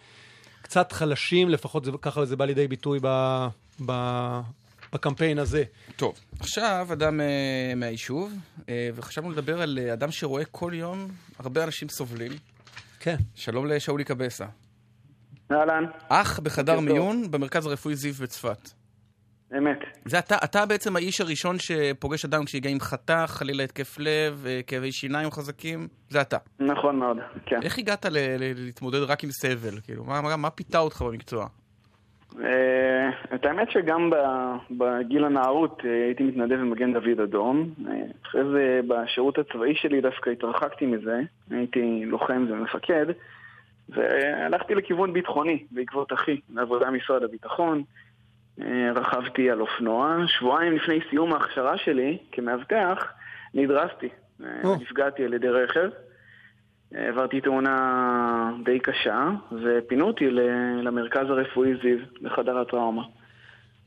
[0.61, 2.99] קצת חלשים, לפחות ככה זה בא לידי ביטוי
[4.93, 5.63] בקמפיין הזה.
[5.95, 8.63] טוב, עכשיו אדם uh, מהיישוב, uh,
[8.95, 11.07] וחשבנו לדבר על אדם שרואה כל יום
[11.39, 12.31] הרבה אנשים סובלים.
[12.99, 13.15] כן.
[13.35, 14.45] שלום לשאולי קבסה.
[15.51, 15.83] אהלן.
[16.09, 18.69] אח בחדר מיון במרכז הרפואי זיו בצפת.
[19.57, 19.79] אמת.
[20.05, 24.91] זה אתה, אתה בעצם האיש הראשון שפוגש אדם כשהגיע עם חתך, חלילה התקף לב, כאבי
[24.91, 26.37] שיניים חזקים, זה אתה.
[26.59, 27.59] נכון מאוד, כן.
[27.63, 29.79] איך הגעת ל- ל- להתמודד רק עם סבל?
[29.83, 31.47] כאילו, מה, מה, מה פיתה אותך במקצוע?
[32.43, 34.09] אה, את האמת שגם
[34.71, 37.73] בגיל הנערות אה, הייתי מתנדב במגן דוד אדום.
[37.87, 37.93] אה,
[38.25, 41.19] אחרי זה בשירות הצבאי שלי דווקא התרחקתי מזה,
[41.51, 43.05] הייתי לוחם ומפקד,
[43.89, 47.83] והלכתי לכיוון ביטחוני בעקבות אחי, לעבודה במשרד הביטחון.
[48.95, 53.13] רכבתי על אופנוע, שבועיים לפני סיום ההכשרה שלי כמאבטח,
[53.53, 54.09] נדרסתי.
[54.81, 55.89] נפגעתי על ידי רכב.
[56.95, 59.29] העברתי תאונה די קשה,
[59.63, 60.29] ופינו אותי
[60.83, 63.03] למרכז הרפואי זיו, לחדר הטראומה.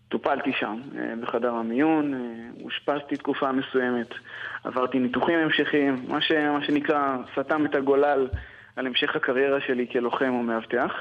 [0.09, 2.19] טופלתי שם, אה, בחדר המיון, אה,
[2.65, 4.15] אושפזתי תקופה מסוימת,
[4.65, 8.29] עברתי ניתוחים המשכיים, מה, ש, מה שנקרא, סתם את הגולל
[8.77, 10.93] על המשך הקריירה שלי כלוחם ומאבטח.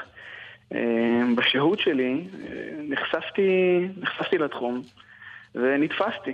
[0.74, 2.28] אה, בשהות שלי
[2.90, 4.82] נחשפתי, נחשפתי לתחום
[5.56, 6.34] ונתפסתי.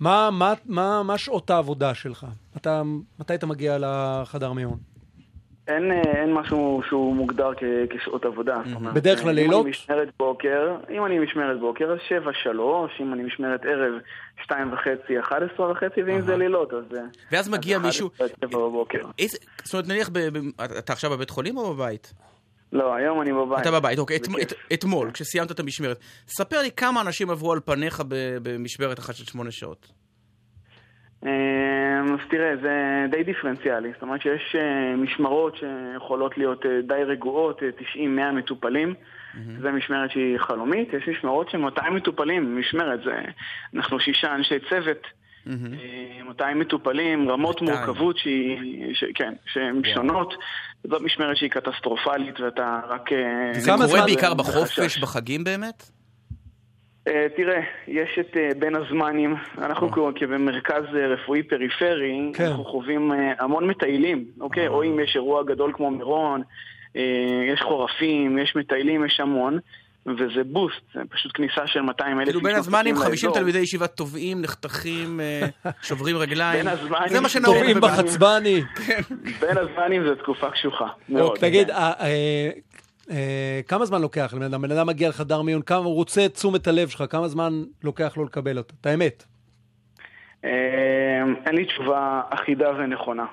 [0.00, 2.26] מה, מה, מה, מה שעות העבודה שלך?
[2.56, 2.82] אתה,
[3.18, 4.78] מתי אתה מגיע לחדר מיון?
[5.68, 8.56] אין, אין משהו שהוא מוגדר כ, כשעות עבודה.
[8.56, 8.94] Mm-hmm.
[8.94, 9.60] בדרך כלל לילות?
[9.60, 13.92] אם אני משמרת בוקר, אם אני משמרת בוקר, אז שבע, שלוש, אם אני משמרת ערב,
[14.44, 16.84] שתיים וחצי, אחת עשרה וחצי, ואם זה לילות, אז...
[17.32, 18.10] ואז מגיע מישהו...
[18.40, 19.02] בבוקר.
[19.18, 22.12] איזה, זאת אומרת, נניח, ב, ב, אתה עכשיו בבית חולים או בבית?
[22.72, 23.60] לא, היום אני בבית.
[23.60, 24.16] אתה בבית, אוקיי.
[24.16, 28.02] את, את, אתמול, כשסיימת את המשמרת, ספר לי כמה אנשים עברו על פניך
[28.42, 29.97] במשמרת אחת של שמונה שעות.
[31.22, 31.28] אמ,
[32.14, 33.92] אז תראה, זה די דיפרנציאלי.
[33.92, 37.62] זאת אומרת שיש אה, משמרות שיכולות להיות אה, די רגועות,
[37.94, 38.94] 90-100 אה, מטופלים.
[38.94, 39.62] Mm-hmm.
[39.62, 40.88] זה משמרת שהיא חלומית.
[40.92, 43.20] יש משמרות של 200 מטופלים, משמרת זה...
[43.74, 45.06] אנחנו שישה אנשי צוות.
[45.46, 46.24] Mm-hmm.
[46.28, 47.78] 200 מטופלים, רמות 200.
[47.78, 49.94] מורכבות שהיא, ש, כן, שהן yeah.
[49.94, 50.34] שונות.
[50.84, 53.10] זאת משמרת שהיא קטסטרופלית ואתה רק...
[53.52, 55.97] זה קורה בעיקר בחופש, בחגים באמת?
[57.08, 62.44] אה, תראה, יש את אה, בין הזמנים, אנחנו כבמרכז אה, רפואי פריפרי, כן.
[62.44, 64.68] אנחנו חווים המון מטיילים, אוקיי?
[64.68, 66.42] או אם יש אירוע גדול כמו מירון,
[67.52, 69.58] יש חורפים, יש מטיילים, יש המון.
[70.06, 74.42] וזה בוסט, זה פשוט כניסה של 200 אלף כאילו בין הזמנים 50 תלמידי ישיבה טובעים,
[74.42, 75.20] נחתכים,
[75.86, 76.64] שוברים רגליים.
[76.64, 77.08] בין הזמנים...
[77.08, 77.56] זה מה שנהוג.
[77.56, 78.62] טובעים בחצבני.
[79.40, 80.86] בין הזמנים זו תקופה קשוחה.
[81.40, 81.70] תגיד,
[83.10, 84.62] אה, כמה זמן לוקח לבן אדם?
[84.62, 88.16] בן אדם מגיע לחדר מיון, כמה הוא רוצה את תשומת הלב שלך, כמה זמן לוקח
[88.16, 88.74] לו לקבל אותה?
[88.80, 89.24] את האמת.
[90.44, 90.50] אה,
[91.46, 93.26] אין לי תשובה אחידה ונכונה.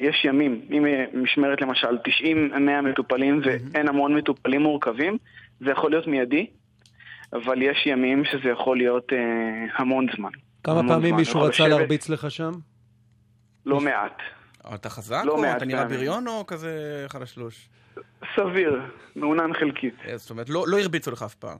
[0.00, 0.84] יש ימים, אם
[1.22, 5.18] משמרת למשל 90-100 מטופלים ואין המון מטופלים מורכבים,
[5.60, 6.46] זה יכול להיות מיידי,
[7.32, 9.18] אבל יש ימים שזה יכול להיות אה,
[9.76, 10.30] המון זמן.
[10.64, 11.18] כמה המון פעמים זמן.
[11.18, 12.52] מישהו רצה לשבת להרביץ לך שם?
[13.66, 14.18] לא מעט.
[14.74, 15.84] אתה חזק לא או מעט אתה נראה.
[15.84, 17.68] בריון או כזה חלשלוש?
[18.36, 18.80] סביר,
[19.16, 19.94] מעונן חלקית.
[20.08, 21.56] אה, זאת אומרת, לא לא הרביצו לך אף פעם.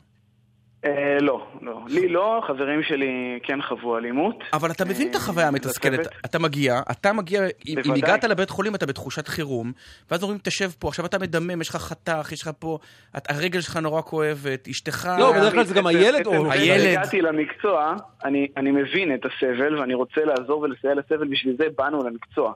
[0.85, 1.81] אה, לא, לא.
[1.89, 4.37] לי לא, חברים שלי כן חוו אלימות.
[4.53, 6.01] אבל אתה מבין את החוויה המתסכלת.
[6.25, 7.93] אתה מגיע, אתה מגיע, אם-.
[7.97, 9.73] הגעת לבית חולים אתה בתחושת חירום,
[10.11, 12.79] ואז אומרים, תשב פה, עכשיו אתה מדמם, יש לך חתך, יש לך פה,
[13.17, 15.09] את- הרגל שלך נורא כואבת, אשתך...
[15.19, 16.51] לא, בדרך כלל זה גם הילד או...
[16.53, 16.87] הילד.
[16.99, 17.95] הגעתי למקצוע,
[18.25, 22.53] אני, אני מבין את הסבל ואני רוצה לעזור ולסייע לסבל, בשביל זה באנו למקצוע.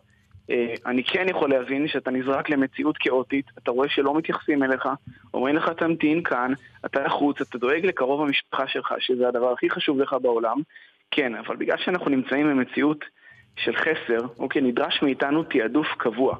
[0.51, 4.89] אה, אני כן יכול להבין שאתה נזרק למציאות כאוטית, אתה רואה שלא מתייחסים אליך,
[5.35, 6.52] אומרים לך תמתין כאן,
[6.86, 10.56] אתה לחוץ, אתה דואג לקרוב המשפחה שלך, שזה הדבר הכי חשוב לך בעולם.
[11.10, 13.05] כן, אבל בגלל שאנחנו נמצאים במציאות
[13.56, 16.36] של חסר, אוקיי, נדרש מאיתנו תעדוף קבוע.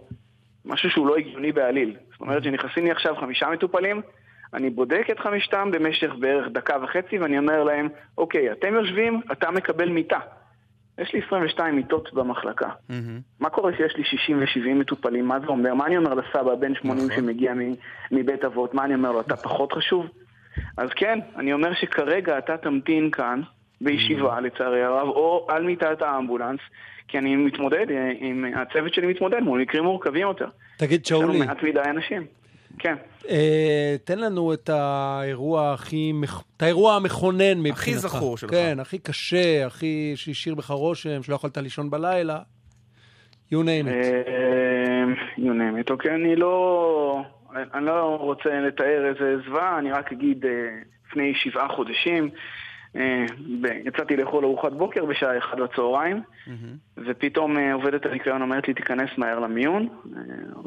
[0.65, 1.97] משהו שהוא לא הגיוני בעליל.
[2.13, 4.01] זאת אומרת שנכנסים לי עכשיו חמישה מטופלים,
[4.55, 7.89] אני בודק את חמישתם במשך בערך דקה וחצי, ואני אומר להם,
[8.19, 10.19] אוקיי, אתם יושבים, אתה מקבל מיטה.
[10.99, 12.69] יש לי 22 מיטות במחלקה.
[13.41, 15.29] מה קורה שיש לי 60 ו-70 מטופלים?
[15.29, 15.75] מה זה אומר?
[15.75, 17.75] מה אני אומר לסבא בן 80 שמגיע מ-
[18.13, 18.75] מבית אבות?
[18.75, 19.21] מה אני אומר לו?
[19.21, 20.07] אתה פחות חשוב?
[20.77, 23.41] אז כן, אני אומר שכרגע אתה תמתין כאן,
[23.81, 26.61] בישיבה לצערי הרב, או על מיטת האמבולנס,
[27.09, 30.49] כי אני מתמודד, אה, עם הצוות שלי מתמודד מול מקרים מורכבים יותר.
[30.77, 32.27] תגיד, יש לנו שאולי, מעט מדי אנשים.
[32.79, 32.95] כן.
[33.29, 36.13] אה, תן לנו את האירוע הכי,
[36.57, 38.01] את האירוע המכונן מבחינתך.
[38.01, 38.51] זכור שלך.
[38.51, 42.39] כן, הכי קשה, הכי שהשאיר בך רושם, שלא יכולת לישון בלילה.
[43.53, 44.07] You name it.
[44.07, 45.05] אה,
[45.39, 47.23] you name it, אוקיי, אני לא...
[47.75, 50.51] אני לא רוצה לתאר איזה זוועה, אני רק אגיד, אה,
[51.09, 52.31] לפני שבעה חודשים,
[52.97, 53.25] אה,
[53.61, 56.23] ב- יצאתי לאכול ארוחת בוקר בשעה אחת בצהריים,
[57.07, 59.89] ופתאום אה, עובדת הניקיון אומרת לי, תיכנס מהר למיון.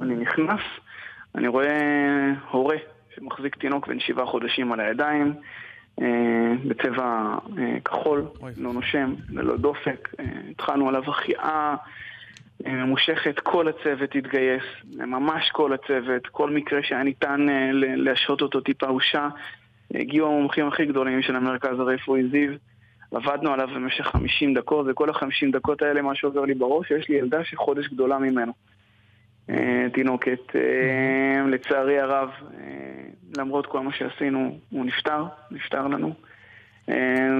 [0.01, 0.61] אני נכנס,
[1.35, 2.77] אני רואה הורה
[3.15, 5.33] שמחזיק תינוק בן שבעה חודשים על הידיים,
[6.01, 8.25] אה, בצבע אה, כחול,
[8.57, 10.09] לא נושם, ללא דופק.
[10.19, 11.75] אה, התחלנו עליו החייאה.
[12.65, 14.63] אה, ממושכת, כל הצוות התגייס,
[14.95, 19.27] ממש כל הצוות, כל מקרה שהיה ניתן להשהות אותו טיפה הושע.
[19.95, 22.51] הגיעו המומחים הכי גדולים של המרכז הרפואי זיו,
[23.11, 27.15] עבדנו עליו במשך 50 דקות, וכל ה-50 דקות האלה מה שעובר לי בראש, יש לי
[27.15, 28.53] ילדה שחודש גדולה ממנו.
[29.49, 29.55] אה,
[29.93, 30.55] תינוקת.
[30.55, 30.61] אה,
[31.51, 32.67] לצערי הרב, אה,
[33.37, 36.13] למרות כל מה שעשינו, הוא נפטר, נפטר לנו.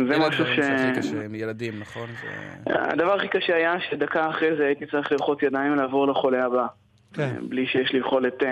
[0.08, 0.56] זה משהו ש...
[0.56, 2.08] שהכי קשה, עם ילדים, נכון?
[2.22, 6.66] זה- הדבר הכי קשה היה שדקה אחרי זה הייתי צריך ללחוץ ידיים ולעבור לחולה הבא.
[7.14, 7.36] כן.
[7.50, 8.44] בלי שיש לי יכולת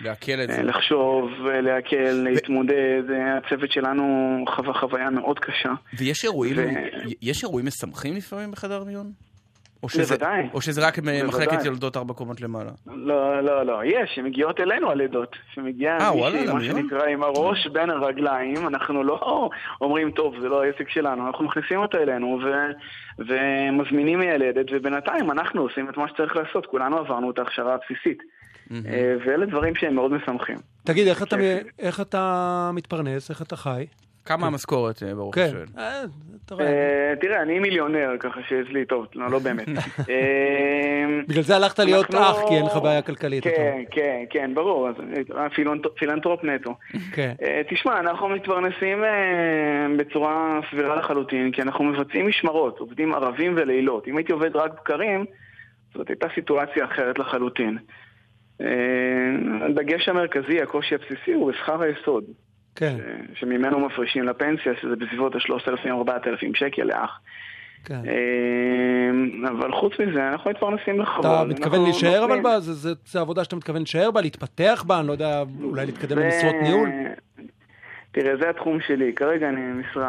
[0.00, 0.62] לעכל את זה.
[0.62, 1.30] לחשוב,
[1.62, 3.02] להקל, להתמודד.
[3.36, 4.04] הצוות שלנו
[4.48, 5.72] חווה חוויה מאוד קשה.
[5.98, 9.12] ויש אירועים, ו- יש אירועים משמחים לפעמים בחדר מיון?
[9.82, 10.48] או שזה, בוודאי.
[10.54, 11.22] או שזה רק בוודאי.
[11.22, 12.70] מחלקת יולדות ארבע קומות למעלה?
[12.86, 15.36] לא, לא, לא, יש, שמגיעות אלינו הלידות.
[15.54, 16.80] שמגיעה אה, וואלה, מישהי, מה למיון?
[16.82, 19.48] שנקרא, עם הראש בין הרגליים, אנחנו לא
[19.80, 22.72] אומרים, טוב, זה לא העסק שלנו, אנחנו מכניסים אותה אלינו ו-
[23.18, 28.22] ומזמינים מיילדת, ובינתיים אנחנו עושים את מה שצריך לעשות, כולנו עברנו את ההכשרה הבסיסית.
[28.86, 30.56] אה, ואלה דברים שהם מאוד משמחים.
[30.84, 31.40] תגיד, איך אתה מ-
[31.78, 33.30] איך אתה מתפרנס?
[33.30, 33.86] איך אתה חי?
[34.30, 35.42] כמה המשכורת, אה, ברוך כן.
[35.42, 35.78] השם?
[35.78, 36.02] אה.
[36.60, 39.68] אה, תראה, אני מיליונר, ככה שיש לי, טוב, לא, לא באמת.
[41.28, 43.44] בגלל זה הלכת להיות אח, כי אין לך בעיה כלכלית.
[43.44, 44.88] כן, כן, כן, ברור,
[45.94, 46.74] פילנטרופ נטו.
[47.12, 47.32] כן.
[47.70, 49.04] תשמע, אנחנו מתפרנסים
[49.98, 54.08] בצורה סבירה לחלוטין, כי אנחנו מבצעים משמרות, עובדים ערבים ולילות.
[54.08, 55.24] אם הייתי עובד רק בקרים,
[55.94, 57.78] זאת הייתה סיטואציה אחרת לחלוטין.
[59.60, 62.24] הדגש המרכזי, הקושי הבסיסי, הוא בשכר היסוד,
[62.74, 62.96] כן,
[63.34, 67.20] שממנו מפרישים לפנסיה, שזה בסביבות ה-3,000-4,000 שקל לאח.
[67.84, 67.94] כן.
[67.94, 69.10] אה,
[69.50, 71.26] אבל חוץ מזה, אנחנו מתפרנסים בכבוד.
[71.26, 72.60] אתה מתכוון אנחנו להישאר אבל בה?
[72.60, 75.00] זה- זה- זה עבודה שאתה מתכוון להישאר בה, להתפתח בה?
[75.00, 76.88] אני לא יודע, אולי להתקדם זה- למשרות ניהול?
[78.12, 79.12] תראה, זה התחום שלי.
[79.12, 80.06] כרגע אני משרה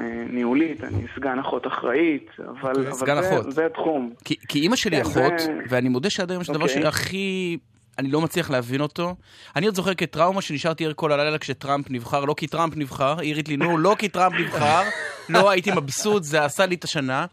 [0.00, 3.52] אה, ניהולית, אני סגן אחות אחראית, אבל, אבל אוקיי, סגן זה, אחות.
[3.52, 4.12] זה התחום.
[4.24, 6.82] כי, כי אימא שלי כן, אחות, זה- ואני מודה שעד היום שזה הדבר אוקיי.
[6.82, 7.58] שהכי...
[7.98, 9.16] אני לא מצליח להבין אותו.
[9.56, 13.32] אני עוד זוכר כטראומה שנשארתי ער כל הלילה כשטראמפ נבחר, לא כי טראמפ נבחר, היא
[13.32, 14.82] הראית לי, נו, לא כי טראמפ נבחר,
[15.28, 17.26] לא הייתי מבסוט, זה עשה לי את השנה.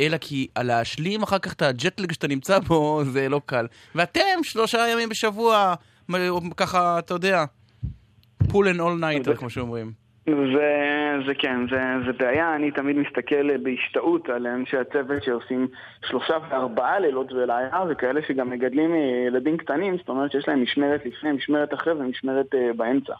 [0.00, 3.66] אלא כי להשלים אחר כך את הג'טלג שאתה נמצא בו, זה לא קל.
[3.94, 5.74] ואתם שלושה ימים בשבוע,
[6.56, 7.44] ככה, אתה יודע,
[8.42, 10.03] pull and all nighter, כמו שאומרים.
[10.26, 15.68] זה, זה כן, זה, זה בעיה, אני תמיד מסתכל בהשתאות על אנשי הצוות שעושים
[16.08, 18.94] שלושה וארבעה לילות ולילה, וכאלה שגם מגדלים
[19.26, 23.14] ילדים קטנים, זאת אומרת שיש להם משמרת לפני, משמרת אחרי ומשמרת אה, באמצע.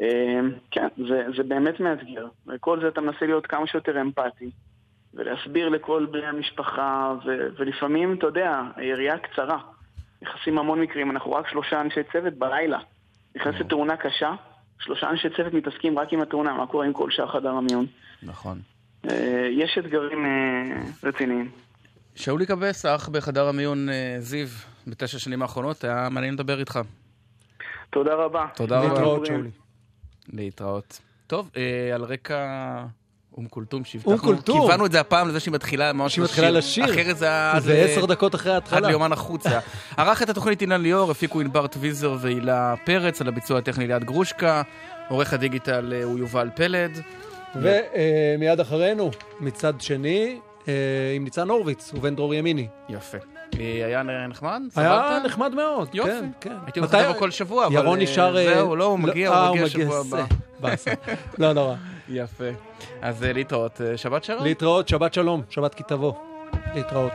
[0.00, 0.40] אה,
[0.70, 2.26] כן, זה, זה באמת מאתגר.
[2.46, 4.50] וכל זה אתה מנסה להיות כמה שיותר אמפתי,
[5.14, 9.58] ולהסביר לכל בני המשפחה, ו- ולפעמים, אתה יודע, היריעה קצרה.
[10.22, 12.78] נכנסים המון מקרים, אנחנו רק שלושה אנשי צוות בלילה.
[13.36, 14.34] נכנסת תאונה קשה,
[14.80, 17.86] שלושה אנשי צוות מתעסקים רק עם התאונה, מה קורה עם כל שאר חדר המיון.
[18.22, 18.60] נכון.
[19.10, 21.50] אה, יש אתגרים אה, רציניים.
[22.14, 24.48] שאולי קבס, האח בחדר המיון אה, זיו,
[24.86, 26.80] בתשע שנים האחרונות, היה מעניין לדבר איתך.
[27.90, 28.46] תודה רבה.
[28.54, 28.88] תודה רבה.
[28.88, 29.50] להתראות, שאולי.
[30.32, 31.00] להתראות.
[31.26, 31.50] טוב,
[31.94, 32.84] על רקע
[33.36, 33.82] אום כולתום
[34.18, 34.60] כולתום.
[34.60, 36.84] כיוונו את זה הפעם לזה שהיא מתחילה ממש שהיא מתחילה לשיר.
[36.84, 37.60] אחרת זה היה...
[37.60, 38.78] זה עשר דקות אחרי ההתחלה.
[38.78, 39.58] עד ליומן החוצה.
[39.96, 44.62] ערך את התוכנית אילן ליאור, הפיקו ענבר טוויזר והילה פרץ, על הביצוע הטכני ליד גרושקה.
[45.08, 47.00] עורך הדיגיטל הוא יובל פלד.
[47.54, 49.10] ומיד אחרינו,
[49.40, 50.38] מצד שני,
[51.16, 52.68] עם ניצן הורוביץ ובן דרור ימיני.
[52.88, 53.18] יפה.
[53.58, 54.62] היה נחמד?
[54.76, 56.10] היה נחמד מאוד, יופי.
[56.10, 56.56] כן, כן.
[56.66, 58.06] הייתי מחכה בו כל שבוע, אבל.
[58.32, 60.24] זהו, לא, הוא מגיע, הוא מגיע שבוע הבא.
[61.38, 61.74] לא נורא.
[62.08, 62.44] יפה.
[63.02, 64.44] אז להתראות, שבת שלום.
[64.44, 66.12] להתראות, שבת שלום, שבת כי תבוא.
[66.74, 67.12] להתראות.